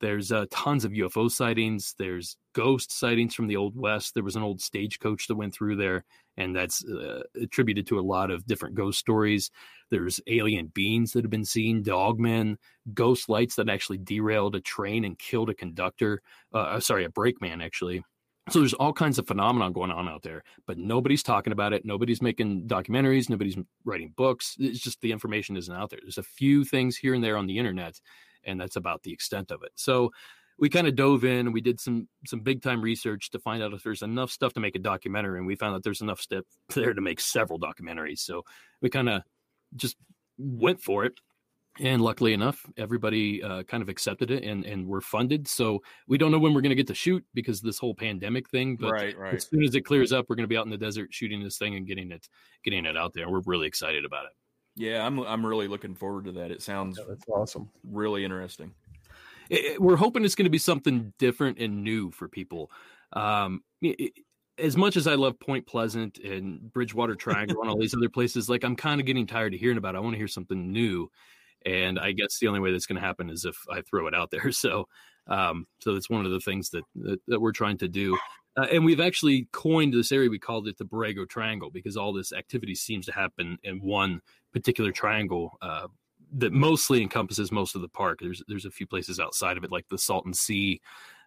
there's 0.00 0.30
uh, 0.30 0.44
tons 0.50 0.84
of 0.84 0.92
UFO 0.92 1.30
sightings. 1.30 1.94
There's 1.98 2.36
ghost 2.52 2.92
sightings 2.92 3.34
from 3.34 3.46
the 3.46 3.56
Old 3.56 3.76
West. 3.76 4.12
There 4.12 4.22
was 4.22 4.36
an 4.36 4.42
old 4.42 4.60
stagecoach 4.60 5.26
that 5.26 5.36
went 5.36 5.54
through 5.54 5.76
there, 5.76 6.04
and 6.36 6.54
that's 6.54 6.84
uh, 6.84 7.22
attributed 7.40 7.86
to 7.88 7.98
a 7.98 8.02
lot 8.02 8.30
of 8.30 8.46
different 8.46 8.74
ghost 8.74 8.98
stories. 8.98 9.50
There's 9.90 10.20
alien 10.26 10.66
beings 10.66 11.12
that 11.12 11.24
have 11.24 11.30
been 11.30 11.44
seen, 11.44 11.82
dogmen, 11.82 12.56
ghost 12.92 13.28
lights 13.28 13.56
that 13.56 13.70
actually 13.70 13.98
derailed 13.98 14.54
a 14.54 14.60
train 14.60 15.04
and 15.04 15.18
killed 15.18 15.48
a 15.48 15.54
conductor. 15.54 16.20
Uh, 16.52 16.58
uh 16.58 16.80
sorry, 16.80 17.04
a 17.04 17.10
brakeman 17.10 17.62
actually. 17.62 18.04
So 18.50 18.60
there's 18.60 18.74
all 18.74 18.92
kinds 18.92 19.18
of 19.18 19.26
phenomenon 19.26 19.72
going 19.72 19.90
on 19.90 20.08
out 20.08 20.22
there, 20.22 20.44
but 20.66 20.78
nobody's 20.78 21.22
talking 21.22 21.52
about 21.52 21.72
it. 21.72 21.84
Nobody's 21.84 22.22
making 22.22 22.68
documentaries. 22.68 23.28
Nobody's 23.28 23.56
writing 23.84 24.12
books. 24.16 24.56
It's 24.60 24.78
just 24.78 25.00
the 25.00 25.10
information 25.10 25.56
isn't 25.56 25.74
out 25.74 25.90
there. 25.90 25.98
There's 26.00 26.18
a 26.18 26.22
few 26.22 26.64
things 26.64 26.96
here 26.96 27.14
and 27.14 27.24
there 27.24 27.36
on 27.36 27.46
the 27.46 27.58
internet 27.58 28.00
and 28.44 28.60
that's 28.60 28.76
about 28.76 29.02
the 29.02 29.12
extent 29.12 29.50
of 29.50 29.62
it. 29.64 29.72
So 29.74 30.12
we 30.58 30.68
kind 30.68 30.86
of 30.86 30.96
dove 30.96 31.24
in 31.24 31.46
and 31.46 31.54
we 31.54 31.60
did 31.60 31.80
some 31.80 32.08
some 32.26 32.40
big 32.40 32.62
time 32.62 32.80
research 32.80 33.30
to 33.30 33.38
find 33.38 33.62
out 33.62 33.74
if 33.74 33.82
there's 33.82 34.02
enough 34.02 34.30
stuff 34.30 34.52
to 34.54 34.60
make 34.60 34.76
a 34.76 34.80
documentary 34.80 35.38
and 35.38 35.46
we 35.46 35.56
found 35.56 35.74
that 35.74 35.82
there's 35.82 36.00
enough 36.00 36.20
stuff 36.20 36.44
there 36.74 36.94
to 36.94 37.00
make 37.00 37.20
several 37.20 37.58
documentaries 37.58 38.20
so 38.20 38.42
we 38.80 38.88
kind 38.88 39.08
of 39.08 39.22
just 39.74 39.96
went 40.38 40.80
for 40.80 41.04
it 41.04 41.20
and 41.80 42.00
luckily 42.00 42.32
enough 42.32 42.64
everybody 42.76 43.42
uh, 43.42 43.62
kind 43.64 43.82
of 43.82 43.88
accepted 43.88 44.30
it 44.30 44.44
and 44.44 44.64
and 44.64 44.86
we're 44.86 45.00
funded 45.00 45.46
so 45.46 45.82
we 46.08 46.16
don't 46.16 46.30
know 46.30 46.38
when 46.38 46.54
we're 46.54 46.60
going 46.60 46.70
to 46.70 46.76
get 46.76 46.86
to 46.86 46.94
shoot 46.94 47.24
because 47.34 47.60
this 47.60 47.78
whole 47.78 47.94
pandemic 47.94 48.48
thing 48.48 48.76
but 48.76 48.92
right, 48.92 49.18
right. 49.18 49.34
as 49.34 49.46
soon 49.46 49.62
as 49.62 49.74
it 49.74 49.82
clears 49.82 50.12
up 50.12 50.26
we're 50.28 50.36
going 50.36 50.44
to 50.44 50.48
be 50.48 50.56
out 50.56 50.64
in 50.64 50.70
the 50.70 50.78
desert 50.78 51.12
shooting 51.12 51.42
this 51.42 51.58
thing 51.58 51.74
and 51.74 51.86
getting 51.86 52.10
it 52.10 52.28
getting 52.64 52.86
it 52.86 52.96
out 52.96 53.12
there 53.12 53.28
we're 53.28 53.42
really 53.46 53.66
excited 53.66 54.04
about 54.04 54.24
it 54.24 54.32
yeah, 54.76 55.04
I'm 55.04 55.18
I'm 55.20 55.44
really 55.44 55.68
looking 55.68 55.94
forward 55.94 56.26
to 56.26 56.32
that. 56.32 56.50
It 56.50 56.62
sounds 56.62 56.98
yeah, 56.98 57.06
that's 57.08 57.24
awesome. 57.28 57.70
Really 57.82 58.24
interesting. 58.24 58.72
It, 59.48 59.80
we're 59.80 59.96
hoping 59.96 60.24
it's 60.24 60.34
going 60.34 60.44
to 60.44 60.50
be 60.50 60.58
something 60.58 61.14
different 61.18 61.58
and 61.58 61.82
new 61.82 62.10
for 62.10 62.28
people. 62.28 62.70
Um, 63.12 63.62
it, 63.80 64.12
as 64.58 64.76
much 64.76 64.96
as 64.96 65.06
I 65.06 65.14
love 65.14 65.38
Point 65.40 65.66
Pleasant 65.66 66.18
and 66.18 66.72
Bridgewater 66.72 67.14
Triangle 67.14 67.60
and 67.60 67.70
all 67.70 67.78
these 67.78 67.94
other 67.96 68.08
places, 68.08 68.50
like 68.50 68.64
I'm 68.64 68.76
kind 68.76 69.00
of 69.00 69.06
getting 69.06 69.26
tired 69.26 69.54
of 69.54 69.60
hearing 69.60 69.78
about. 69.78 69.94
It. 69.94 69.98
I 69.98 70.00
want 70.00 70.14
to 70.14 70.18
hear 70.18 70.28
something 70.28 70.70
new, 70.72 71.10
and 71.66 71.98
I 71.98 72.12
guess 72.12 72.38
the 72.38 72.46
only 72.46 72.60
way 72.60 72.72
that's 72.72 72.86
going 72.86 73.00
to 73.00 73.06
happen 73.06 73.28
is 73.28 73.44
if 73.44 73.56
I 73.70 73.82
throw 73.82 74.06
it 74.06 74.14
out 74.14 74.30
there. 74.30 74.50
So, 74.52 74.88
um, 75.26 75.66
so 75.80 75.92
that's 75.92 76.08
one 76.08 76.24
of 76.24 76.30
the 76.32 76.40
things 76.40 76.70
that 76.70 76.84
that, 76.94 77.18
that 77.26 77.40
we're 77.40 77.52
trying 77.52 77.78
to 77.78 77.88
do. 77.88 78.16
Uh, 78.56 78.66
and 78.72 78.84
we've 78.84 79.00
actually 79.00 79.48
coined 79.52 79.92
this 79.92 80.12
area. 80.12 80.30
We 80.30 80.38
called 80.38 80.66
it 80.68 80.78
the 80.78 80.84
Borrego 80.84 81.28
Triangle 81.28 81.70
because 81.70 81.96
all 81.96 82.12
this 82.12 82.32
activity 82.32 82.74
seems 82.74 83.04
to 83.06 83.12
happen 83.12 83.58
in 83.64 83.82
one 83.82 84.20
particular 84.52 84.92
triangle 84.92 85.58
uh, 85.60 85.88
that 86.38 86.52
mostly 86.52 87.02
encompasses 87.02 87.52
most 87.52 87.74
of 87.74 87.82
the 87.82 87.88
park. 87.88 88.20
There's 88.20 88.42
there's 88.48 88.64
a 88.64 88.70
few 88.70 88.86
places 88.86 89.20
outside 89.20 89.56
of 89.56 89.64
it, 89.64 89.72
like 89.72 89.88
the 89.90 89.98
Salton 89.98 90.32
Sea 90.32 90.80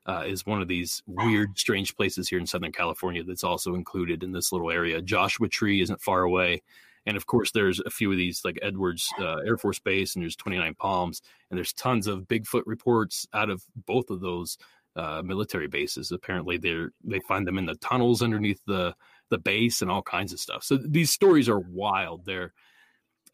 uh, 0.05 0.23
is 0.25 0.45
one 0.45 0.61
of 0.61 0.67
these 0.67 1.03
weird, 1.05 1.57
strange 1.59 1.95
places 1.95 2.27
here 2.27 2.39
in 2.39 2.47
Southern 2.47 2.71
California 2.71 3.23
that's 3.23 3.43
also 3.43 3.75
included 3.75 4.23
in 4.23 4.31
this 4.31 4.51
little 4.51 4.71
area. 4.71 5.01
Joshua 5.01 5.47
Tree 5.47 5.81
isn't 5.81 6.01
far 6.01 6.23
away. 6.23 6.61
And 7.05 7.17
of 7.17 7.25
course, 7.25 7.51
there's 7.51 7.79
a 7.79 7.89
few 7.89 8.11
of 8.11 8.17
these 8.17 8.41
like 8.43 8.59
Edwards 8.61 9.09
uh, 9.19 9.37
Air 9.37 9.57
Force 9.57 9.79
Base, 9.79 10.15
and 10.15 10.23
there's 10.23 10.35
29 10.35 10.75
Palms, 10.75 11.21
and 11.49 11.57
there's 11.57 11.73
tons 11.73 12.07
of 12.07 12.27
Bigfoot 12.27 12.63
reports 12.65 13.27
out 13.33 13.49
of 13.49 13.63
both 13.85 14.09
of 14.09 14.21
those 14.21 14.57
uh, 14.95 15.21
military 15.23 15.67
bases. 15.67 16.11
Apparently, 16.11 16.57
they 16.57 16.85
they 17.03 17.19
find 17.27 17.47
them 17.47 17.57
in 17.57 17.65
the 17.65 17.75
tunnels 17.75 18.21
underneath 18.21 18.61
the 18.65 18.95
the 19.29 19.37
base 19.37 19.81
and 19.81 19.91
all 19.91 20.01
kinds 20.01 20.33
of 20.33 20.39
stuff. 20.39 20.63
So 20.63 20.77
these 20.77 21.11
stories 21.11 21.47
are 21.47 21.59
wild. 21.59 22.25
They're 22.25 22.53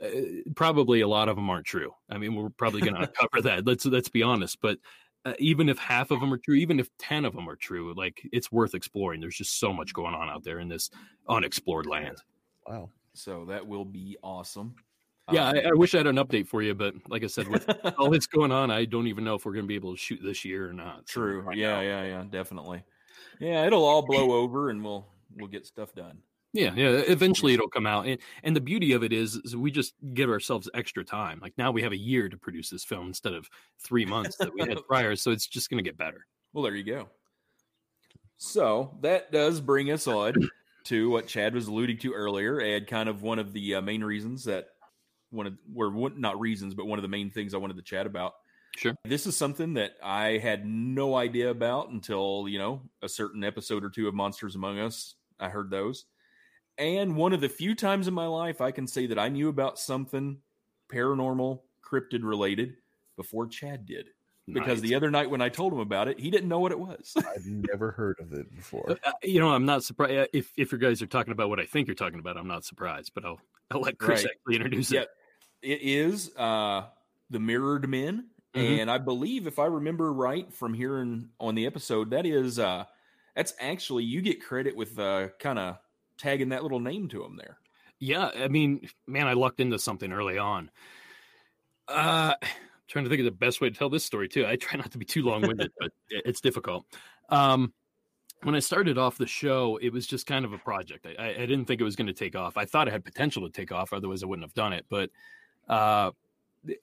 uh, 0.03 0.07
probably 0.55 1.01
a 1.01 1.07
lot 1.07 1.29
of 1.29 1.35
them 1.35 1.49
aren't 1.49 1.65
true. 1.65 1.93
I 2.09 2.17
mean, 2.17 2.35
we're 2.35 2.49
probably 2.49 2.81
going 2.81 2.95
to 2.95 3.01
uncover 3.01 3.41
that. 3.43 3.65
Let's 3.65 3.85
let's 3.85 4.09
be 4.09 4.23
honest. 4.23 4.59
But 4.61 4.79
uh, 5.25 5.33
even 5.39 5.69
if 5.69 5.77
half 5.77 6.11
of 6.11 6.19
them 6.19 6.33
are 6.33 6.37
true, 6.37 6.55
even 6.55 6.79
if 6.79 6.89
ten 6.97 7.25
of 7.25 7.33
them 7.33 7.49
are 7.49 7.55
true, 7.55 7.93
like 7.95 8.21
it's 8.31 8.51
worth 8.51 8.75
exploring. 8.75 9.21
There's 9.21 9.37
just 9.37 9.59
so 9.59 9.73
much 9.73 9.93
going 9.93 10.13
on 10.13 10.29
out 10.29 10.43
there 10.43 10.59
in 10.59 10.67
this 10.67 10.89
unexplored 11.27 11.87
land. 11.87 12.17
Wow. 12.67 12.89
So 13.15 13.45
that 13.45 13.65
will 13.65 13.85
be 13.85 14.17
awesome. 14.23 14.75
Yeah, 15.31 15.47
um, 15.47 15.55
I, 15.55 15.69
I, 15.69 15.71
wish 15.73 15.95
I 15.95 15.99
had 15.99 16.07
an 16.07 16.17
update 16.17 16.47
for 16.47 16.61
you, 16.61 16.75
but 16.75 16.93
like 17.07 17.23
I 17.23 17.27
said, 17.27 17.47
with 17.47 17.67
all 17.97 18.11
this 18.11 18.27
going 18.27 18.51
on, 18.51 18.69
I 18.69 18.85
don't 18.85 19.07
even 19.07 19.23
know 19.23 19.33
if 19.33 19.45
we're 19.45 19.53
going 19.53 19.63
to 19.63 19.67
be 19.67 19.75
able 19.75 19.93
to 19.93 19.97
shoot 19.97 20.19
this 20.23 20.45
year 20.45 20.69
or 20.69 20.73
not. 20.73 21.07
True. 21.07 21.41
Right 21.41 21.57
yeah, 21.57 21.71
now. 21.71 21.81
yeah, 21.81 22.05
yeah, 22.05 22.23
definitely. 22.29 22.83
Yeah, 23.39 23.65
it'll 23.65 23.83
all 23.83 24.05
blow 24.05 24.33
over, 24.33 24.69
and 24.69 24.83
we'll 24.83 25.07
we'll 25.35 25.47
get 25.47 25.65
stuff 25.65 25.95
done. 25.95 26.19
Yeah, 26.53 26.73
yeah. 26.75 26.89
Eventually, 27.07 27.53
it'll 27.53 27.69
come 27.69 27.87
out, 27.87 28.05
and 28.05 28.19
and 28.43 28.55
the 28.55 28.61
beauty 28.61 28.93
of 28.93 29.03
it 29.03 29.11
is, 29.11 29.35
is 29.37 29.55
we 29.55 29.71
just 29.71 29.95
give 30.13 30.29
ourselves 30.29 30.69
extra 30.75 31.03
time. 31.03 31.39
Like 31.41 31.53
now, 31.57 31.71
we 31.71 31.81
have 31.81 31.91
a 31.91 31.97
year 31.97 32.29
to 32.29 32.37
produce 32.37 32.69
this 32.69 32.83
film 32.83 33.07
instead 33.07 33.33
of 33.33 33.49
three 33.83 34.05
months 34.05 34.37
that 34.37 34.53
we 34.53 34.61
had 34.61 34.77
prior. 34.87 35.15
So 35.15 35.31
it's 35.31 35.47
just 35.47 35.69
going 35.69 35.83
to 35.83 35.89
get 35.89 35.97
better. 35.97 36.27
Well, 36.53 36.63
there 36.63 36.75
you 36.75 36.83
go. 36.83 37.09
So 38.37 38.95
that 39.01 39.31
does 39.31 39.59
bring 39.59 39.91
us 39.91 40.07
on 40.07 40.33
to 40.85 41.09
what 41.09 41.27
Chad 41.27 41.53
was 41.53 41.67
alluding 41.67 41.97
to 41.99 42.13
earlier, 42.13 42.59
and 42.59 42.87
kind 42.87 43.09
of 43.09 43.21
one 43.21 43.39
of 43.39 43.53
the 43.53 43.75
uh, 43.75 43.81
main 43.81 44.03
reasons 44.03 44.45
that 44.45 44.67
one 45.31 45.47
of 45.47 45.53
were 45.71 46.09
not 46.09 46.39
reasons, 46.39 46.73
but 46.73 46.85
one 46.85 46.99
of 46.99 47.03
the 47.03 47.09
main 47.09 47.31
things 47.31 47.53
I 47.53 47.57
wanted 47.57 47.77
to 47.77 47.83
chat 47.83 48.05
about. 48.05 48.33
Sure. 48.77 48.93
This 49.05 49.25
is 49.25 49.37
something 49.37 49.75
that 49.75 49.91
I 50.03 50.37
had 50.37 50.65
no 50.65 51.15
idea 51.15 51.49
about 51.49 51.89
until, 51.89 52.45
you 52.47 52.59
know, 52.59 52.81
a 53.01 53.07
certain 53.07 53.43
episode 53.43 53.83
or 53.83 53.89
two 53.89 54.07
of 54.07 54.13
Monsters 54.13 54.55
Among 54.55 54.79
Us. 54.79 55.15
I 55.39 55.49
heard 55.49 55.69
those. 55.69 56.05
And 56.77 57.15
one 57.15 57.31
of 57.31 57.39
the 57.39 57.47
few 57.47 57.73
times 57.73 58.07
in 58.07 58.13
my 58.13 58.27
life 58.27 58.59
I 58.59 58.71
can 58.71 58.85
say 58.85 59.07
that 59.07 59.19
I 59.19 59.29
knew 59.29 59.47
about 59.47 59.79
something 59.79 60.39
paranormal, 60.91 61.61
cryptid 61.89 62.23
related 62.23 62.75
before 63.15 63.47
Chad 63.47 63.85
did. 63.85 64.09
Because 64.47 64.81
nice. 64.81 64.89
the 64.89 64.95
other 64.95 65.09
night 65.09 65.29
when 65.29 65.41
I 65.41 65.49
told 65.49 65.73
him 65.73 65.79
about 65.79 66.07
it, 66.07 66.19
he 66.19 66.29
didn't 66.29 66.47
know 66.47 66.59
what 66.59 66.71
it 66.71 66.79
was. 66.79 67.13
I've 67.17 67.45
never 67.47 67.91
heard 67.91 68.17
of 68.19 68.31
it 68.33 68.55
before. 68.55 68.97
Uh, 69.03 69.11
you 69.23 69.39
know, 69.39 69.49
I'm 69.49 69.65
not 69.65 69.83
surprised 69.83 70.13
uh, 70.13 70.27
if 70.33 70.51
if 70.55 70.71
you 70.71 70.77
guys 70.77 71.01
are 71.01 71.07
talking 71.07 71.31
about 71.31 71.49
what 71.49 71.59
I 71.59 71.65
think 71.65 71.87
you're 71.87 71.95
talking 71.95 72.19
about. 72.19 72.37
I'm 72.37 72.47
not 72.47 72.63
surprised, 72.63 73.11
but 73.15 73.25
I'll 73.25 73.39
I'll 73.71 73.81
let 73.81 73.97
Chris 73.97 74.23
right. 74.23 74.31
actually 74.31 74.55
introduce 74.57 74.91
it. 74.91 75.09
It 75.63 75.81
is 75.81 76.35
uh, 76.35 76.83
the 77.31 77.39
Mirrored 77.39 77.89
Men, 77.89 78.27
mm-hmm. 78.53 78.81
and 78.81 78.91
I 78.91 78.99
believe 78.99 79.47
if 79.47 79.57
I 79.57 79.65
remember 79.65 80.13
right 80.13 80.53
from 80.53 80.75
hearing 80.75 81.29
on 81.39 81.55
the 81.55 81.65
episode, 81.65 82.11
that 82.11 82.27
is 82.27 82.59
uh, 82.59 82.85
that's 83.35 83.55
actually 83.59 84.03
you 84.03 84.21
get 84.21 84.45
credit 84.45 84.75
with 84.75 84.99
uh, 84.99 85.29
kind 85.39 85.57
of 85.57 85.77
tagging 86.19 86.49
that 86.49 86.61
little 86.61 86.79
name 86.79 87.07
to 87.09 87.23
him 87.23 87.35
there. 87.35 87.57
Yeah, 87.99 88.29
I 88.35 88.47
mean, 88.47 88.87
man, 89.07 89.25
I 89.25 89.33
lucked 89.33 89.59
into 89.59 89.79
something 89.79 90.11
early 90.11 90.37
on. 90.37 90.69
Uh 91.87 92.33
trying 92.87 93.05
to 93.05 93.09
think 93.09 93.19
of 93.19 93.25
the 93.25 93.31
best 93.31 93.61
way 93.61 93.69
to 93.69 93.75
tell 93.77 93.89
this 93.89 94.05
story 94.05 94.27
too. 94.27 94.45
I 94.45 94.55
try 94.55 94.77
not 94.77 94.91
to 94.91 94.97
be 94.97 95.05
too 95.05 95.23
long-winded, 95.23 95.71
but 95.79 95.91
it's 96.09 96.41
difficult. 96.41 96.85
Um 97.29 97.73
when 98.43 98.53
I 98.53 98.59
started 98.59 98.97
off 98.99 99.17
the 99.17 99.25
show, 99.25 99.77
it 99.81 99.91
was 99.91 100.05
just 100.05 100.27
kind 100.27 100.45
of 100.45 100.53
a 100.53 100.57
project. 100.59 101.07
I, 101.17 101.29
I 101.29 101.45
didn't 101.47 101.65
think 101.65 101.81
it 101.81 101.83
was 101.83 101.95
going 101.95 102.07
to 102.07 102.13
take 102.13 102.35
off. 102.35 102.57
I 102.57 102.65
thought 102.65 102.87
it 102.87 102.91
had 102.91 103.03
potential 103.03 103.41
to 103.43 103.49
take 103.49 103.71
off, 103.71 103.91
otherwise 103.91 104.21
I 104.21 104.27
wouldn't 104.27 104.45
have 104.45 104.53
done 104.53 104.71
it. 104.71 104.85
But 104.87 105.09
uh, 105.67 106.11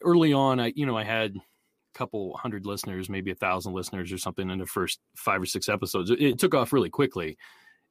early 0.02 0.32
on, 0.32 0.58
I 0.58 0.72
you 0.74 0.86
know 0.86 0.96
I 0.96 1.04
had 1.04 1.36
a 1.36 1.98
couple 1.98 2.36
hundred 2.36 2.66
listeners, 2.66 3.08
maybe 3.08 3.30
a 3.30 3.36
thousand 3.36 3.74
listeners 3.74 4.12
or 4.12 4.18
something 4.18 4.50
in 4.50 4.58
the 4.58 4.66
first 4.66 4.98
five 5.14 5.40
or 5.40 5.46
six 5.46 5.68
episodes. 5.68 6.10
It, 6.10 6.20
it 6.20 6.38
took 6.38 6.54
off 6.54 6.72
really 6.72 6.90
quickly, 6.90 7.38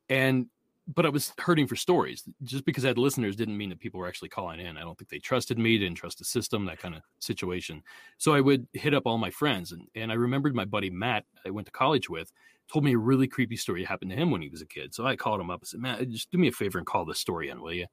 and 0.09 0.47
but 0.88 1.06
I 1.06 1.10
was 1.10 1.34
hurting 1.38 1.68
for 1.68 1.76
stories. 1.76 2.24
Just 2.44 2.66
because 2.66 2.84
I 2.84 2.90
had 2.90 2.98
listeners 2.98 3.36
didn't 3.36 3.58
mean 3.58 3.70
that 3.70 3.80
people 3.80 4.00
were 4.00 4.08
actually 4.08 4.30
calling 4.30 4.60
in. 4.60 4.78
I 4.78 4.82
don't 4.82 4.98
think 4.98 5.10
they 5.10 5.20
trusted 5.20 5.58
me, 5.58 5.78
didn't 5.78 5.98
trust 5.98 6.20
the 6.20 6.26
system, 6.26 6.66
that 6.66 6.80
kind 6.80 6.96
of 6.96 7.02
situation. 7.20 7.84
So 8.18 8.34
I 8.34 8.42
would 8.42 8.68
hit 8.74 8.94
up 8.94 9.04
all 9.06 9.18
my 9.18 9.32
friends, 9.32 9.72
and 9.72 9.88
and 9.96 10.12
I 10.12 10.16
remembered 10.16 10.56
my 10.56 10.66
buddy 10.66 10.90
Matt 10.90 11.26
I 11.46 11.50
went 11.50 11.68
to 11.68 11.72
college 11.72 12.10
with 12.10 12.32
told 12.72 12.86
me 12.86 12.94
a 12.94 12.98
really 12.98 13.28
creepy 13.28 13.58
story 13.58 13.84
happened 13.84 14.12
to 14.12 14.18
him 14.18 14.32
when 14.32 14.42
he 14.42 14.50
was 14.50 14.62
a 14.62 14.66
kid. 14.66 14.94
So 14.94 15.06
I 15.06 15.16
called 15.16 15.42
him 15.42 15.50
up 15.50 15.62
and 15.62 15.68
said, 15.68 15.80
Matt, 15.82 16.10
just 16.10 16.32
do 16.32 16.38
me 16.38 16.48
a 16.48 16.52
favor 16.52 16.78
and 16.78 16.88
call 16.88 17.06
this 17.06 17.20
story 17.20 17.50
in, 17.50 17.62
will 17.62 17.74
you? 17.74 17.86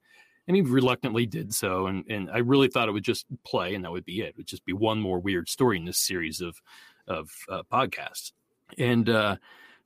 And 0.47 0.57
he 0.57 0.63
reluctantly 0.63 1.27
did 1.27 1.53
so. 1.53 1.89
And, 1.89 2.05
and 2.09 2.31
I 2.31 2.39
really 2.39 2.69
thought 2.69 2.89
it 2.89 2.93
would 2.93 3.05
just 3.05 3.27
play 3.45 3.75
and 3.75 3.85
that 3.85 3.91
would 3.91 4.05
be 4.05 4.21
it. 4.21 4.29
It 4.29 4.37
would 4.37 4.47
just 4.47 4.65
be 4.65 4.73
one 4.73 5.01
more 5.01 5.19
weird 5.19 5.49
story 5.49 5.77
in 5.77 5.85
this 5.85 5.99
series 5.99 6.41
of, 6.41 6.57
of 7.07 7.31
uh, 7.49 7.63
podcasts. 7.71 8.33
And 8.79 9.09
uh, 9.09 9.37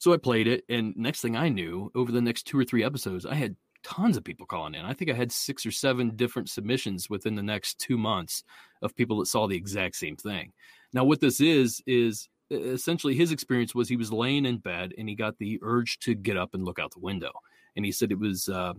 so 0.02 0.12
I 0.12 0.16
played 0.16 0.48
it. 0.48 0.64
And 0.68 0.96
next 0.96 1.20
thing 1.20 1.36
I 1.36 1.48
knew, 1.48 1.88
over 1.94 2.10
the 2.10 2.20
next 2.20 2.42
two 2.42 2.58
or 2.58 2.64
three 2.64 2.82
episodes, 2.82 3.24
I 3.24 3.36
had 3.36 3.54
tons 3.84 4.16
of 4.16 4.24
people 4.24 4.46
calling 4.46 4.74
in. 4.74 4.84
I 4.84 4.94
think 4.94 5.12
I 5.12 5.14
had 5.14 5.30
six 5.30 5.64
or 5.64 5.70
seven 5.70 6.16
different 6.16 6.48
submissions 6.48 7.08
within 7.08 7.36
the 7.36 7.42
next 7.42 7.78
two 7.78 7.96
months 7.96 8.42
of 8.82 8.96
people 8.96 9.20
that 9.20 9.26
saw 9.26 9.46
the 9.46 9.56
exact 9.56 9.94
same 9.94 10.16
thing. 10.16 10.54
Now, 10.92 11.04
what 11.04 11.20
this 11.20 11.40
is, 11.40 11.80
is 11.86 12.28
essentially 12.50 13.14
his 13.14 13.30
experience 13.30 13.76
was 13.76 13.88
he 13.88 13.96
was 13.96 14.12
laying 14.12 14.44
in 14.44 14.58
bed 14.58 14.92
and 14.98 15.08
he 15.08 15.14
got 15.14 15.38
the 15.38 15.60
urge 15.62 16.00
to 16.00 16.16
get 16.16 16.36
up 16.36 16.52
and 16.52 16.64
look 16.64 16.80
out 16.80 16.90
the 16.90 16.98
window. 16.98 17.30
And 17.76 17.84
he 17.84 17.92
said 17.92 18.10
it 18.10 18.18
was, 18.18 18.48
uh, 18.48 18.72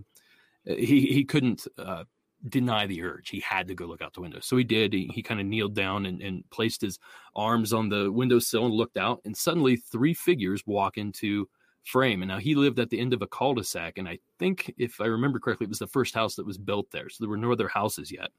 he, 0.66 1.06
he 1.06 1.24
couldn't 1.24 1.66
uh, 1.78 2.04
deny 2.50 2.86
the 2.86 3.02
urge. 3.02 3.30
He 3.30 3.40
had 3.40 3.68
to 3.68 3.76
go 3.76 3.86
look 3.86 4.02
out 4.02 4.14
the 4.14 4.22
window. 4.22 4.40
So 4.42 4.58
he 4.58 4.64
did. 4.64 4.94
He, 4.94 5.10
he 5.14 5.24
kind 5.24 5.40
of 5.40 5.46
kneeled 5.46 5.76
down 5.76 6.06
and, 6.06 6.22
and 6.22 6.44
placed 6.50 6.82
his 6.82 7.00
arms 7.36 7.74
on 7.74 7.90
the 7.90 8.12
windowsill 8.12 8.66
and 8.66 8.74
looked 8.74 8.98
out. 8.98 9.22
And 9.26 9.36
suddenly 9.36 9.78
three 9.78 10.14
figures 10.14 10.64
walk 10.66 10.98
into 10.98 11.48
frame. 11.84 12.22
And 12.22 12.30
now 12.30 12.40
he 12.40 12.56
lived 12.56 12.80
at 12.80 12.90
the 12.90 13.00
end 13.00 13.14
of 13.14 13.22
a 13.22 13.28
cul-de-sac. 13.28 13.98
And 13.98 14.08
I 14.08 14.20
think, 14.40 14.74
if 14.78 15.00
I 15.00 15.06
remember 15.06 15.40
correctly, 15.40 15.66
it 15.66 15.70
was 15.70 15.80
the 15.80 15.88
first 15.88 16.14
house 16.14 16.36
that 16.36 16.46
was 16.46 16.58
built 16.58 16.92
there. 16.92 17.10
So 17.10 17.24
there 17.24 17.30
were 17.30 17.38
no 17.38 17.52
other 17.52 17.68
houses 17.70 18.12
yet. 18.12 18.30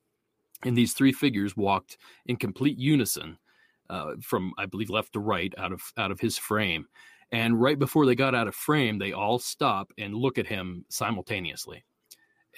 And 0.64 0.76
these 0.76 0.94
three 0.94 1.12
figures 1.12 1.57
walked 1.57 1.98
in 2.26 2.36
complete 2.36 2.78
unison 2.78 3.38
uh, 3.90 4.14
from 4.22 4.52
I 4.57 4.66
believe 4.66 4.90
left 4.90 5.12
to 5.12 5.20
right 5.20 5.52
out 5.59 5.72
of 5.72 5.82
out 5.98 6.11
of 6.11 6.20
his 6.20 6.38
frame. 6.38 6.86
And 7.32 7.61
right 7.61 7.78
before 7.78 8.07
they 8.07 8.14
got 8.14 8.34
out 8.34 8.48
of 8.48 8.55
frame, 8.55 8.98
they 8.98 9.12
all 9.12 9.38
stop 9.38 9.92
and 9.98 10.14
look 10.14 10.38
at 10.38 10.46
him 10.46 10.84
simultaneously. 10.88 11.84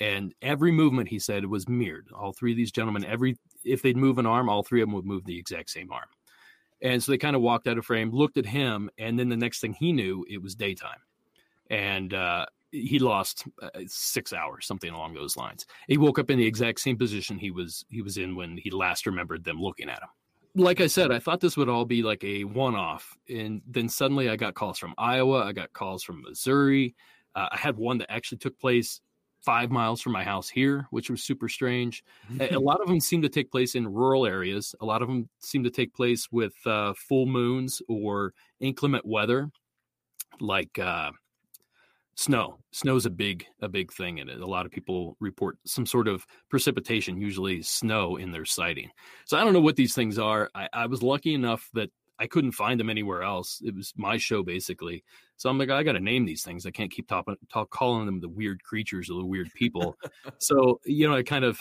And 0.01 0.35
every 0.43 0.73
movement 0.73 1.09
he 1.09 1.19
said 1.19 1.45
was 1.47 1.69
mirrored. 1.69 2.09
All 2.15 2.33
three 2.33 2.53
of 2.53 2.57
these 2.57 2.73
gentlemen, 2.73 3.05
every 3.05 3.39
if 3.65 3.83
they'd 3.83 3.97
move 3.97 4.19
an 4.19 4.27
arm, 4.27 4.49
all 4.49 4.63
three 4.63 4.83
of 4.83 4.89
them 4.89 4.95
would 4.95 5.07
move 5.07 5.25
the 5.25 5.39
exact 5.39 5.71
same 5.71 5.91
arm. 5.91 6.09
And 6.83 7.03
so 7.03 7.11
they 7.11 7.19
kind 7.19 7.35
of 7.35 7.43
walked 7.43 7.67
out 7.67 7.79
of 7.79 7.87
frame, 7.87 8.11
looked 8.11 8.37
at 8.37 8.47
him, 8.47 8.91
and 8.99 9.19
then 9.19 9.29
the 9.29 9.37
next 9.37 9.61
thing 9.61 9.73
he 9.73 9.93
knew, 9.93 10.27
it 10.29 10.43
was 10.43 10.55
daytime. 10.55 10.99
And 11.71 12.13
uh, 12.13 12.47
he 12.71 12.99
lost 12.99 13.45
uh, 13.63 13.71
six 13.87 14.35
hours, 14.35 14.67
something 14.67 14.93
along 14.93 15.15
those 15.15 15.37
lines. 15.37 15.65
He 15.89 15.97
woke 15.97 16.19
up 16.19 16.31
in 16.31 16.39
the 16.39 16.47
exact 16.47 16.81
same 16.81 16.99
position 16.99 17.39
he 17.39 17.51
was 17.51 17.85
he 17.89 18.03
was 18.03 18.19
in 18.19 18.37
when 18.37 18.59
he 18.59 18.71
last 18.71 19.07
remembered 19.07 19.45
them 19.45 19.61
looking 19.61 19.89
at 19.89 20.03
him 20.03 20.09
like 20.57 20.81
I 20.81 20.87
said, 20.87 21.13
I 21.13 21.19
thought 21.19 21.41
this 21.41 21.57
would 21.57 21.69
all 21.69 21.85
be 21.85 22.03
like 22.03 22.25
a 22.25 22.45
one 22.45 22.75
off. 22.75 23.17
And 23.29 23.61
then 23.67 23.89
suddenly 23.89 24.31
I 24.31 24.37
got 24.37 24.55
calls 24.55 24.79
from 24.79 24.95
Iowa, 24.97 25.45
I 25.45 25.53
got 25.53 25.73
calls 25.73 26.03
from 26.03 26.23
Missouri. 26.23 26.95
Uh, 27.35 27.49
I 27.53 27.57
had 27.59 27.77
one 27.77 27.99
that 27.99 28.11
actually 28.11 28.39
took 28.39 28.59
place 28.59 29.01
five 29.47 29.71
miles 29.71 30.03
from 30.03 30.13
my 30.13 30.25
house 30.25 30.49
here, 30.49 30.87
which 30.91 31.09
was 31.09 31.23
super 31.23 31.49
strange. 31.49 32.03
a, 32.41 32.59
lot 32.59 32.81
of 32.81 32.89
them 32.89 33.01
seem 33.01 33.23
to 33.23 33.29
take 33.29 33.51
place 33.51 33.77
in 33.77 33.87
rural 33.87 34.27
areas. 34.27 34.75
A 34.81 34.85
lot 34.85 35.01
of 35.03 35.09
them 35.09 35.29
seem 35.39 35.63
to 35.63 35.71
take 35.71 35.95
place 35.95 36.31
with 36.33 36.55
uh, 36.67 36.93
full 36.95 37.27
moons 37.27 37.81
or 37.89 38.35
inclement 38.61 39.07
weather, 39.07 39.49
like 40.41 40.77
uh, 40.81 41.13
snow 42.17 42.59
snow's 42.73 43.05
a 43.05 43.11
big 43.11 43.45
a 43.61 43.69
big 43.69 43.93
thing 43.93 44.19
in 44.19 44.31
it 44.31 44.41
a 44.41 44.47
lot 44.47 44.65
of 44.65 44.73
people 44.73 45.19
report 45.21 45.59
some 45.67 45.85
sort 45.85 46.09
of 46.09 46.27
precipitation 46.49 47.21
usually 47.21 47.61
snow 47.61 48.17
in 48.17 48.33
their 48.33 48.47
sighting 48.47 48.91
so 49.27 49.37
i 49.37 49.45
don't 49.45 49.53
know 49.53 49.61
what 49.61 49.77
these 49.77 49.95
things 49.95 50.19
are 50.19 50.49
i, 50.55 50.67
I 50.73 50.87
was 50.87 51.03
lucky 51.03 51.35
enough 51.35 51.69
that 51.75 51.91
i 52.19 52.27
couldn't 52.27 52.53
find 52.53 52.79
them 52.81 52.91
anywhere 52.91 53.23
else. 53.23 53.61
It 53.65 53.75
was 53.75 53.93
my 53.97 54.17
show 54.17 54.43
basically. 54.43 55.05
So 55.37 55.51
i'm 55.51 55.59
like 55.59 55.71
i 55.71 55.83
gotta 55.83 56.01
name 56.01 56.25
these 56.25 56.43
things. 56.43 56.67
I 56.67 56.71
can't 56.71 56.91
keep 56.91 57.09
talk, 57.09 57.27
talk 57.53 57.71
calling 57.71 58.07
them 58.07 58.21
the 58.21 58.29
weird 58.29 58.63
creatures 58.63 59.11
or 59.11 59.21
the 59.21 59.27
weird 59.27 59.53
people. 59.55 59.97
So 60.39 60.81
you 60.85 61.09
know 61.09 61.15
i 61.15 61.23
kind 61.23 61.45
of 61.45 61.59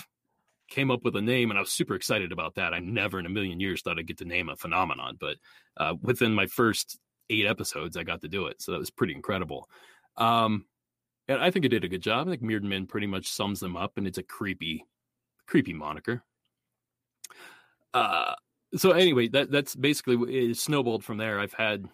came 0.67 0.89
up 0.89 1.03
with 1.03 1.15
a 1.15 1.21
name 1.21 1.51
and 1.51 1.57
i 1.57 1.61
was 1.61 1.71
super 1.71 1.95
excited 1.95 2.31
about 2.31 2.55
that. 2.55 2.73
I 2.73 2.79
never 2.79 3.19
in 3.19 3.25
a 3.25 3.29
million 3.29 3.59
years 3.59 3.81
thought 3.81 3.99
i'd 3.99 4.07
get 4.07 4.17
to 4.19 4.25
name 4.25 4.49
a 4.49 4.55
phenomenon 4.55 5.17
but 5.19 5.37
uh, 5.77 5.93
within 6.01 6.33
my 6.33 6.47
first 6.47 6.99
eight 7.29 7.45
episodes 7.45 7.97
i 7.97 8.03
got 8.03 8.21
to 8.21 8.27
do 8.27 8.47
it. 8.47 8.61
So 8.61 8.71
that 8.71 8.79
was 8.79 8.89
pretty 8.89 9.13
incredible. 9.13 9.69
Um, 10.17 10.65
and 11.27 11.41
I 11.41 11.51
think 11.51 11.65
it 11.65 11.69
did 11.69 11.83
a 11.83 11.89
good 11.89 12.01
job. 12.01 12.27
I 12.27 12.31
think 12.31 12.41
Mirrored 12.41 12.63
Men 12.63 12.85
pretty 12.85 13.07
much 13.07 13.27
sums 13.27 13.59
them 13.59 13.75
up, 13.75 13.97
and 13.97 14.05
it's 14.05 14.17
a 14.17 14.23
creepy, 14.23 14.85
creepy 15.47 15.73
moniker. 15.73 16.23
Uh, 17.93 18.35
so 18.75 18.91
anyway, 18.91 19.27
that 19.29 19.51
that's 19.51 19.75
basically 19.75 20.49
it 20.49 20.57
snowballed 20.57 21.03
from 21.03 21.17
there. 21.17 21.39
I've 21.39 21.53
had 21.53 21.85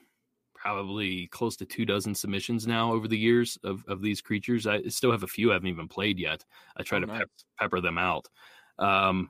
probably 0.55 1.27
close 1.27 1.55
to 1.57 1.65
two 1.65 1.85
dozen 1.85 2.13
submissions 2.13 2.67
now 2.67 2.93
over 2.93 3.07
the 3.07 3.17
years 3.17 3.57
of, 3.63 3.83
of 3.87 4.01
these 4.01 4.21
creatures. 4.21 4.67
I 4.67 4.83
still 4.83 5.11
have 5.11 5.23
a 5.23 5.27
few 5.27 5.49
I 5.49 5.53
haven't 5.53 5.69
even 5.69 5.87
played 5.87 6.19
yet. 6.19 6.45
I 6.77 6.83
try 6.83 6.99
oh, 6.99 7.01
to 7.01 7.07
nice. 7.07 7.23
pepper 7.59 7.81
them 7.81 7.97
out. 7.97 8.27
Um, 8.77 9.29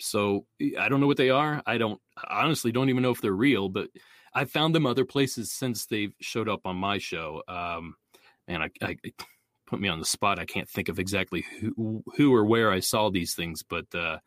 so 0.00 0.46
I 0.78 0.88
don't 0.88 1.00
know 1.00 1.06
what 1.06 1.18
they 1.18 1.30
are. 1.30 1.62
I 1.66 1.78
don't 1.78 2.00
honestly 2.28 2.72
don't 2.72 2.88
even 2.88 3.02
know 3.02 3.10
if 3.10 3.20
they're 3.20 3.32
real, 3.32 3.68
but 3.68 3.88
I've 4.32 4.50
found 4.50 4.74
them 4.74 4.86
other 4.86 5.04
places 5.04 5.52
since 5.52 5.86
they've 5.86 6.14
showed 6.20 6.48
up 6.48 6.62
on 6.64 6.76
my 6.76 6.98
show. 6.98 7.42
Um, 7.46 7.96
and 8.48 8.62
I, 8.62 8.70
I 8.82 8.96
put 9.66 9.80
me 9.80 9.88
on 9.88 9.98
the 9.98 10.04
spot. 10.04 10.38
I 10.38 10.44
can't 10.44 10.68
think 10.68 10.88
of 10.88 10.98
exactly 10.98 11.44
who, 11.60 12.02
who 12.16 12.34
or 12.34 12.44
where 12.44 12.70
I 12.72 12.80
saw 12.80 13.10
these 13.10 13.34
things, 13.34 13.62
but 13.62 13.86
uh, 13.94 14.18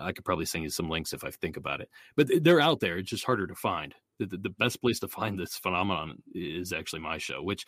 I 0.00 0.12
could 0.12 0.24
probably 0.24 0.46
send 0.46 0.64
you 0.64 0.70
some 0.70 0.88
links 0.88 1.12
if 1.12 1.24
I 1.24 1.30
think 1.30 1.56
about 1.56 1.80
it. 1.80 1.88
But 2.16 2.28
they're 2.42 2.60
out 2.60 2.80
there. 2.80 2.98
It's 2.98 3.10
just 3.10 3.24
harder 3.24 3.46
to 3.46 3.54
find. 3.54 3.94
The, 4.18 4.26
the, 4.26 4.36
the 4.36 4.50
best 4.50 4.80
place 4.80 5.00
to 5.00 5.08
find 5.08 5.38
this 5.38 5.56
phenomenon 5.56 6.22
is 6.34 6.72
actually 6.72 7.00
my 7.00 7.18
show, 7.18 7.42
which 7.42 7.64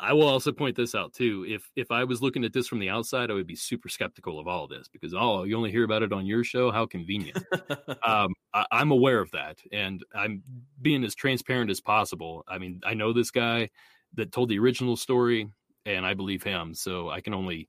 I 0.00 0.12
will 0.12 0.26
also 0.26 0.50
point 0.50 0.76
this 0.76 0.94
out 0.94 1.12
too. 1.12 1.46
If 1.48 1.70
if 1.76 1.90
I 1.90 2.04
was 2.04 2.20
looking 2.20 2.44
at 2.44 2.52
this 2.52 2.66
from 2.66 2.80
the 2.80 2.90
outside, 2.90 3.30
I 3.30 3.34
would 3.34 3.46
be 3.46 3.54
super 3.54 3.88
skeptical 3.88 4.40
of 4.40 4.48
all 4.48 4.64
of 4.64 4.70
this 4.70 4.88
because 4.88 5.14
oh, 5.14 5.44
you 5.44 5.56
only 5.56 5.70
hear 5.70 5.84
about 5.84 6.02
it 6.02 6.12
on 6.12 6.26
your 6.26 6.42
show. 6.42 6.72
How 6.72 6.84
convenient. 6.86 7.38
um, 8.04 8.34
I, 8.52 8.66
I'm 8.72 8.90
aware 8.90 9.20
of 9.20 9.30
that, 9.30 9.58
and 9.72 10.02
I'm 10.14 10.42
being 10.82 11.04
as 11.04 11.14
transparent 11.14 11.70
as 11.70 11.80
possible. 11.80 12.44
I 12.48 12.58
mean, 12.58 12.80
I 12.84 12.94
know 12.94 13.12
this 13.12 13.30
guy 13.30 13.70
that 14.14 14.32
told 14.32 14.48
the 14.48 14.58
original 14.58 14.96
story, 14.96 15.48
and 15.86 16.04
I 16.04 16.14
believe 16.14 16.42
him. 16.42 16.74
So 16.74 17.08
I 17.08 17.20
can 17.20 17.32
only 17.32 17.68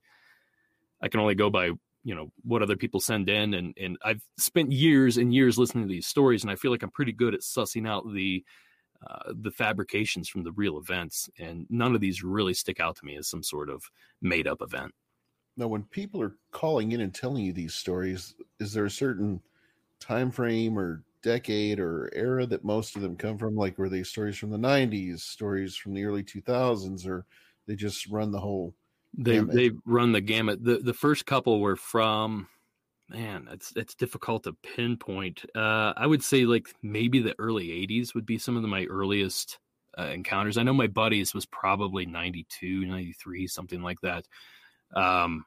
I 1.02 1.10
can 1.10 1.20
only 1.20 1.36
go 1.36 1.52
by 1.52 1.72
you 2.06 2.16
know 2.16 2.32
what 2.44 2.62
other 2.62 2.78
people 2.78 3.02
send 3.02 3.28
in, 3.30 3.56
and 3.56 3.74
and 3.78 3.98
I've 4.06 4.22
spent 4.38 4.72
years 4.72 5.18
and 5.18 5.34
years 5.34 5.58
listening 5.58 5.86
to 5.86 5.92
these 5.92 6.08
stories, 6.08 6.44
and 6.44 6.52
I 6.52 6.56
feel 6.56 6.72
like 6.72 6.84
I'm 6.84 6.92
pretty 6.92 7.12
good 7.12 7.34
at 7.34 7.42
sussing 7.42 7.90
out 7.90 8.06
the 8.14 8.46
uh, 9.06 9.34
the 9.42 9.52
fabrications 9.52 10.30
from 10.30 10.44
the 10.44 10.52
real 10.54 10.78
events, 10.78 11.30
and 11.40 11.66
none 11.70 11.96
of 11.96 12.02
these 12.02 12.24
really 12.24 12.54
stick 12.54 12.80
out 12.80 12.96
to 12.98 13.06
me 13.06 13.18
as 13.18 13.28
some 13.28 13.44
sort 13.44 13.70
of 13.70 13.84
made 14.22 14.48
up 14.48 14.62
event. 14.62 14.94
Now, 15.58 15.68
when 15.68 15.84
people 15.84 16.22
are 16.22 16.36
calling 16.52 16.92
in 16.92 17.02
and 17.02 17.14
telling 17.14 17.44
you 17.44 17.54
these 17.54 17.74
stories, 17.74 18.36
is 18.60 18.72
there 18.72 18.86
a 18.86 18.92
certain 18.92 19.42
time 20.00 20.32
frame 20.32 20.78
or 20.78 21.04
decade 21.24 21.80
or 21.80 22.10
era 22.14 22.46
that 22.46 22.64
most 22.64 22.96
of 22.96 23.02
them 23.02 23.18
come 23.18 23.38
from? 23.38 23.56
Like, 23.56 23.78
were 23.80 23.90
they 23.90 24.04
stories 24.04 24.38
from 24.38 24.52
the 24.52 24.58
'90s, 24.58 25.22
stories 25.22 25.76
from 25.76 25.94
the 25.94 26.04
early 26.06 26.24
2000s, 26.24 27.08
or 27.08 27.26
they 27.68 27.76
just 27.76 28.08
run 28.08 28.32
the 28.32 28.40
whole? 28.40 28.76
They 29.18 29.36
gamut? 29.36 29.56
they 29.56 29.72
run 29.86 30.12
the 30.12 30.22
gamut. 30.22 30.64
the 30.64 30.78
The 30.78 30.94
first 30.94 31.26
couple 31.26 31.60
were 31.60 31.76
from, 31.76 32.48
man, 33.10 33.48
it's 33.52 33.74
it's 33.76 33.96
difficult 33.96 34.44
to 34.44 34.54
pinpoint. 34.76 35.46
Uh, 35.56 35.94
I 35.96 36.08
would 36.08 36.24
say 36.24 36.46
like 36.46 36.68
maybe 36.82 37.20
the 37.20 37.36
early 37.40 37.68
'80s 37.68 38.14
would 38.14 38.26
be 38.26 38.38
some 38.38 38.56
of 38.56 38.62
the, 38.62 38.68
my 38.68 38.86
earliest 38.86 39.60
uh, 39.98 40.04
encounters. 40.08 40.58
I 40.58 40.64
know 40.64 40.74
my 40.74 40.88
buddies 40.88 41.34
was 41.34 41.46
probably 41.46 42.06
92, 42.06 42.86
93, 42.86 43.48
something 43.48 43.82
like 43.82 44.02
that. 44.02 44.26
Um, 44.94 45.46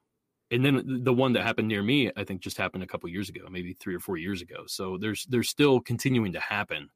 and 0.50 0.64
then 0.64 1.02
the 1.04 1.12
one 1.12 1.32
that 1.34 1.44
happened 1.44 1.68
near 1.68 1.82
me 1.82 2.10
i 2.16 2.24
think 2.24 2.40
just 2.40 2.56
happened 2.56 2.82
a 2.82 2.86
couple 2.86 3.08
years 3.08 3.28
ago 3.28 3.42
maybe 3.50 3.74
three 3.74 3.94
or 3.94 4.00
four 4.00 4.16
years 4.16 4.42
ago 4.42 4.64
so 4.66 4.96
there's 4.98 5.26
there's 5.26 5.48
still 5.48 5.80
continuing 5.80 6.32
to 6.32 6.40
happen 6.40 6.88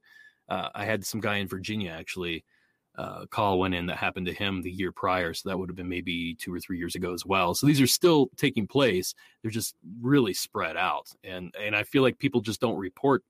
uh, 0.48 0.68
i 0.74 0.84
had 0.84 1.04
some 1.04 1.20
guy 1.20 1.36
in 1.36 1.48
virginia 1.48 1.90
actually 1.90 2.44
uh, 2.98 3.24
call 3.26 3.58
went 3.58 3.74
in 3.74 3.86
that 3.86 3.96
happened 3.96 4.26
to 4.26 4.32
him 4.32 4.60
the 4.60 4.70
year 4.70 4.92
prior 4.92 5.32
so 5.32 5.48
that 5.48 5.58
would 5.58 5.68
have 5.68 5.76
been 5.76 5.88
maybe 5.88 6.34
two 6.34 6.52
or 6.52 6.60
three 6.60 6.78
years 6.78 6.94
ago 6.94 7.14
as 7.14 7.24
well 7.24 7.54
so 7.54 7.66
these 7.66 7.80
are 7.80 7.86
still 7.86 8.28
taking 8.36 8.66
place 8.66 9.14
they're 9.40 9.50
just 9.50 9.74
really 10.00 10.34
spread 10.34 10.76
out 10.76 11.08
and 11.24 11.54
and 11.58 11.74
i 11.74 11.82
feel 11.82 12.02
like 12.02 12.18
people 12.18 12.42
just 12.42 12.60
don't 12.60 12.76
report 12.76 13.24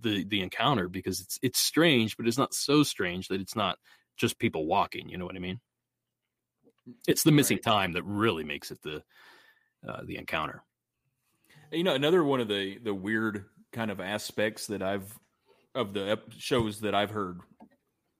the 0.00 0.24
the 0.24 0.40
encounter 0.40 0.88
because 0.88 1.20
it's 1.20 1.38
it's 1.42 1.58
strange 1.58 2.16
but 2.16 2.26
it's 2.26 2.38
not 2.38 2.54
so 2.54 2.82
strange 2.82 3.28
that 3.28 3.40
it's 3.40 3.54
not 3.54 3.78
just 4.16 4.38
people 4.38 4.66
walking 4.66 5.08
you 5.08 5.18
know 5.18 5.26
what 5.26 5.36
i 5.36 5.38
mean 5.38 5.60
it's 7.06 7.22
the 7.22 7.32
missing 7.32 7.56
right. 7.56 7.72
time 7.72 7.92
that 7.92 8.02
really 8.04 8.44
makes 8.44 8.70
it 8.70 8.80
the 8.82 9.02
uh, 9.86 10.00
the 10.04 10.16
encounter. 10.16 10.62
You 11.70 11.84
know, 11.84 11.94
another 11.94 12.24
one 12.24 12.40
of 12.40 12.48
the 12.48 12.78
the 12.78 12.94
weird 12.94 13.46
kind 13.72 13.90
of 13.90 14.00
aspects 14.00 14.66
that 14.66 14.82
I've 14.82 15.18
of 15.74 15.94
the 15.94 16.20
shows 16.36 16.80
that 16.80 16.94
I've 16.94 17.10
heard 17.10 17.40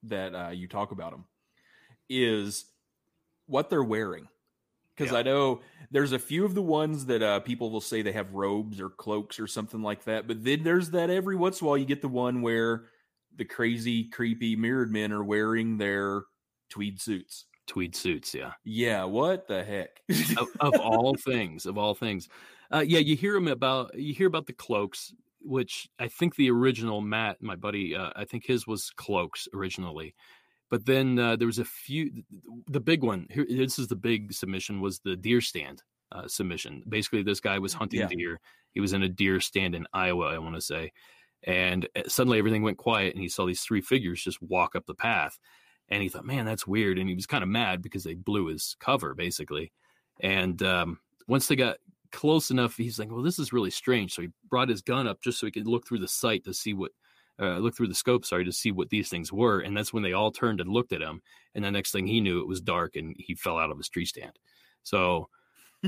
that 0.04 0.34
uh, 0.34 0.50
you 0.50 0.68
talk 0.68 0.90
about 0.92 1.12
them 1.12 1.24
is 2.08 2.64
what 3.46 3.70
they're 3.70 3.82
wearing. 3.82 4.28
Because 4.96 5.12
Yeah. 5.12 5.18
I 5.18 5.22
know 5.22 5.60
there's 5.90 6.12
a 6.12 6.18
few 6.18 6.44
of 6.44 6.54
the 6.54 6.62
ones 6.62 7.06
that 7.06 7.22
uh, 7.22 7.40
people 7.40 7.70
will 7.70 7.80
say 7.80 8.02
they 8.02 8.12
have 8.12 8.34
robes 8.34 8.80
or 8.80 8.90
cloaks 8.90 9.40
or 9.40 9.46
something 9.46 9.82
like 9.82 10.04
that, 10.04 10.26
but 10.26 10.44
then 10.44 10.62
there's 10.62 10.90
that 10.90 11.08
every 11.10 11.36
once 11.36 11.60
in 11.60 11.66
a 11.66 11.68
while 11.68 11.78
you 11.78 11.86
get 11.86 12.02
the 12.02 12.08
one 12.08 12.42
where 12.42 12.84
the 13.36 13.44
crazy, 13.44 14.04
creepy 14.10 14.54
mirrored 14.56 14.92
men 14.92 15.12
are 15.12 15.24
wearing 15.24 15.78
their 15.78 16.24
tweed 16.68 17.00
suits. 17.00 17.46
Tweed 17.66 17.96
suits, 17.96 18.34
yeah. 18.34 18.52
Yeah, 18.64 19.04
what 19.04 19.48
the 19.48 19.64
heck? 19.64 20.00
of, 20.36 20.48
of 20.60 20.80
all 20.80 21.14
things, 21.14 21.64
of 21.64 21.78
all 21.78 21.94
things, 21.94 22.28
uh, 22.70 22.84
yeah, 22.86 22.98
you 22.98 23.16
hear 23.16 23.36
him 23.36 23.48
about 23.48 23.98
you 23.98 24.12
hear 24.12 24.26
about 24.26 24.46
the 24.46 24.52
cloaks, 24.52 25.14
which 25.44 25.88
I 25.98 26.08
think 26.08 26.36
the 26.36 26.50
original 26.50 27.00
Matt, 27.00 27.42
my 27.42 27.56
buddy, 27.56 27.94
uh, 27.96 28.10
I 28.16 28.24
think 28.24 28.46
his 28.46 28.66
was 28.66 28.90
cloaks 28.96 29.48
originally, 29.54 30.14
but 30.70 30.86
then 30.86 31.18
uh, 31.18 31.36
there 31.36 31.46
was 31.46 31.58
a 31.58 31.64
few. 31.64 32.22
The 32.68 32.80
big 32.80 33.02
one, 33.02 33.26
here, 33.30 33.46
this 33.48 33.78
is 33.78 33.88
the 33.88 33.96
big 33.96 34.32
submission, 34.32 34.80
was 34.80 35.00
the 35.00 35.16
deer 35.16 35.40
stand 35.40 35.82
uh, 36.12 36.26
submission. 36.28 36.82
Basically, 36.88 37.22
this 37.22 37.40
guy 37.40 37.58
was 37.58 37.74
hunting 37.74 38.00
Yeah. 38.00 38.08
deer. 38.08 38.40
He 38.72 38.80
was 38.80 38.92
in 38.92 39.02
a 39.02 39.08
deer 39.08 39.40
stand 39.40 39.74
in 39.74 39.86
Iowa, 39.92 40.26
I 40.34 40.38
want 40.38 40.54
to 40.54 40.60
say, 40.60 40.92
and 41.44 41.88
uh, 41.96 42.02
suddenly 42.08 42.38
everything 42.38 42.62
went 42.62 42.78
quiet, 42.78 43.14
and 43.14 43.22
he 43.22 43.28
saw 43.28 43.44
these 43.46 43.62
three 43.62 43.80
figures 43.82 44.24
just 44.24 44.40
walk 44.42 44.74
up 44.74 44.86
the 44.86 44.94
path, 44.94 45.38
and 45.88 46.02
he 46.02 46.08
thought, 46.08 46.24
"Man, 46.24 46.46
that's 46.46 46.66
weird," 46.66 46.98
and 46.98 47.08
he 47.08 47.14
was 47.14 47.26
kind 47.26 47.42
of 47.42 47.50
mad 47.50 47.82
because 47.82 48.04
they 48.04 48.14
blew 48.14 48.46
his 48.46 48.76
cover, 48.80 49.14
basically. 49.14 49.72
And 50.20 50.62
um, 50.62 51.00
once 51.26 51.48
they 51.48 51.56
got 51.56 51.78
close 52.12 52.50
enough, 52.50 52.76
he's 52.76 52.98
like, 52.98 53.10
"Well, 53.10 53.22
this 53.22 53.38
is 53.38 53.52
really 53.52 53.70
strange." 53.70 54.12
So 54.14 54.22
he 54.22 54.28
brought 54.48 54.68
his 54.68 54.82
gun 54.82 55.06
up 55.06 55.20
just 55.22 55.38
so 55.40 55.46
he 55.46 55.52
could 55.52 55.66
look 55.66 55.86
through 55.86 56.00
the 56.00 56.08
sight 56.08 56.44
to 56.44 56.54
see 56.54 56.74
what, 56.74 56.92
uh, 57.40 57.58
look 57.58 57.76
through 57.76 57.88
the 57.88 57.94
scope, 57.94 58.24
sorry, 58.24 58.44
to 58.44 58.52
see 58.52 58.70
what 58.70 58.90
these 58.90 59.08
things 59.08 59.32
were. 59.32 59.60
And 59.60 59.76
that's 59.76 59.92
when 59.92 60.02
they 60.02 60.12
all 60.12 60.30
turned 60.30 60.60
and 60.60 60.70
looked 60.70 60.92
at 60.92 61.02
him. 61.02 61.22
And 61.54 61.64
the 61.64 61.70
next 61.70 61.92
thing 61.92 62.06
he 62.06 62.20
knew, 62.20 62.40
it 62.40 62.48
was 62.48 62.60
dark, 62.60 62.96
and 62.96 63.14
he 63.18 63.34
fell 63.34 63.58
out 63.58 63.70
of 63.70 63.78
his 63.78 63.88
tree 63.88 64.04
stand. 64.06 64.38
So, 64.82 65.28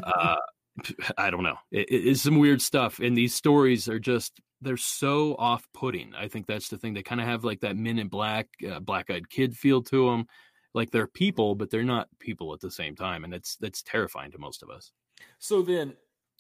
uh, 0.03 0.37
I 1.19 1.31
don't 1.31 1.43
know. 1.43 1.57
It, 1.71 1.89
it- 1.91 2.09
it's 2.09 2.23
some 2.23 2.39
weird 2.39 2.61
stuff, 2.63 2.99
and 3.01 3.17
these 3.17 3.35
stories 3.35 3.89
are 3.89 3.99
just 4.01 4.41
they're 4.61 4.77
so 4.79 5.35
off-putting. 5.37 6.15
I 6.15 6.29
think 6.29 6.47
that's 6.47 6.69
the 6.71 6.79
thing. 6.79 6.95
They 6.95 7.03
kind 7.03 7.21
of 7.21 7.27
have 7.27 7.45
like 7.45 7.61
that 7.61 7.77
Men 7.77 7.99
in 7.99 8.09
Black, 8.09 8.49
uh, 8.69 8.81
black-eyed 8.81 9.29
kid 9.29 9.55
feel 9.57 9.83
to 9.83 10.11
them. 10.11 10.27
Like 10.73 10.91
they're 10.91 11.07
people, 11.07 11.55
but 11.55 11.71
they're 11.71 11.83
not 11.85 12.09
people 12.19 12.53
at 12.55 12.61
the 12.61 12.71
same 12.71 12.97
time, 12.97 13.25
and 13.25 13.35
it's 13.35 13.57
that's 13.57 13.83
terrifying 13.83 14.33
to 14.33 14.39
most 14.39 14.63
of 14.63 14.71
us. 14.71 14.91
So 15.39 15.63
then, 15.63 15.95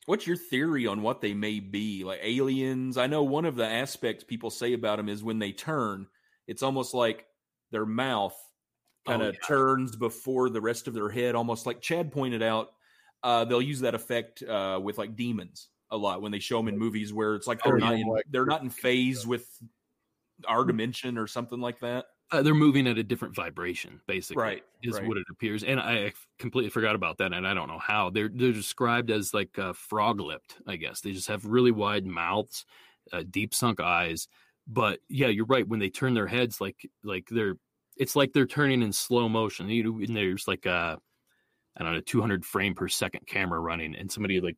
what's 0.06 0.26
your 0.26 0.36
theory 0.36 0.86
on 0.86 1.02
what 1.02 1.20
they 1.20 1.34
may 1.34 1.60
be? 1.60 2.04
Like 2.04 2.20
aliens? 2.22 2.96
I 2.98 3.06
know 3.06 3.22
one 3.22 3.44
of 3.44 3.56
the 3.56 3.66
aspects 3.66 4.24
people 4.24 4.50
say 4.50 4.72
about 4.72 4.96
them 4.96 5.08
is 5.08 5.22
when 5.22 5.38
they 5.38 5.52
turn, 5.52 6.06
it's 6.46 6.62
almost 6.62 6.94
like 6.94 7.26
their 7.70 7.86
mouth 7.86 8.36
kind 9.06 9.22
Oh, 9.22 9.28
of 9.28 9.34
yeah. 9.34 9.40
turns 9.46 9.96
before 9.96 10.50
the 10.50 10.60
rest 10.60 10.88
of 10.88 10.94
their 10.94 11.08
head, 11.10 11.34
almost 11.34 11.66
like 11.66 11.80
Chad 11.80 12.12
pointed 12.12 12.42
out. 12.42 12.72
Uh, 13.22 13.44
they'll 13.44 13.62
use 13.62 13.80
that 13.80 13.94
effect 13.94 14.42
uh, 14.42 14.78
with 14.82 14.98
like 14.98 15.16
demons 15.16 15.68
a 15.90 15.96
lot 15.96 16.20
when 16.22 16.32
they 16.32 16.38
show 16.38 16.58
them 16.58 16.68
in 16.68 16.78
movies 16.78 17.12
where 17.12 17.34
it's 17.34 17.46
like 17.46 17.62
they're 17.62 17.74
Oh, 17.76 17.78
not 17.78 17.94
in, 17.94 18.06
like- 18.06 18.24
they're 18.30 18.46
not 18.46 18.62
in 18.62 18.70
phase 18.70 19.26
with 19.26 19.48
our 20.46 20.64
dimension 20.64 21.16
or 21.16 21.26
something 21.26 21.60
like 21.60 21.80
that. 21.80 22.06
Uh, 22.34 22.42
they're 22.42 22.52
moving 22.52 22.88
at 22.88 22.98
a 22.98 23.02
different 23.04 23.34
vibration, 23.34 24.00
basically. 24.08 24.42
Right, 24.42 24.62
is 24.82 24.94
right. 24.94 25.06
what 25.06 25.16
it 25.16 25.26
appears. 25.30 25.62
And 25.62 25.78
I 25.78 26.12
completely 26.38 26.70
forgot 26.70 26.96
about 26.96 27.18
that, 27.18 27.32
and 27.32 27.46
I 27.46 27.54
don't 27.54 27.68
know 27.68 27.78
how. 27.78 28.10
They're 28.10 28.28
they're 28.28 28.52
described 28.52 29.10
as 29.10 29.32
like 29.32 29.56
uh, 29.58 29.72
frog 29.72 30.20
lipped. 30.20 30.56
I 30.66 30.74
guess 30.76 31.00
they 31.00 31.12
just 31.12 31.28
have 31.28 31.44
really 31.44 31.70
wide 31.70 32.06
mouths, 32.06 32.64
uh, 33.12 33.22
deep 33.30 33.54
sunk 33.54 33.80
eyes. 33.80 34.26
But 34.66 34.98
yeah, 35.08 35.28
you're 35.28 35.46
right. 35.46 35.66
When 35.66 35.78
they 35.78 35.90
turn 35.90 36.14
their 36.14 36.26
heads, 36.26 36.60
like 36.60 36.90
like 37.04 37.28
they're, 37.30 37.54
it's 37.96 38.16
like 38.16 38.32
they're 38.32 38.46
turning 38.46 38.82
in 38.82 38.92
slow 38.92 39.28
motion. 39.28 39.68
You 39.68 39.84
know, 39.84 39.98
and 40.04 40.16
there's 40.16 40.48
like 40.48 40.66
a, 40.66 40.98
I 41.76 41.84
don't 41.84 41.94
know, 41.94 42.00
200 42.00 42.44
frame 42.44 42.74
per 42.74 42.88
second 42.88 43.28
camera 43.28 43.60
running, 43.60 43.94
and 43.94 44.10
somebody 44.10 44.40
like 44.40 44.56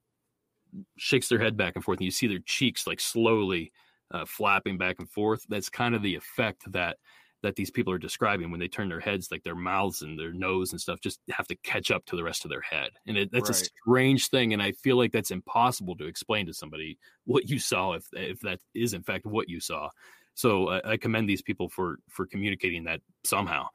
shakes 0.97 1.29
their 1.29 1.41
head 1.41 1.59
back 1.59 1.75
and 1.75 1.85
forth, 1.85 1.99
and 1.99 2.07
you 2.07 2.11
see 2.11 2.27
their 2.27 2.41
cheeks 2.47 2.87
like 2.87 3.01
slowly 3.01 3.71
uh, 4.11 4.25
flapping 4.25 4.79
back 4.79 4.97
and 4.99 5.11
forth. 5.11 5.45
That's 5.51 5.69
kind 5.69 5.95
of 5.95 6.03
the 6.03 6.15
effect 6.15 6.73
that 6.73 6.97
that 7.43 7.57
these 7.57 7.71
people 7.71 7.93
are 7.93 7.99
describing 7.99 8.51
when 8.51 8.61
they 8.61 8.69
turn 8.69 8.89
their 8.89 9.01
heads, 9.01 9.31
like 9.31 9.43
their 9.45 9.55
mouths 9.55 10.03
and 10.03 10.19
their 10.19 10.33
nose 10.33 10.73
and 10.73 10.81
stuff, 10.81 11.01
just 11.01 11.21
have 11.31 11.47
to 11.49 11.57
catch 11.57 11.91
up 11.91 12.05
to 12.07 12.17
the 12.17 12.25
rest 12.25 12.45
of 12.45 12.51
their 12.51 12.63
head. 12.63 12.91
And 13.07 13.17
it, 13.17 13.31
that's 13.31 13.51
a 13.51 13.55
strange 13.55 14.29
thing, 14.29 14.53
and 14.53 14.63
I 14.63 14.73
feel 14.73 14.97
like 14.97 15.13
that's 15.13 15.31
impossible 15.31 15.97
to 15.97 16.07
explain 16.07 16.47
to 16.47 16.55
somebody 16.55 16.99
what 17.25 17.49
you 17.49 17.59
saw 17.59 17.93
if 17.93 18.07
if 18.13 18.41
that 18.41 18.61
is 18.75 18.95
in 18.95 19.03
fact 19.03 19.27
what 19.27 19.49
you 19.49 19.61
saw. 19.61 19.91
So 20.35 20.69
I, 20.69 20.93
I 20.93 20.97
commend 20.97 21.29
these 21.29 21.43
people 21.43 21.69
for 21.69 21.99
for 22.09 22.27
communicating 22.27 22.85
that 22.85 23.01
somehow. 23.25 23.69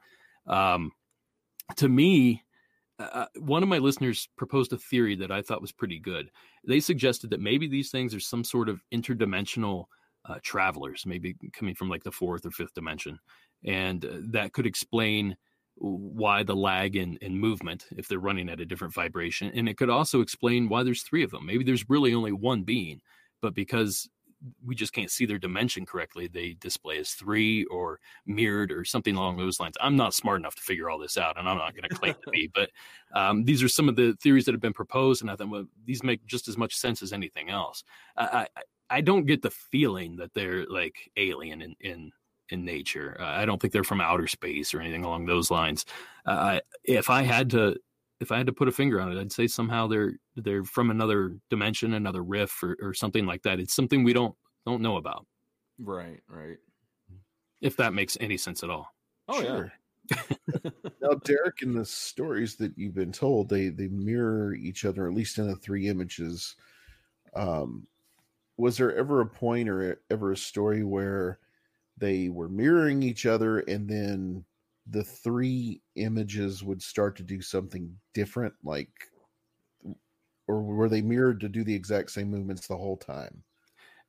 Um, 0.46 0.92
to 1.76 1.88
me, 1.88 2.42
uh, 2.98 3.26
one 3.38 3.62
of 3.62 3.68
my 3.68 3.78
listeners 3.78 4.28
proposed 4.36 4.72
a 4.72 4.78
theory 4.78 5.16
that 5.16 5.30
I 5.30 5.42
thought 5.42 5.60
was 5.60 5.72
pretty 5.72 5.98
good. 5.98 6.30
They 6.66 6.80
suggested 6.80 7.30
that 7.30 7.40
maybe 7.40 7.66
these 7.66 7.90
things 7.90 8.14
are 8.14 8.20
some 8.20 8.44
sort 8.44 8.68
of 8.68 8.82
interdimensional 8.92 9.86
uh, 10.24 10.38
travelers, 10.42 11.04
maybe 11.06 11.34
coming 11.52 11.74
from 11.74 11.88
like 11.88 12.04
the 12.04 12.12
fourth 12.12 12.46
or 12.46 12.50
fifth 12.50 12.74
dimension, 12.74 13.18
and 13.64 14.04
uh, 14.04 14.18
that 14.30 14.52
could 14.52 14.66
explain 14.66 15.36
why 15.76 16.42
the 16.42 16.54
lag 16.54 16.96
in, 16.96 17.16
in 17.22 17.38
movement 17.38 17.86
if 17.96 18.06
they're 18.06 18.18
running 18.18 18.48
at 18.48 18.60
a 18.60 18.66
different 18.66 18.94
vibration, 18.94 19.50
and 19.54 19.68
it 19.68 19.76
could 19.76 19.90
also 19.90 20.20
explain 20.20 20.68
why 20.68 20.82
there's 20.82 21.02
three 21.02 21.24
of 21.24 21.30
them. 21.30 21.46
Maybe 21.46 21.64
there's 21.64 21.88
really 21.88 22.14
only 22.14 22.32
one 22.32 22.62
being, 22.62 23.00
but 23.40 23.54
because 23.54 24.08
we 24.64 24.74
just 24.74 24.92
can't 24.92 25.10
see 25.10 25.26
their 25.26 25.38
dimension 25.38 25.86
correctly, 25.86 26.26
they 26.26 26.54
display 26.54 26.98
as 26.98 27.10
three 27.10 27.64
or 27.66 28.00
mirrored 28.26 28.72
or 28.72 28.84
something 28.84 29.14
along 29.14 29.36
those 29.36 29.60
lines. 29.60 29.76
I'm 29.80 29.96
not 29.96 30.14
smart 30.14 30.40
enough 30.40 30.56
to 30.56 30.62
figure 30.62 30.90
all 30.90 30.98
this 30.98 31.16
out, 31.16 31.38
and 31.38 31.48
I'm 31.48 31.58
not 31.58 31.74
going 31.74 31.88
to 31.88 31.94
claim 31.94 32.14
to 32.14 32.30
be, 32.30 32.50
but 32.52 32.70
um, 33.14 33.44
these 33.44 33.62
are 33.62 33.68
some 33.68 33.88
of 33.88 33.96
the 33.96 34.16
theories 34.20 34.44
that 34.46 34.52
have 34.52 34.60
been 34.60 34.72
proposed, 34.72 35.22
and 35.22 35.30
I 35.30 35.36
thought, 35.36 35.48
well, 35.48 35.66
these 35.84 36.02
make 36.02 36.26
just 36.26 36.48
as 36.48 36.56
much 36.56 36.74
sense 36.74 37.02
as 37.02 37.12
anything 37.12 37.50
else. 37.50 37.84
I, 38.16 38.46
I, 38.56 38.62
I 38.92 39.00
don't 39.00 39.26
get 39.26 39.40
the 39.40 39.50
feeling 39.50 40.16
that 40.16 40.34
they're 40.34 40.66
like 40.66 41.10
alien 41.16 41.62
in 41.62 41.74
in, 41.80 42.12
in 42.50 42.64
nature. 42.64 43.16
Uh, 43.18 43.24
I 43.24 43.46
don't 43.46 43.60
think 43.60 43.72
they're 43.72 43.84
from 43.84 44.00
outer 44.00 44.26
space 44.26 44.74
or 44.74 44.80
anything 44.80 45.04
along 45.04 45.26
those 45.26 45.50
lines. 45.50 45.86
Uh, 46.26 46.30
I, 46.30 46.60
if 46.84 47.08
I 47.08 47.22
had 47.22 47.50
to, 47.50 47.76
if 48.20 48.30
I 48.30 48.36
had 48.36 48.46
to 48.46 48.52
put 48.52 48.68
a 48.68 48.72
finger 48.72 49.00
on 49.00 49.10
it, 49.10 49.18
I'd 49.18 49.32
say 49.32 49.46
somehow 49.46 49.86
they're 49.86 50.14
they're 50.36 50.64
from 50.64 50.90
another 50.90 51.38
dimension, 51.48 51.94
another 51.94 52.22
riff, 52.22 52.62
or, 52.62 52.76
or 52.82 52.92
something 52.92 53.24
like 53.24 53.42
that. 53.42 53.58
It's 53.58 53.74
something 53.74 54.04
we 54.04 54.12
don't 54.12 54.34
don't 54.66 54.82
know 54.82 54.98
about. 54.98 55.26
Right, 55.78 56.20
right. 56.28 56.58
If 57.62 57.76
that 57.78 57.94
makes 57.94 58.18
any 58.20 58.36
sense 58.36 58.62
at 58.62 58.70
all. 58.70 58.88
Oh 59.28 59.40
Sure. 59.40 59.72
now, 61.00 61.14
Derek, 61.24 61.62
in 61.62 61.72
the 61.72 61.84
stories 61.84 62.56
that 62.56 62.76
you've 62.76 62.94
been 62.94 63.12
told, 63.12 63.48
they 63.48 63.70
they 63.70 63.88
mirror 63.88 64.54
each 64.54 64.84
other, 64.84 65.06
at 65.06 65.14
least 65.14 65.38
in 65.38 65.48
the 65.48 65.56
three 65.56 65.88
images. 65.88 66.56
Um, 67.34 67.86
was 68.56 68.76
there 68.76 68.94
ever 68.96 69.20
a 69.20 69.26
point 69.26 69.68
or 69.68 70.00
ever 70.10 70.32
a 70.32 70.36
story 70.36 70.84
where 70.84 71.38
they 71.96 72.28
were 72.28 72.48
mirroring 72.48 73.02
each 73.02 73.26
other, 73.26 73.60
and 73.60 73.88
then 73.88 74.44
the 74.86 75.04
three 75.04 75.82
images 75.96 76.62
would 76.64 76.82
start 76.82 77.16
to 77.16 77.22
do 77.22 77.40
something 77.40 77.96
different, 78.14 78.54
like, 78.64 78.90
or 80.48 80.62
were 80.62 80.88
they 80.88 81.02
mirrored 81.02 81.40
to 81.40 81.48
do 81.48 81.64
the 81.64 81.74
exact 81.74 82.10
same 82.10 82.30
movements 82.30 82.66
the 82.66 82.76
whole 82.76 82.96
time? 82.96 83.42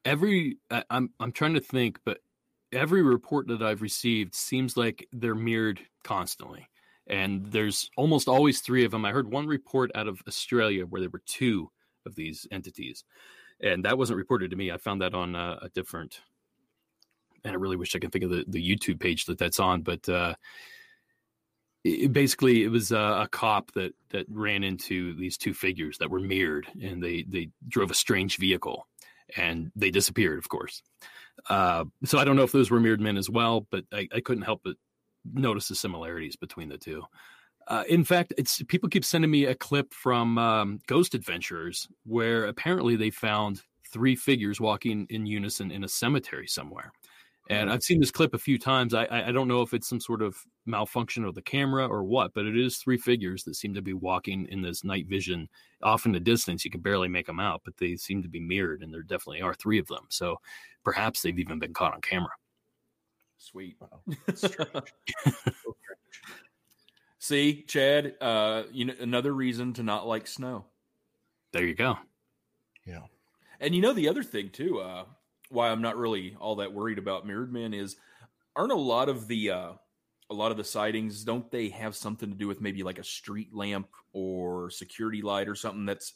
every 0.05 0.57
I, 0.69 0.83
i'm 0.89 1.13
i'm 1.19 1.31
trying 1.31 1.53
to 1.53 1.59
think 1.59 1.99
but 2.05 2.19
every 2.71 3.01
report 3.01 3.47
that 3.47 3.61
i've 3.61 3.81
received 3.81 4.35
seems 4.35 4.75
like 4.75 5.07
they're 5.11 5.35
mirrored 5.35 5.79
constantly. 6.03 6.67
And 7.07 7.45
there's 7.47 7.89
almost 7.97 8.27
always 8.29 8.61
three 8.61 8.85
of 8.85 8.91
them 8.91 9.05
i 9.05 9.11
heard 9.11 9.31
one 9.31 9.45
report 9.47 9.91
out 9.95 10.07
of 10.07 10.21
australia 10.27 10.85
where 10.85 11.01
there 11.01 11.09
were 11.09 11.21
two 11.25 11.69
of 12.05 12.15
these 12.15 12.47
entities 12.51 13.03
and 13.63 13.85
that 13.85 13.97
wasn't 13.97 14.17
reported 14.17 14.51
to 14.51 14.55
me 14.55 14.71
i 14.71 14.77
found 14.77 15.01
that 15.01 15.15
on 15.15 15.35
uh, 15.35 15.57
a 15.61 15.69
different 15.69 16.21
and 17.43 17.53
i 17.53 17.55
really 17.55 17.75
wish 17.75 17.95
i 17.95 17.99
could 17.99 18.11
think 18.11 18.25
of 18.25 18.29
the, 18.29 18.45
the 18.47 18.61
youtube 18.61 18.99
page 18.99 19.25
that 19.25 19.39
that's 19.39 19.59
on 19.59 19.81
but 19.81 20.07
uh 20.09 20.35
it, 21.83 22.13
basically 22.13 22.63
it 22.63 22.69
was 22.69 22.91
uh, 22.91 23.23
a 23.23 23.27
cop 23.27 23.71
that 23.73 23.93
that 24.11 24.25
ran 24.29 24.63
into 24.63 25.15
these 25.15 25.37
two 25.37 25.53
figures 25.53 25.97
that 25.97 26.09
were 26.09 26.19
mirrored 26.19 26.67
and 26.81 27.03
they 27.03 27.23
they 27.27 27.49
drove 27.67 27.91
a 27.91 27.95
strange 27.95 28.37
vehicle 28.37 28.87
and 29.35 29.71
they 29.75 29.91
disappeared, 29.91 30.39
of 30.39 30.49
course. 30.49 30.81
Uh, 31.49 31.85
so 32.05 32.17
I 32.17 32.23
don't 32.23 32.35
know 32.35 32.43
if 32.43 32.51
those 32.51 32.71
were 32.71 32.79
mirrored 32.79 33.01
men 33.01 33.17
as 33.17 33.29
well, 33.29 33.67
but 33.71 33.85
I, 33.91 34.07
I 34.13 34.19
couldn't 34.21 34.43
help 34.43 34.61
but 34.63 34.75
notice 35.33 35.67
the 35.67 35.75
similarities 35.75 36.35
between 36.35 36.69
the 36.69 36.77
two. 36.77 37.03
Uh, 37.67 37.83
in 37.87 38.03
fact, 38.03 38.33
it's 38.37 38.61
people 38.63 38.89
keep 38.89 39.05
sending 39.05 39.31
me 39.31 39.45
a 39.45 39.55
clip 39.55 39.93
from 39.93 40.37
um, 40.37 40.79
Ghost 40.87 41.15
Adventurers 41.15 41.87
where 42.05 42.45
apparently 42.45 42.95
they 42.95 43.09
found 43.09 43.61
three 43.91 44.15
figures 44.15 44.59
walking 44.59 45.05
in 45.09 45.25
unison 45.25 45.71
in 45.71 45.83
a 45.83 45.87
cemetery 45.87 46.47
somewhere, 46.47 46.91
And 47.49 47.71
I've 47.71 47.83
seen 47.83 47.99
this 47.99 48.11
clip 48.11 48.33
a 48.33 48.39
few 48.39 48.57
times. 48.59 48.93
I, 48.93 49.05
I 49.05 49.29
I 49.29 49.31
don't 49.33 49.47
know 49.47 49.61
if 49.61 49.73
it's 49.73 49.87
some 49.89 49.99
sort 49.99 50.21
of 50.21 50.37
malfunction 50.65 51.25
of 51.25 51.35
the 51.35 51.41
camera 51.41 51.87
or 51.87 52.03
what, 52.03 52.33
but 52.33 52.45
it 52.45 52.57
is 52.57 52.77
three 52.77 52.97
figures 52.97 53.43
that 53.45 53.55
seem 53.55 53.73
to 53.75 53.81
be 53.81 53.93
walking 53.93 54.47
in 54.49 54.61
this 54.61 54.83
night 54.83 55.07
vision. 55.07 55.49
Off 55.83 56.05
in 56.05 56.13
the 56.13 56.19
distance, 56.19 56.65
you 56.65 56.71
can 56.71 56.81
barely 56.81 57.09
make 57.09 57.27
them 57.27 57.39
out, 57.39 57.61
but 57.65 57.77
they 57.77 57.95
seem 57.97 58.23
to 58.23 58.29
be 58.29 58.39
mirrored, 58.39 58.83
and 58.83 58.93
there 58.93 59.03
definitely 59.03 59.41
are 59.41 59.53
three 59.55 59.79
of 59.79 59.87
them. 59.87 60.05
So 60.09 60.37
perhaps 60.83 61.21
they've 61.21 61.39
even 61.39 61.59
been 61.59 61.73
caught 61.73 61.93
on 61.93 62.01
camera. 62.01 62.31
Sweet. 63.37 63.75
Wow, 63.79 64.01
that's 64.25 64.41
strange. 64.41 64.93
So 65.25 65.75
strange. 65.81 66.52
See, 67.23 67.63
Chad, 67.65 68.15
uh, 68.19 68.63
you 68.73 68.83
know, 68.83 68.95
another 68.99 69.31
reason 69.31 69.71
to 69.75 69.83
not 69.83 70.05
like 70.05 70.27
snow. 70.27 70.65
There 71.53 71.65
you 71.65 71.73
go. 71.73 71.97
Yeah. 72.85 73.03
And 73.61 73.73
you 73.73 73.81
know 73.81 73.93
the 73.93 74.09
other 74.09 74.23
thing 74.23 74.49
too, 74.49 74.81
uh, 74.81 75.05
why 75.47 75.69
I'm 75.69 75.81
not 75.81 75.95
really 75.95 76.35
all 76.37 76.57
that 76.57 76.73
worried 76.73 76.97
about 76.97 77.25
mirrored 77.25 77.53
men 77.53 77.73
is 77.73 77.95
aren't 78.57 78.73
a 78.73 78.75
lot 78.75 79.07
of 79.07 79.29
the 79.29 79.51
uh, 79.51 79.71
a 80.29 80.33
lot 80.33 80.51
of 80.51 80.57
the 80.57 80.65
sightings 80.65 81.23
don't 81.23 81.49
they 81.49 81.69
have 81.69 81.95
something 81.95 82.29
to 82.29 82.35
do 82.35 82.49
with 82.49 82.59
maybe 82.59 82.83
like 82.83 82.99
a 82.99 83.05
street 83.05 83.55
lamp 83.55 83.87
or 84.11 84.69
security 84.69 85.21
light 85.21 85.47
or 85.47 85.55
something 85.55 85.85
that's 85.85 86.15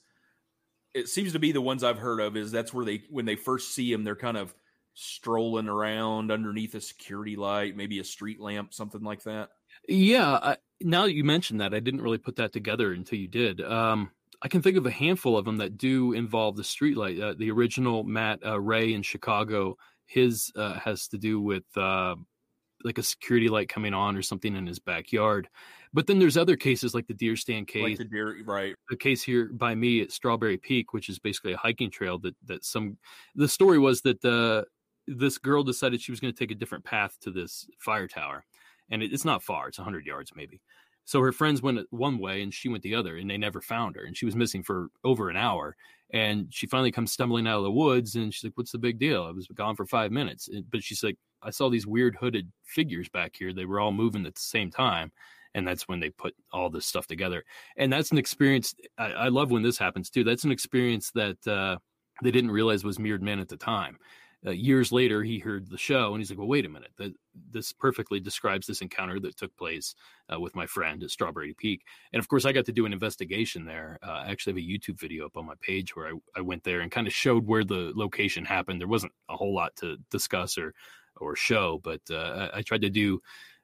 it 0.93 1.08
seems 1.08 1.32
to 1.32 1.39
be 1.39 1.53
the 1.53 1.62
ones 1.62 1.86
I've 1.86 1.99
heard 1.99 2.20
of 2.20 2.36
is 2.36 2.51
that's 2.51 2.74
where 2.74 2.84
they 2.84 3.03
when 3.10 3.24
they 3.24 3.38
first 3.38 3.74
see 3.74 3.93
him 3.93 4.03
they're 4.03 4.18
kind 4.18 4.36
of 4.36 4.53
strolling 4.93 5.70
around 5.70 6.32
underneath 6.32 6.74
a 6.74 6.82
security 6.82 7.38
light, 7.38 7.78
maybe 7.78 7.99
a 7.99 8.03
street 8.03 8.41
lamp, 8.41 8.74
something 8.74 9.03
like 9.03 9.24
that. 9.24 9.51
Yeah. 9.88 10.39
I, 10.41 10.58
now 10.82 11.03
that 11.03 11.13
you 11.13 11.23
mentioned 11.23 11.61
that, 11.61 11.73
I 11.73 11.80
didn't 11.80 12.01
really 12.01 12.17
put 12.17 12.36
that 12.38 12.53
together 12.53 12.93
until 12.93 13.19
you 13.19 13.28
did. 13.28 13.61
Um, 13.61 14.11
I 14.41 14.47
can 14.47 14.61
think 14.61 14.78
of 14.78 14.86
a 14.86 14.91
handful 14.91 15.38
of 15.38 15.45
them 15.45 15.57
that 15.57 15.78
do 15.78 16.13
involve 16.13 16.55
the 16.55 16.63
streetlight. 16.63 17.21
Uh, 17.21 17.34
the 17.38 17.51
original 17.51 18.03
Matt 18.03 18.45
uh, 18.45 18.59
Ray 18.59 18.93
in 18.93 19.01
Chicago, 19.01 19.78
his 20.05 20.51
uh, 20.55 20.73
has 20.80 21.07
to 21.09 21.17
do 21.17 21.41
with 21.41 21.65
uh, 21.75 22.15
like 22.84 22.97
a 22.97 23.03
security 23.03 23.49
light 23.49 23.69
coming 23.69 23.93
on 23.93 24.15
or 24.15 24.21
something 24.21 24.55
in 24.55 24.67
his 24.67 24.80
backyard. 24.80 25.49
But 25.93 26.05
then 26.05 26.19
there's 26.19 26.38
other 26.38 26.55
cases 26.55 26.93
like 26.93 27.07
the 27.07 27.13
deer 27.13 27.36
stand 27.36 27.67
case, 27.67 27.84
Like 27.84 27.97
the 27.97 28.05
deer, 28.05 28.43
right? 28.45 28.75
the 28.89 28.97
case 28.97 29.23
here 29.23 29.49
by 29.51 29.73
me 29.73 30.01
at 30.01 30.11
Strawberry 30.11 30.57
Peak, 30.57 30.93
which 30.93 31.09
is 31.09 31.17
basically 31.17 31.53
a 31.53 31.57
hiking 31.57 31.89
trail 31.89 32.19
that 32.19 32.36
that 32.45 32.63
some 32.63 32.97
the 33.36 33.47
story 33.47 33.80
was 33.80 34.01
that 34.01 34.23
uh, 34.23 34.65
this 35.07 35.38
girl 35.38 35.63
decided 35.63 36.01
she 36.01 36.11
was 36.11 36.19
going 36.19 36.34
to 36.34 36.38
take 36.38 36.51
a 36.51 36.55
different 36.55 36.84
path 36.84 37.17
to 37.21 37.32
this 37.32 37.67
fire 37.80 38.07
tower, 38.07 38.45
and 38.90 39.04
it, 39.04 39.14
it's 39.14 39.26
not 39.26 39.44
far; 39.44 39.68
it's 39.68 39.78
hundred 39.78 40.06
yards 40.06 40.32
maybe. 40.36 40.62
So 41.06 41.22
her 41.22 41.32
friends 41.32 41.62
went 41.62 41.80
one 41.90 42.20
way 42.20 42.42
and 42.42 42.54
she 42.54 42.68
went 42.68 42.84
the 42.84 42.96
other, 42.96 43.16
and 43.16 43.30
they 43.30 43.38
never 43.38 43.62
found 43.62 43.96
her, 43.96 44.04
and 44.04 44.16
she 44.16 44.26
was 44.26 44.36
missing 44.36 44.62
for 44.62 44.90
over 45.06 45.30
an 45.30 45.38
hour. 45.38 45.76
And 46.12 46.48
she 46.54 46.68
finally 46.68 46.92
comes 46.92 47.14
stumbling 47.14 47.48
out 47.48 47.60
of 47.60 47.64
the 47.64 47.72
woods, 47.72 48.16
and 48.16 48.34
she's 48.34 48.44
like, 48.44 48.58
"What's 48.58 48.72
the 48.72 48.78
big 48.78 49.00
deal? 49.00 49.24
I 49.24 49.32
was 49.32 49.48
gone 49.48 49.76
for 49.76 49.86
five 49.86 50.12
minutes." 50.12 50.50
But 50.70 50.84
she's 50.84 51.04
like, 51.04 51.18
"I 51.42 51.50
saw 51.50 51.70
these 51.70 51.88
weird 51.88 52.18
hooded 52.20 52.52
figures 52.64 53.10
back 53.10 53.36
here. 53.38 53.54
They 53.54 53.66
were 53.66 53.80
all 53.80 53.92
moving 53.92 54.26
at 54.26 54.36
the 54.36 54.42
same 54.42 54.72
time." 54.72 55.12
And 55.54 55.68
that's 55.68 55.88
when 55.88 56.00
they 56.00 56.10
put 56.12 56.36
all 56.54 56.70
this 56.70 56.86
stuff 56.86 57.08
together 57.08 57.44
and 57.78 57.92
that's 57.92 58.12
an 58.12 58.20
experience 58.20 58.76
I, 59.00 59.06
I 59.06 59.28
love 59.30 59.50
when 59.50 59.64
this 59.64 59.78
happens 59.78 60.10
too 60.12 60.24
that's 60.24 60.44
an 60.44 60.52
experience 60.52 61.10
that 61.16 61.48
uh, 61.48 61.78
they 62.22 62.30
didn't 62.30 62.52
realize 62.52 62.84
was 62.84 63.00
mirrored 63.00 63.24
men 63.24 63.40
at 63.40 63.48
the 63.48 63.58
time 63.58 63.98
uh, 64.48 64.52
years 64.52 64.91
later 64.91 65.24
he 65.24 65.39
heard 65.39 65.70
the 65.70 65.78
show 65.78 66.14
and 66.14 66.20
he's 66.20 66.30
like 66.30 66.39
well 66.39 66.48
wait 66.48 66.66
a 66.66 66.70
minute. 66.70 66.91
That 66.98 67.14
this 67.52 67.74
perfectly 67.74 68.20
describes 68.20 68.66
this 68.66 68.82
encounter 68.82 69.20
that 69.20 69.38
took 69.38 69.56
place 69.58 69.93
uh, 70.34 70.39
with 70.39 70.56
my 70.56 70.66
friend 70.66 71.04
at 71.04 71.12
strawberry 71.12 71.54
peak. 71.54 71.84
And 72.14 72.20
of 72.20 72.28
course 72.28 72.45
i 72.45 72.52
got 72.52 72.66
to 72.66 72.72
do 72.72 72.86
an 72.86 72.93
investigation 72.93 73.66
there. 73.66 74.00
Uh, 74.02 74.24
i 74.26 74.32
actually 74.32 74.54
have 74.54 74.66
a 74.66 74.72
youtube 74.72 75.00
video 75.00 75.26
up 75.26 75.38
on 75.38 75.45
my 75.45 75.56
page 75.62 75.95
where 75.95 76.08
i, 76.08 76.14
I 76.38 76.41
went 76.41 76.64
there 76.64 76.80
and 76.82 76.91
kind 76.91 77.08
of 77.08 77.14
showed 77.14 77.45
where 77.45 77.64
the 77.64 77.91
location 77.95 78.45
happened. 78.45 78.82
There 78.82 78.88
wasn't 78.88 79.14
a 79.30 79.36
whole 79.36 79.54
lot 79.54 79.76
to 79.78 79.98
discuss 80.10 80.58
or 80.58 80.74
or 81.20 81.36
show 81.36 81.80
but 81.84 82.02
uh, 82.12 82.50
I 82.54 82.62
tried 82.62 82.82
to 82.82 82.89
do 82.89 83.22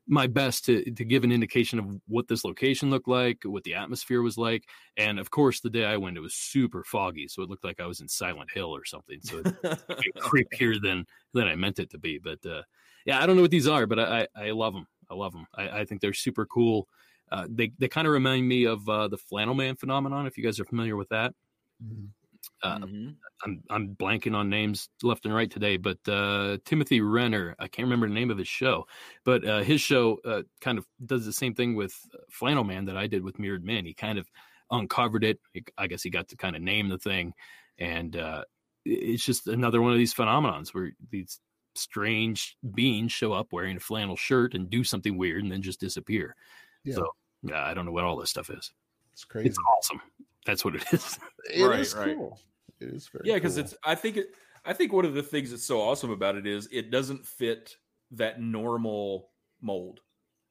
my 0.07 0.27
best 0.27 0.65
to 0.65 0.83
to 0.91 1.05
give 1.05 1.23
an 1.23 1.31
indication 1.31 1.79
of 1.79 1.85
what 2.07 2.27
this 2.27 2.43
location 2.43 2.89
looked 2.89 3.07
like, 3.07 3.43
what 3.45 3.63
the 3.63 3.75
atmosphere 3.75 4.21
was 4.21 4.37
like, 4.37 4.65
and 4.97 5.19
of 5.19 5.31
course, 5.31 5.59
the 5.61 5.69
day 5.69 5.85
I 5.85 5.97
went, 5.97 6.17
it 6.17 6.21
was 6.21 6.33
super 6.35 6.83
foggy, 6.83 7.27
so 7.27 7.41
it 7.41 7.49
looked 7.49 7.63
like 7.63 7.79
I 7.79 7.85
was 7.87 8.01
in 8.01 8.07
Silent 8.07 8.51
Hill 8.51 8.75
or 8.75 8.85
something. 8.85 9.19
So 9.21 9.39
it 9.39 10.15
creepier 10.19 10.81
than 10.81 11.05
than 11.33 11.47
I 11.47 11.55
meant 11.55 11.79
it 11.79 11.89
to 11.91 11.97
be. 11.97 12.17
But 12.19 12.45
uh, 12.45 12.63
yeah, 13.05 13.21
I 13.21 13.25
don't 13.25 13.35
know 13.35 13.41
what 13.41 13.51
these 13.51 13.67
are, 13.67 13.85
but 13.87 13.99
I 13.99 14.27
I, 14.35 14.47
I 14.47 14.51
love 14.51 14.73
them. 14.73 14.87
I 15.09 15.15
love 15.15 15.33
them. 15.33 15.47
I, 15.55 15.81
I 15.81 15.85
think 15.85 16.01
they're 16.01 16.13
super 16.13 16.45
cool. 16.45 16.87
Uh, 17.31 17.47
they 17.49 17.71
they 17.79 17.87
kind 17.87 18.07
of 18.07 18.13
remind 18.13 18.47
me 18.47 18.65
of 18.65 18.87
uh, 18.89 19.07
the 19.07 19.17
flannel 19.17 19.53
man 19.55 19.75
phenomenon. 19.75 20.27
If 20.27 20.37
you 20.37 20.43
guys 20.43 20.59
are 20.59 20.65
familiar 20.65 20.95
with 20.95 21.09
that, 21.09 21.33
Mhm. 21.83 22.09
Uh, 22.63 22.79
Mhm. 22.79 23.17
I'm 23.43 23.63
I'm 23.69 23.95
blanking 23.95 24.35
on 24.35 24.49
names 24.49 24.89
left 25.01 25.25
and 25.25 25.33
right 25.33 25.49
today, 25.51 25.77
but 25.77 25.97
uh, 26.07 26.57
Timothy 26.65 27.01
Renner, 27.01 27.55
I 27.59 27.67
can't 27.67 27.85
remember 27.85 28.07
the 28.07 28.13
name 28.13 28.31
of 28.31 28.37
his 28.37 28.47
show, 28.47 28.87
but 29.25 29.45
uh, 29.45 29.63
his 29.63 29.81
show 29.81 30.19
uh, 30.25 30.43
kind 30.61 30.77
of 30.77 30.87
does 31.05 31.25
the 31.25 31.33
same 31.33 31.53
thing 31.55 31.75
with 31.75 31.93
Flannel 32.29 32.63
Man 32.63 32.85
that 32.85 32.97
I 32.97 33.07
did 33.07 33.23
with 33.23 33.39
Mirrored 33.39 33.63
Men. 33.65 33.85
He 33.85 33.93
kind 33.93 34.17
of 34.17 34.29
uncovered 34.71 35.23
it. 35.23 35.39
I 35.77 35.87
guess 35.87 36.03
he 36.03 36.09
got 36.09 36.29
to 36.29 36.37
kind 36.37 36.55
of 36.55 36.61
name 36.61 36.89
the 36.89 36.97
thing, 36.97 37.33
and 37.77 38.15
uh, 38.15 38.43
it's 38.85 39.25
just 39.25 39.47
another 39.47 39.81
one 39.81 39.91
of 39.91 39.97
these 39.97 40.13
phenomenons 40.13 40.73
where 40.73 40.91
these 41.09 41.39
strange 41.75 42.55
beings 42.75 43.11
show 43.11 43.33
up 43.33 43.47
wearing 43.51 43.77
a 43.77 43.79
flannel 43.79 44.15
shirt 44.15 44.53
and 44.53 44.69
do 44.69 44.83
something 44.83 45.17
weird 45.17 45.43
and 45.43 45.51
then 45.51 45.61
just 45.61 45.79
disappear. 45.79 46.35
Yeah. 46.83 46.95
So 46.95 47.09
yeah, 47.43 47.63
I 47.63 47.73
don't 47.73 47.85
know 47.85 47.91
what 47.91 48.03
all 48.03 48.17
this 48.17 48.29
stuff 48.29 48.49
is. 48.49 48.71
It's 49.13 49.23
crazy. 49.23 49.49
It's 49.49 49.57
awesome. 49.77 50.01
That's 50.45 50.65
what 50.65 50.75
it 50.75 50.83
is. 50.91 51.17
It 51.53 51.63
Right, 51.63 51.79
is 51.79 51.93
right. 51.93 52.15
cool. 52.15 52.39
It 52.79 52.89
is 52.93 53.07
very 53.09 53.27
Yeah, 53.27 53.35
because 53.35 53.55
cool. 53.55 53.65
it's. 53.65 53.75
I 53.83 53.95
think 53.95 54.17
it. 54.17 54.27
I 54.65 54.71
think 54.73 54.93
one 54.93 55.03
of 55.05 55.13
the 55.13 55.21
things 55.23 55.51
that's 55.51 55.65
so 55.65 55.81
awesome 55.81 56.09
about 56.09 56.35
it 56.35 56.47
is 56.47 56.69
it 56.71 56.89
doesn't 56.89 57.25
fit 57.27 57.75
that 58.11 58.41
normal 58.41 59.29
mold. 59.61 59.99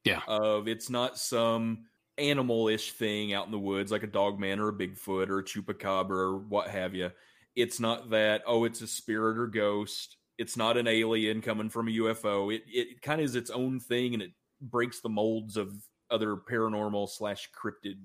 Yeah. 0.04 0.20
Of 0.28 0.68
it's 0.68 0.90
not 0.90 1.16
some 1.18 1.86
animal-ish 2.18 2.92
thing 2.92 3.32
out 3.32 3.46
in 3.46 3.52
the 3.52 3.58
woods 3.58 3.90
like 3.90 4.02
a 4.02 4.06
dog 4.08 4.38
man 4.38 4.60
or 4.60 4.68
a 4.68 4.72
Bigfoot 4.72 5.30
or 5.30 5.38
a 5.38 5.44
chupacabra 5.44 6.10
or 6.10 6.36
what 6.38 6.68
have 6.68 6.94
you. 6.94 7.10
It's 7.56 7.80
not 7.80 8.10
that. 8.10 8.42
Oh, 8.46 8.64
it's 8.64 8.82
a 8.82 8.86
spirit 8.86 9.38
or 9.38 9.46
ghost. 9.46 10.18
It's 10.36 10.56
not 10.58 10.76
an 10.76 10.86
alien 10.86 11.40
coming 11.40 11.70
from 11.70 11.88
a 11.88 11.92
UFO. 11.92 12.54
It 12.54 12.64
it 12.66 13.00
kind 13.00 13.20
of 13.20 13.24
is 13.24 13.34
its 13.34 13.50
own 13.50 13.80
thing 13.80 14.12
and 14.12 14.22
it 14.22 14.32
breaks 14.60 15.00
the 15.00 15.08
molds 15.08 15.56
of 15.56 15.72
other 16.10 16.36
paranormal 16.36 17.08
slash 17.08 17.48
cryptid 17.58 17.96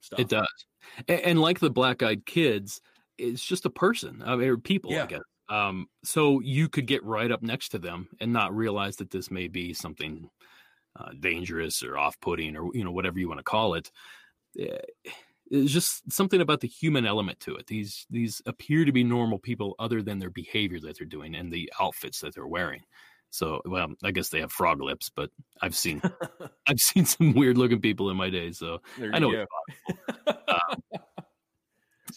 stuff. 0.00 0.20
It 0.20 0.28
does. 0.28 0.66
And, 1.08 1.20
and 1.20 1.40
like 1.40 1.60
the 1.60 1.70
black 1.70 2.02
eyed 2.02 2.26
kids, 2.26 2.80
it's 3.18 3.44
just 3.44 3.66
a 3.66 3.70
person. 3.70 4.22
I 4.24 4.36
mean, 4.36 4.60
people, 4.60 4.92
Yeah. 4.92 5.04
I 5.04 5.06
guess. 5.06 5.22
Um, 5.48 5.88
so 6.04 6.40
you 6.40 6.68
could 6.68 6.86
get 6.86 7.02
right 7.04 7.30
up 7.30 7.42
next 7.42 7.70
to 7.70 7.78
them 7.78 8.08
and 8.20 8.32
not 8.32 8.54
realize 8.54 8.96
that 8.96 9.10
this 9.10 9.30
may 9.32 9.48
be 9.48 9.74
something 9.74 10.30
uh, 10.98 11.10
dangerous 11.18 11.82
or 11.82 11.98
off 11.98 12.20
putting 12.20 12.56
or, 12.56 12.70
you 12.72 12.84
know, 12.84 12.92
whatever 12.92 13.18
you 13.18 13.28
want 13.28 13.38
to 13.40 13.44
call 13.44 13.74
it. 13.74 13.90
Eh, 14.58 14.78
It's 15.50 15.72
just 15.72 16.12
something 16.12 16.40
about 16.40 16.60
the 16.60 16.68
human 16.68 17.04
element 17.04 17.40
to 17.40 17.56
it. 17.56 17.66
These 17.66 18.06
these 18.08 18.40
appear 18.46 18.84
to 18.84 18.92
be 18.92 19.02
normal 19.02 19.40
people 19.40 19.74
other 19.80 20.00
than 20.02 20.20
their 20.20 20.30
behavior 20.30 20.78
that 20.80 20.96
they're 20.96 21.06
doing 21.06 21.34
and 21.34 21.52
the 21.52 21.72
outfits 21.80 22.20
that 22.20 22.34
they're 22.36 22.46
wearing. 22.46 22.82
So, 23.30 23.62
well, 23.64 23.88
I 24.02 24.10
guess 24.10 24.28
they 24.28 24.40
have 24.40 24.52
frog 24.52 24.82
lips, 24.82 25.10
but 25.14 25.30
I've 25.62 25.76
seen 25.76 26.02
I've 26.66 26.80
seen 26.80 27.06
some 27.06 27.32
weird 27.32 27.56
looking 27.56 27.80
people 27.80 28.10
in 28.10 28.16
my 28.16 28.28
day. 28.28 28.52
So 28.52 28.80
I 29.12 29.18
know 29.18 29.30
you 29.30 29.46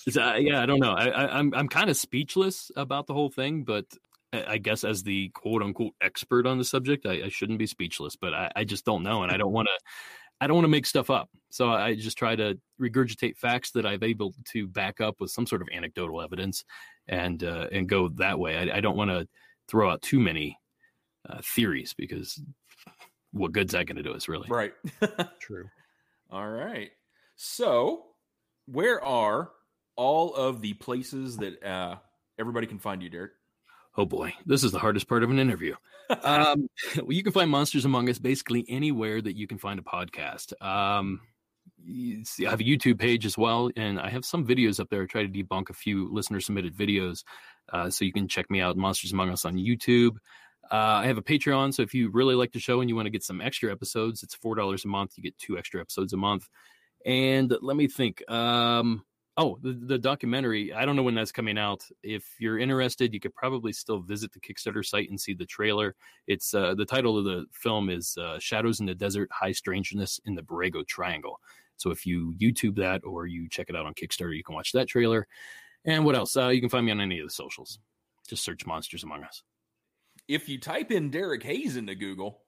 it's 0.05 0.16
So, 0.16 0.24
uh, 0.24 0.36
yeah, 0.36 0.61
I 0.61 0.66
don't 0.66 0.80
know. 0.80 0.93
I, 0.93 1.07
I, 1.07 1.38
I'm 1.38 1.53
I'm 1.53 1.70
kind 1.70 1.89
of 1.89 1.97
speechless 1.97 2.72
about 2.76 3.07
the 3.07 3.14
whole 3.14 3.30
thing, 3.30 3.64
but 3.64 3.86
I 4.34 4.43
I 4.53 4.57
guess 4.57 4.84
as 4.84 5.03
the 5.03 5.30
quote 5.30 5.61
unquote 5.61 5.93
expert 6.01 6.47
on 6.47 6.57
the 6.57 6.66
subject, 6.66 7.05
I, 7.05 7.26
I 7.26 7.30
shouldn't 7.30 7.59
be 7.59 7.68
speechless. 7.68 8.16
But 8.16 8.34
I, 8.34 8.51
I 8.55 8.64
just 8.64 8.86
don't 8.86 9.03
know, 9.03 9.24
and 9.24 9.32
I 9.32 9.38
don't 9.38 9.53
want 9.53 9.68
to. 9.68 9.80
I 10.41 10.47
don't 10.47 10.55
want 10.55 10.66
to 10.66 10.70
make 10.70 10.88
stuff 10.88 11.09
up, 11.09 11.30
so 11.51 11.70
I 11.70 11.95
just 11.95 12.18
try 12.18 12.36
to 12.36 12.59
regurgitate 12.82 13.38
facts 13.38 13.72
that 13.72 13.86
I've 13.86 14.03
able 14.03 14.34
to 14.51 14.68
back 14.68 14.99
up 14.99 15.22
with 15.22 15.32
some 15.32 15.45
sort 15.45 15.61
of 15.61 15.70
anecdotal 15.72 16.22
evidence, 16.22 16.66
and 17.07 17.41
uh, 17.43 17.68
and 17.72 17.88
go 17.88 18.09
that 18.16 18.39
way. 18.39 18.57
I, 18.57 18.78
I 18.78 18.82
don't 18.82 18.97
want 18.97 19.11
to 19.11 19.28
throw 19.70 19.89
out 19.89 20.01
too 20.01 20.20
many 20.20 20.57
uh, 21.30 21.41
theories 21.43 21.93
because 21.93 22.41
what 23.32 23.51
good's 23.51 23.74
that 23.74 23.86
going 23.86 23.97
to 23.97 24.03
do 24.03 24.13
us 24.13 24.28
really? 24.28 24.47
Right. 24.49 24.74
true. 25.39 25.65
All 26.32 26.49
right. 26.49 26.91
So, 27.36 28.05
where 28.67 29.03
are 29.03 29.51
all 29.95 30.34
of 30.34 30.61
the 30.61 30.74
places 30.74 31.38
that 31.38 31.63
uh, 31.63 31.97
everybody 32.39 32.67
can 32.67 32.80
find 32.80 33.01
you, 33.01 33.09
Derek? 33.09 33.32
Oh 33.95 34.05
boy, 34.05 34.34
this 34.45 34.63
is 34.63 34.71
the 34.71 34.80
hardest 34.80 35.07
part 35.07 35.24
of 35.24 35.30
an 35.30 35.39
interview. 35.39 35.76
um, 36.24 36.67
well, 36.95 37.11
you 37.11 37.24
can 37.24 37.32
find 37.32 37.49
Monsters 37.49 37.86
Among 37.86 38.09
Us 38.09 38.17
basically 38.17 38.65
anywhere 38.67 39.21
that 39.21 39.38
you 39.38 39.45
can 39.45 39.59
find 39.59 39.80
a 39.80 39.84
podcast. 39.84 40.59
Um, 40.63 41.21
see, 42.24 42.47
I 42.47 42.49
have 42.49 42.59
a 42.59 42.63
YouTube 42.63 42.99
page 42.99 43.26
as 43.26 43.38
well, 43.38 43.69
and 43.76 43.99
I 43.99 44.09
have 44.09 44.26
some 44.26 44.45
videos 44.45 44.80
up 44.80 44.89
there. 44.89 45.03
I 45.03 45.05
try 45.05 45.26
to 45.26 45.30
debunk 45.30 45.69
a 45.69 45.74
few 45.74 46.11
listener 46.11 46.39
submitted 46.39 46.76
videos, 46.76 47.24
uh, 47.71 47.89
so 47.89 48.03
you 48.03 48.11
can 48.11 48.28
check 48.28 48.49
me 48.49 48.61
out, 48.61 48.78
Monsters 48.78 49.13
Among 49.13 49.30
Us, 49.30 49.45
on 49.45 49.55
YouTube. 49.55 50.17
Uh, 50.72 51.01
I 51.01 51.07
have 51.07 51.18
a 51.18 51.22
Patreon, 51.22 51.74
so 51.74 51.82
if 51.82 51.93
you 51.93 52.09
really 52.09 52.36
like 52.36 52.51
the 52.51 52.59
show 52.59 52.82
and 52.82 52.89
you 52.89 52.95
want 52.95 53.05
to 53.05 53.11
get 53.11 53.24
some 53.24 53.41
extra 53.41 53.72
episodes, 53.72 54.24
it's 54.24 54.36
four 54.36 54.55
dollars 54.55 54.86
a 54.86 54.88
month. 54.88 55.14
You 55.18 55.24
get 55.24 55.38
two 55.38 55.57
extra 55.57 55.82
episodes 55.82 56.14
a 56.14 56.18
month. 56.18 56.47
And 57.05 57.53
let 57.61 57.76
me 57.76 57.88
think. 57.88 58.30
Um, 58.32 59.03
Oh, 59.36 59.57
the, 59.64 59.74
the 59.74 59.97
documentary. 59.97 60.74
I 60.74 60.86
don't 60.86 60.95
know 60.95 61.01
when 61.01 61.16
that's 61.16 61.32
coming 61.32 61.57
out. 61.57 61.84
If 62.03 62.24
you're 62.39 62.59
interested, 62.59 63.16
you 63.16 63.20
could 63.20 63.34
probably 63.34 63.74
still 63.74 63.99
visit 63.99 64.32
the 64.32 64.39
Kickstarter 64.39 64.86
site 64.86 65.09
and 65.09 65.20
see 65.20 65.34
the 65.34 65.45
trailer. 65.45 65.95
It's 66.28 66.53
uh, 66.53 66.76
the 66.76 66.86
title 66.86 67.18
of 67.18 67.26
the 67.26 67.47
film 67.51 67.89
is 67.89 68.16
uh, 68.16 68.38
"Shadows 68.38 68.80
in 68.80 68.86
the 68.86 68.93
Desert: 68.93 69.30
High 69.32 69.51
Strangeness 69.51 70.20
in 70.26 70.36
the 70.36 70.43
Borrego 70.43 70.86
Triangle." 70.86 71.39
So 71.78 71.89
if 71.89 72.05
you 72.05 72.36
YouTube 72.39 72.76
that 72.76 73.01
or 73.03 73.26
you 73.26 73.49
check 73.49 73.70
it 73.70 73.76
out 73.76 73.88
on 73.88 73.95
Kickstarter, 73.95 74.38
you 74.38 74.43
can 74.43 74.53
watch 74.53 74.72
that 74.74 74.88
trailer. 74.88 75.28
And 75.84 76.05
what 76.05 76.16
else? 76.16 76.38
Uh, 76.38 76.49
you 76.49 76.61
can 76.61 76.70
find 76.70 76.86
me 76.86 76.91
on 76.91 77.01
any 77.01 77.20
of 77.20 77.28
the 77.28 77.34
socials. 77.34 77.80
Just 78.28 78.43
search 78.43 78.68
"Monsters 78.68 79.03
Among 79.03 79.24
Us." 79.24 79.41
If 80.28 80.47
you 80.49 80.59
type 80.59 80.91
in 80.91 81.09
Derek 81.09 81.43
Hayes 81.43 81.76
into 81.78 81.95
Google, 81.95 82.41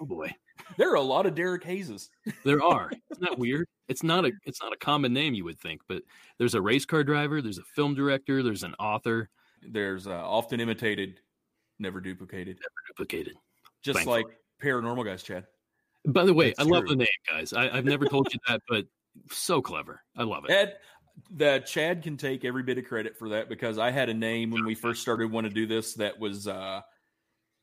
Oh 0.00 0.04
boy, 0.06 0.32
there 0.76 0.90
are 0.92 0.96
a 0.96 1.00
lot 1.02 1.26
of 1.26 1.34
Derek 1.34 1.64
Hayeses. 1.64 2.08
there 2.44 2.62
are. 2.62 2.90
Isn't 3.10 3.22
that 3.24 3.38
weird? 3.38 3.66
It's 3.88 4.02
not 4.02 4.24
a 4.24 4.32
it's 4.46 4.62
not 4.62 4.72
a 4.72 4.76
common 4.76 5.12
name 5.12 5.34
you 5.34 5.44
would 5.44 5.58
think, 5.60 5.80
but 5.88 6.02
there's 6.38 6.54
a 6.54 6.62
race 6.62 6.84
car 6.84 7.02
driver, 7.04 7.40
there's 7.42 7.58
a 7.58 7.64
film 7.74 7.94
director, 7.94 8.42
there's 8.42 8.62
an 8.62 8.74
author, 8.78 9.28
There's 9.62 10.06
uh, 10.06 10.10
often 10.12 10.60
imitated, 10.60 11.20
never 11.78 12.00
duplicated, 12.00 12.56
Never 12.60 12.86
duplicated. 12.88 13.34
just 13.82 13.96
Thankfully. 13.98 14.24
like 14.24 14.38
paranormal 14.62 15.04
guys, 15.04 15.22
Chad. 15.22 15.46
By 16.06 16.24
the 16.24 16.34
way, 16.34 16.48
That's 16.56 16.60
I 16.60 16.62
love 16.64 16.86
the 16.86 16.96
name, 16.96 17.08
guys. 17.28 17.52
I, 17.52 17.68
I've 17.76 17.84
never 17.84 18.06
told 18.06 18.32
you 18.32 18.38
that, 18.48 18.60
but 18.68 18.86
so 19.32 19.60
clever. 19.60 20.00
I 20.16 20.22
love 20.22 20.44
it. 20.44 20.52
Ed, 20.52 20.76
the 21.30 21.60
Chad 21.60 22.02
can 22.02 22.16
take 22.16 22.44
every 22.44 22.62
bit 22.62 22.78
of 22.78 22.84
credit 22.84 23.16
for 23.16 23.28
that 23.30 23.48
because 23.48 23.78
I 23.78 23.90
had 23.90 24.08
a 24.08 24.14
name 24.14 24.50
when 24.50 24.64
we 24.64 24.74
first 24.74 25.02
started 25.02 25.30
want 25.30 25.46
to 25.46 25.52
do 25.52 25.66
this 25.66 25.94
that 25.94 26.18
was 26.18 26.46
uh, 26.48 26.80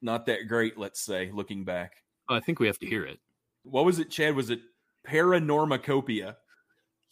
not 0.01 0.25
that 0.27 0.47
great. 0.47 0.77
Let's 0.77 1.01
say, 1.01 1.31
looking 1.33 1.63
back, 1.63 1.93
I 2.29 2.39
think 2.39 2.59
we 2.59 2.67
have 2.67 2.79
to 2.79 2.85
hear 2.85 3.05
it. 3.05 3.19
what 3.63 3.85
was 3.85 3.99
it, 3.99 4.09
Chad? 4.09 4.35
Was 4.35 4.49
it 4.49 4.59
Paranormacopia? 5.07 6.35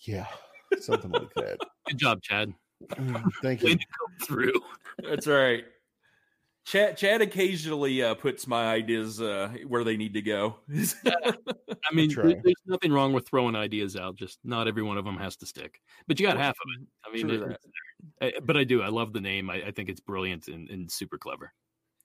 Yeah, 0.01 0.25
something 0.79 1.11
like 1.11 1.33
that. 1.35 1.57
Good 1.87 1.97
job, 1.97 2.21
Chad. 2.21 2.53
Mm, 2.91 3.31
Thank 3.41 3.61
Way 3.61 3.71
you. 3.71 3.77
to 3.77 3.85
come 3.99 4.27
through. 4.27 4.53
That's 5.01 5.27
right. 5.27 5.63
Chad, 6.65 6.95
Chad 6.97 7.21
occasionally 7.21 8.01
uh, 8.01 8.15
puts 8.15 8.47
my 8.47 8.65
ideas 8.71 9.19
uh, 9.21 9.49
where 9.67 9.83
they 9.83 9.97
need 9.97 10.13
to 10.13 10.21
go. 10.21 10.55
I 11.05 11.93
mean, 11.93 12.09
there- 12.15 12.41
there's 12.43 12.55
nothing 12.65 12.93
wrong 12.93 13.11
with 13.13 13.27
throwing 13.27 13.55
ideas 13.55 13.95
out. 13.97 14.15
Just 14.15 14.39
not 14.43 14.67
every 14.67 14.83
one 14.83 14.97
of 14.97 15.03
them 15.05 15.17
has 15.17 15.35
to 15.37 15.45
stick. 15.45 15.81
But 16.07 16.19
you 16.19 16.25
got 16.25 16.37
half 16.37 16.55
of 16.55 16.81
it. 16.81 16.87
I 17.05 17.13
mean, 17.13 17.27
True 17.27 17.49
it- 18.21 18.35
I- 18.37 18.39
but 18.41 18.55
I 18.57 18.63
do. 18.63 18.81
I 18.81 18.87
love 18.89 19.11
the 19.13 19.21
name. 19.21 19.49
I, 19.49 19.55
I 19.67 19.71
think 19.71 19.89
it's 19.89 19.99
brilliant 20.01 20.47
and, 20.47 20.69
and 20.69 20.89
super 20.91 21.17
clever. 21.17 21.53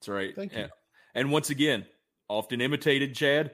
That's 0.00 0.08
right. 0.08 0.34
Thank 0.34 0.52
you. 0.52 0.60
Yeah. 0.60 0.66
And 1.14 1.30
once 1.30 1.50
again, 1.50 1.86
often 2.28 2.60
imitated, 2.60 3.14
Chad. 3.14 3.52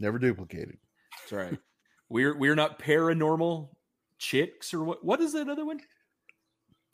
Never 0.00 0.18
duplicated. 0.18 0.78
That's 1.20 1.32
right. 1.32 1.58
we're 2.08 2.36
we're 2.36 2.54
not 2.54 2.78
paranormal 2.78 3.68
chicks 4.18 4.72
or 4.74 4.82
what? 4.84 5.04
What 5.04 5.20
is 5.20 5.32
that 5.34 5.48
other 5.48 5.64
one? 5.64 5.80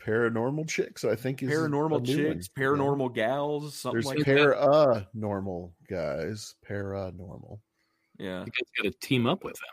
Paranormal 0.05 0.69
chicks, 0.69 1.05
I 1.05 1.15
think, 1.15 1.43
is 1.43 1.51
a- 1.51 1.53
a 1.53 1.69
Paranormal 1.69 2.07
new 2.07 2.27
one. 2.29 2.35
chicks, 2.35 2.49
paranormal 2.49 3.15
gals, 3.15 3.77
something 3.77 4.01
There's 4.03 4.07
like 4.07 4.19
that. 4.19 5.07
paranormal 5.15 5.73
guys. 5.89 6.55
Paranormal. 6.69 7.61
Yeah. 8.19 8.41
You 8.41 8.47
guys 8.47 8.71
got 8.83 8.93
to 8.93 8.99
team 9.07 9.27
up 9.27 9.45
with 9.45 9.55
them. 9.55 9.65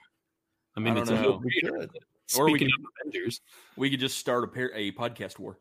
I 0.78 0.80
mean, 0.82 0.98
I 0.98 1.02
it's 1.02 1.10
don't 1.10 1.20
a 1.20 1.22
know. 1.24 1.30
no 1.30 1.88
Or 2.38 2.46
we 2.46 2.60
Speaking 2.60 2.70
could- 2.70 2.86
Avengers, 3.02 3.42
We 3.76 3.90
could 3.90 4.00
just 4.00 4.18
start 4.18 4.44
a 4.44 4.48
pair 4.48 4.72
a 4.76 4.92
podcast 4.92 5.40
war. 5.40 5.58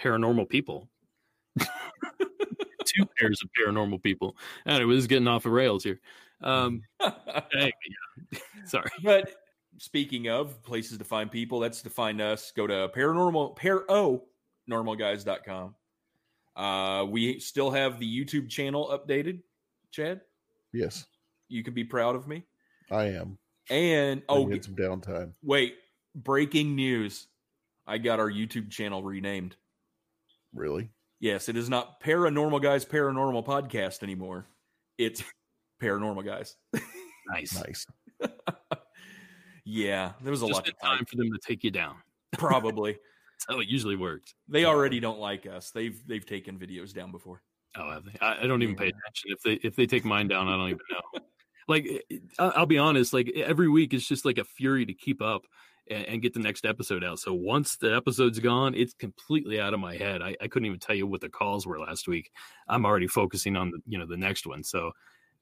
paranormal 0.00 0.48
people. 0.48 0.88
Two 2.84 3.06
pairs 3.18 3.40
of 3.42 3.50
paranormal 3.58 4.02
people. 4.02 4.36
Anyway, 4.66 4.94
this 4.94 5.02
is 5.02 5.06
getting 5.06 5.28
off 5.28 5.44
the 5.44 5.50
rails 5.50 5.84
here. 5.84 6.00
Um, 6.42 6.82
hey, 7.00 7.72
yeah. 8.32 8.38
Sorry. 8.64 8.90
But 9.04 9.30
speaking 9.78 10.28
of 10.28 10.62
places 10.62 10.98
to 10.98 11.04
find 11.04 11.30
people, 11.30 11.60
that's 11.60 11.82
to 11.82 11.90
find 11.90 12.20
us. 12.20 12.52
Go 12.54 12.66
to 12.66 12.88
paranormal 12.94 13.56
paro 13.56 14.20
normalguys.com. 14.70 15.74
Uh 16.54 17.04
we 17.08 17.38
still 17.40 17.70
have 17.70 17.98
the 17.98 18.06
YouTube 18.24 18.48
channel 18.48 18.88
updated, 18.92 19.40
Chad. 19.90 20.20
Yes, 20.72 21.06
You 21.48 21.62
can 21.62 21.74
be 21.74 21.84
proud 21.84 22.16
of 22.16 22.26
me. 22.26 22.44
I 22.90 23.04
am. 23.06 23.38
And 23.70 24.22
Oh, 24.28 24.42
oh 24.42 24.46
get 24.46 24.64
some 24.64 24.74
downtime. 24.76 25.32
wait, 25.42 25.74
breaking 26.14 26.74
news. 26.76 27.26
I 27.86 27.98
got 27.98 28.20
our 28.20 28.30
YouTube 28.30 28.70
channel 28.70 29.02
renamed. 29.02 29.56
Really? 30.54 30.90
Yes, 31.20 31.48
it 31.48 31.56
is 31.56 31.68
not 31.68 32.00
Paranormal 32.00 32.60
Guys 32.62 32.84
Paranormal 32.84 33.44
Podcast 33.46 34.02
anymore. 34.02 34.46
It's 34.98 35.22
Paranormal 35.80 36.24
Guys. 36.24 36.56
Nice. 37.28 37.54
Nice. 37.54 37.86
Yeah, 39.64 40.12
there 40.22 40.30
was 40.30 40.42
a 40.42 40.46
Just 40.48 40.60
lot 40.60 40.68
of 40.68 40.78
time 40.80 41.04
for 41.04 41.16
them 41.16 41.30
to 41.32 41.38
take 41.46 41.62
you 41.64 41.70
down. 41.70 41.96
Probably. 42.32 42.92
That's 43.38 43.46
how 43.48 43.60
it 43.60 43.68
usually 43.68 43.96
works. 43.96 44.34
They 44.48 44.64
already 44.64 45.00
don't 45.00 45.18
like 45.18 45.46
us. 45.46 45.70
They've 45.70 46.00
they've 46.06 46.24
taken 46.26 46.58
videos 46.58 46.92
down 46.92 47.10
before. 47.12 47.42
Oh, 47.76 47.90
have 47.90 48.04
they? 48.04 48.16
I, 48.20 48.42
I 48.42 48.46
don't 48.46 48.62
even 48.62 48.76
pay 48.76 48.88
attention. 48.88 49.26
If 49.26 49.42
they 49.42 49.52
if 49.66 49.76
they 49.76 49.86
take 49.86 50.04
mine 50.04 50.28
down, 50.28 50.48
I 50.48 50.56
don't 50.56 50.68
even 50.70 50.80
know. 50.90 51.20
Like 51.68 52.04
I- 52.40 52.52
I'll 52.56 52.66
be 52.66 52.78
honest, 52.78 53.12
like 53.12 53.30
every 53.36 53.68
week 53.68 53.94
it's 53.94 54.06
just 54.06 54.24
like 54.24 54.36
a 54.38 54.44
fury 54.44 54.84
to 54.84 54.92
keep 54.92 55.22
up 55.22 55.42
and, 55.88 56.04
and 56.06 56.22
get 56.22 56.34
the 56.34 56.40
next 56.40 56.66
episode 56.66 57.04
out. 57.04 57.20
So 57.20 57.32
once 57.32 57.76
the 57.76 57.94
episode's 57.94 58.40
gone, 58.40 58.74
it's 58.74 58.94
completely 58.94 59.60
out 59.60 59.72
of 59.72 59.78
my 59.78 59.96
head. 59.96 60.22
I, 60.22 60.36
I 60.40 60.48
couldn't 60.48 60.66
even 60.66 60.80
tell 60.80 60.96
you 60.96 61.06
what 61.06 61.20
the 61.20 61.28
calls 61.28 61.64
were 61.64 61.78
last 61.78 62.08
week. 62.08 62.32
I'm 62.68 62.84
already 62.84 63.06
focusing 63.06 63.56
on 63.56 63.70
the 63.70 63.78
you 63.86 63.96
know 63.96 64.06
the 64.06 64.16
next 64.16 64.44
one. 64.44 64.64
So 64.64 64.90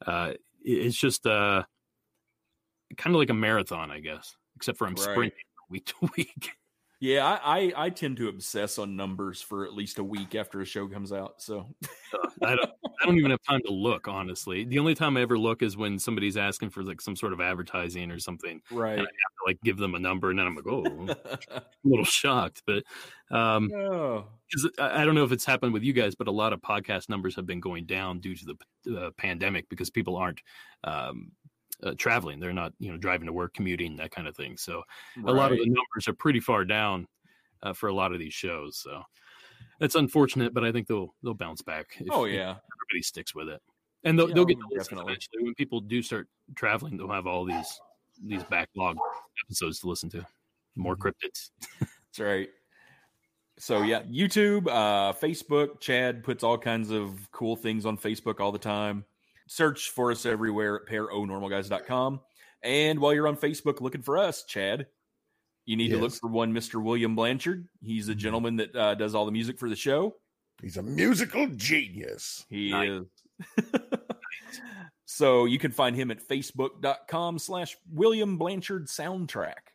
uh, 0.07 0.33
it- 0.63 0.71
it's 0.87 0.97
just 0.97 1.27
uh, 1.27 1.63
kind 2.97 3.15
of 3.15 3.19
like 3.21 3.31
a 3.31 3.35
marathon, 3.35 3.91
I 3.91 4.01
guess, 4.01 4.37
except 4.57 4.79
for 4.79 4.87
I'm 4.87 4.95
Right. 4.95 5.03
sprinting 5.03 5.39
week 5.71 5.87
to 5.87 6.11
week. 6.17 6.51
Yeah, 7.03 7.25
I, 7.27 7.61
I 7.61 7.73
I 7.87 7.91
tend 7.91 8.19
to 8.19 8.29
obsess 8.29 8.79
on 8.79 8.95
numbers 8.95 9.41
for 9.41 9.65
at 9.65 9.73
least 9.73 9.99
a 9.99 10.05
week 10.05 10.35
after 10.35 10.61
a 10.61 10.67
show 10.67 10.87
comes 10.87 11.13
out. 11.15 11.41
So 11.41 11.67
I 12.43 12.55
don't 12.55 12.71
I 13.01 13.07
don't 13.07 13.17
even 13.17 13.31
have 13.31 13.41
time 13.49 13.63
to 13.65 13.73
look, 13.73 14.07
honestly. 14.07 14.65
The 14.65 14.79
only 14.79 14.95
time 14.95 15.17
I 15.17 15.23
ever 15.23 15.39
look 15.39 15.63
is 15.63 15.79
when 15.79 15.99
somebody's 15.99 16.37
asking 16.37 16.69
for 16.69 16.83
like 16.83 17.01
some 17.01 17.17
sort 17.17 17.33
of 17.33 17.41
advertising 17.41 18.11
or 18.11 18.19
something. 18.19 18.61
right. 18.71 18.99
And 18.99 19.01
I 19.01 19.05
have 19.05 19.09
to 19.09 19.47
like 19.47 19.59
give 19.65 19.79
them 19.79 19.95
a 19.95 19.99
number 19.99 20.29
and 20.29 20.39
then 20.39 20.47
I'm 20.47 20.55
like, 20.55 20.67
oh, 20.67 21.07
a 21.57 21.63
little 21.85 22.05
shocked. 22.05 22.63
But 22.67 22.85
um 23.35 23.71
oh, 23.75 24.27
I 24.79 25.01
I 25.01 25.05
don't 25.07 25.15
know 25.15 25.25
if 25.25 25.33
it's 25.33 25.47
happened 25.47 25.73
with 25.73 25.83
you 25.83 25.95
guys, 25.95 26.15
but 26.15 26.29
a 26.29 26.33
lot 26.33 26.53
of 26.53 26.61
podcast 26.61 27.09
numbers 27.09 27.35
have 27.37 27.47
been 27.47 27.61
going 27.61 27.87
down 27.87 28.21
due 28.21 28.37
to 28.37 28.57
the 28.85 28.97
uh, 29.07 29.11
pandemic 29.17 29.71
because 29.71 29.89
people 29.89 30.17
aren't 30.17 30.43
um 30.85 31.33
uh, 31.83 31.95
traveling. 31.99 32.41
They're 32.41 32.53
not, 32.53 32.73
you 32.79 32.91
know, 32.91 32.99
driving 32.99 33.27
to 33.27 33.33
work, 33.33 33.55
commuting, 33.55 33.97
that 33.97 34.11
kind 34.11 34.29
of 34.29 34.37
thing. 34.37 34.57
So 34.57 34.83
a 35.25 35.33
lot 35.33 35.53
of 35.53 35.59
the 35.59 35.67
numbers 35.67 36.09
are 36.09 36.15
pretty 36.15 36.41
far 36.41 36.65
down 36.65 37.07
uh, 37.63 37.73
for 37.73 37.89
a 37.89 37.95
lot 37.95 38.13
of 38.13 38.19
these 38.19 38.35
shows. 38.35 38.79
So 38.79 39.03
that's 39.79 39.95
unfortunate, 39.95 40.55
but 40.55 40.65
I 40.65 40.73
think 40.73 40.87
they'll 40.87 41.15
they'll 41.23 41.35
bounce 41.35 41.63
back. 41.63 41.97
If, 41.99 42.09
oh 42.13 42.25
if 42.25 42.35
yeah, 42.35 42.51
everybody 42.51 43.03
sticks 43.03 43.35
with 43.35 43.49
it, 43.49 43.61
and 44.05 44.19
they'll 44.19 44.29
Yeah, 44.29 44.35
they'll 44.35 44.45
get 44.45 44.59
to 44.59 44.67
listen 44.73 44.99
eventually. 44.99 45.43
When 45.43 45.55
people 45.55 45.81
do 45.81 46.03
start 46.03 46.29
traveling, 46.55 46.97
they'll 46.97 47.11
have 47.11 47.27
all 47.27 47.45
these 47.45 47.81
these 48.25 48.45
backlog 48.45 48.97
episodes 49.47 49.81
to 49.81 49.89
listen 49.89 50.11
to. 50.11 50.27
More 50.77 50.97
Mm-hmm. 50.97 51.09
cryptids. 51.09 51.51
that's 51.81 52.21
right. 52.21 52.49
So 53.59 53.83
yeah, 53.83 54.03
YouTube, 54.03 54.67
uh, 54.69 55.13
Facebook. 55.15 55.81
Chad 55.81 56.23
puts 56.23 56.45
all 56.45 56.59
kinds 56.59 56.91
of 56.91 57.31
cool 57.33 57.57
things 57.57 57.87
on 57.87 57.97
Facebook 57.97 58.41
all 58.41 58.53
the 58.53 58.59
time. 58.59 59.05
Search 59.51 59.91
for 59.91 60.13
us 60.13 60.27
everywhere 60.27 60.77
at 60.77 60.87
paranormalguys.com. 60.87 62.21
And 62.63 63.01
while 63.01 63.13
you're 63.13 63.27
on 63.27 63.37
Facebook 63.37 63.81
looking 63.81 64.01
for 64.01 64.17
us, 64.17 64.45
Chad, 64.45 64.87
you 65.67 65.77
need 65.77 65.89
to 65.89 65.99
look 65.99 66.13
for 66.13 66.31
one 66.31 66.55
Mr. 66.55 66.81
William 66.81 67.17
Blanchard. 67.17 67.67
He's 67.83 68.09
a 68.09 68.15
gentleman 68.15 68.55
that 68.59 68.77
uh, 68.77 68.95
does 68.95 69.13
all 69.13 69.27
the 69.27 69.33
music 69.33 69.59
for 69.59 69.69
the 69.69 69.75
show. 69.75 70.15
He's 70.63 70.77
a 70.77 70.85
musical 70.85 71.49
genius. 71.49 72.47
He 72.49 72.71
Nice. 72.71 73.01
is. 73.01 73.65
so 75.07 75.47
you 75.47 75.59
can 75.59 75.73
find 75.73 75.97
him 75.97 76.13
at 76.13 76.23
facebook.com 76.23 77.41
slash 77.41 77.77
William 77.93 78.39
Blanchard 78.39 78.87
Soundtrack. 78.87 79.75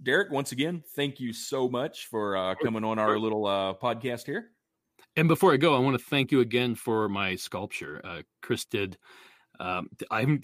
Derek, 0.00 0.30
once 0.30 0.52
again, 0.52 0.84
thank 0.94 1.18
you 1.18 1.32
so 1.32 1.68
much 1.68 2.06
for 2.06 2.36
uh, 2.36 2.54
coming 2.62 2.84
on 2.84 3.00
our 3.00 3.18
little 3.18 3.44
uh, 3.44 3.74
podcast 3.74 4.24
here. 4.24 4.52
And 5.16 5.28
before 5.28 5.52
I 5.52 5.56
go, 5.56 5.74
I 5.74 5.78
want 5.78 5.98
to 5.98 6.04
thank 6.04 6.30
you 6.30 6.40
again 6.40 6.74
for 6.74 7.08
my 7.08 7.36
sculpture. 7.36 8.00
Uh, 8.04 8.22
Chris 8.42 8.64
did. 8.64 8.98
Um, 9.58 9.88
I'm. 10.10 10.40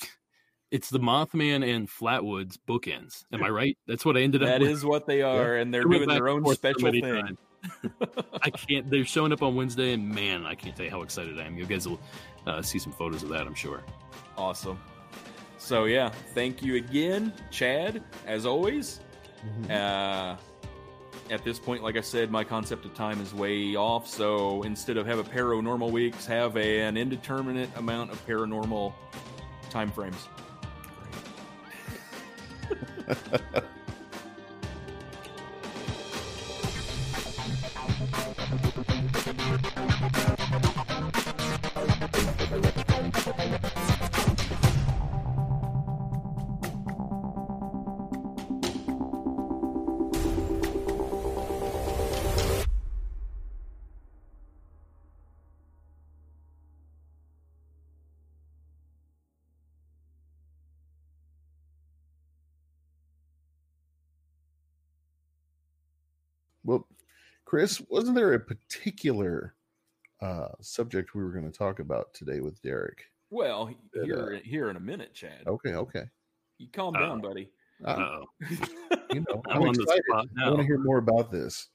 It's 0.70 0.88
the 0.88 1.00
Mothman 1.00 1.62
and 1.68 1.86
Flatwoods 1.86 2.56
bookends. 2.66 3.24
Am 3.30 3.42
I 3.42 3.50
right? 3.50 3.76
That's 3.86 4.06
what 4.06 4.16
I 4.16 4.20
ended 4.20 4.42
up. 4.42 4.48
That 4.48 4.60
with. 4.62 4.70
is 4.70 4.86
what 4.86 5.06
they 5.06 5.20
are, 5.20 5.56
and 5.56 5.72
they're 5.72 5.84
doing 5.84 6.08
their 6.08 6.30
own 6.30 6.46
special 6.54 6.90
thing. 6.90 7.36
I 8.42 8.50
can't. 8.68 8.88
They're 8.88 9.04
showing 9.04 9.32
up 9.32 9.42
on 9.42 9.54
Wednesday, 9.54 9.92
and 9.92 10.08
man, 10.08 10.46
I 10.46 10.54
can't 10.54 10.74
tell 10.74 10.86
you 10.86 10.90
how 10.90 11.02
excited 11.02 11.38
I 11.38 11.44
am. 11.44 11.58
You 11.58 11.66
guys 11.66 11.86
will 11.86 12.00
uh, 12.46 12.62
see 12.62 12.78
some 12.78 12.92
photos 12.92 13.22
of 13.22 13.28
that, 13.28 13.46
I'm 13.46 13.54
sure. 13.54 13.82
Awesome. 14.38 14.78
So 15.58 15.84
yeah, 15.84 16.08
thank 16.34 16.62
you 16.62 16.76
again, 16.76 17.34
Chad, 17.50 18.02
as 18.26 18.46
always. 18.46 19.00
Uh, 19.68 20.36
at 21.30 21.44
this 21.44 21.58
point, 21.58 21.82
like 21.82 21.96
I 21.96 22.00
said, 22.00 22.30
my 22.30 22.44
concept 22.44 22.84
of 22.84 22.94
time 22.94 23.20
is 23.20 23.34
way 23.34 23.74
off. 23.76 24.06
So 24.06 24.62
instead 24.62 24.96
of 24.96 25.06
have 25.06 25.18
a 25.18 25.24
paranormal 25.24 25.90
weeks, 25.90 26.26
have 26.26 26.56
a, 26.56 26.80
an 26.80 26.96
indeterminate 26.96 27.70
amount 27.76 28.10
of 28.12 28.26
paranormal 28.26 28.92
time 29.70 29.90
frames. 29.90 30.28
Chris, 67.52 67.82
wasn't 67.90 68.14
there 68.16 68.32
a 68.32 68.40
particular 68.40 69.54
uh, 70.22 70.48
subject 70.62 71.14
we 71.14 71.22
were 71.22 71.32
going 71.32 71.44
to 71.44 71.50
talk 71.58 71.80
about 71.80 72.14
today 72.14 72.40
with 72.40 72.58
Derek? 72.62 73.04
Well, 73.28 73.66
That, 73.92 74.06
here 74.06 74.40
here 74.42 74.70
in 74.70 74.76
a 74.76 74.80
minute, 74.80 75.12
Chad. 75.12 75.42
Okay, 75.46 75.74
okay. 75.74 76.04
You 76.56 76.68
calm 76.72 76.96
Uh, 76.96 77.00
down, 77.00 77.20
buddy. 77.20 77.50
Uh, 77.84 77.88
Uh-oh. 77.90 78.24
you 79.12 79.20
know, 79.28 79.42
I'm 79.50 79.56
I'm 79.56 79.68
on 79.68 79.74
the 79.74 79.82
excited. 79.82 80.02
spot 80.08 80.28
I 80.42 80.48
want 80.48 80.60
to 80.60 80.64
hear 80.66 80.78
more 80.78 80.96
about 80.96 81.30
this. 81.30 81.68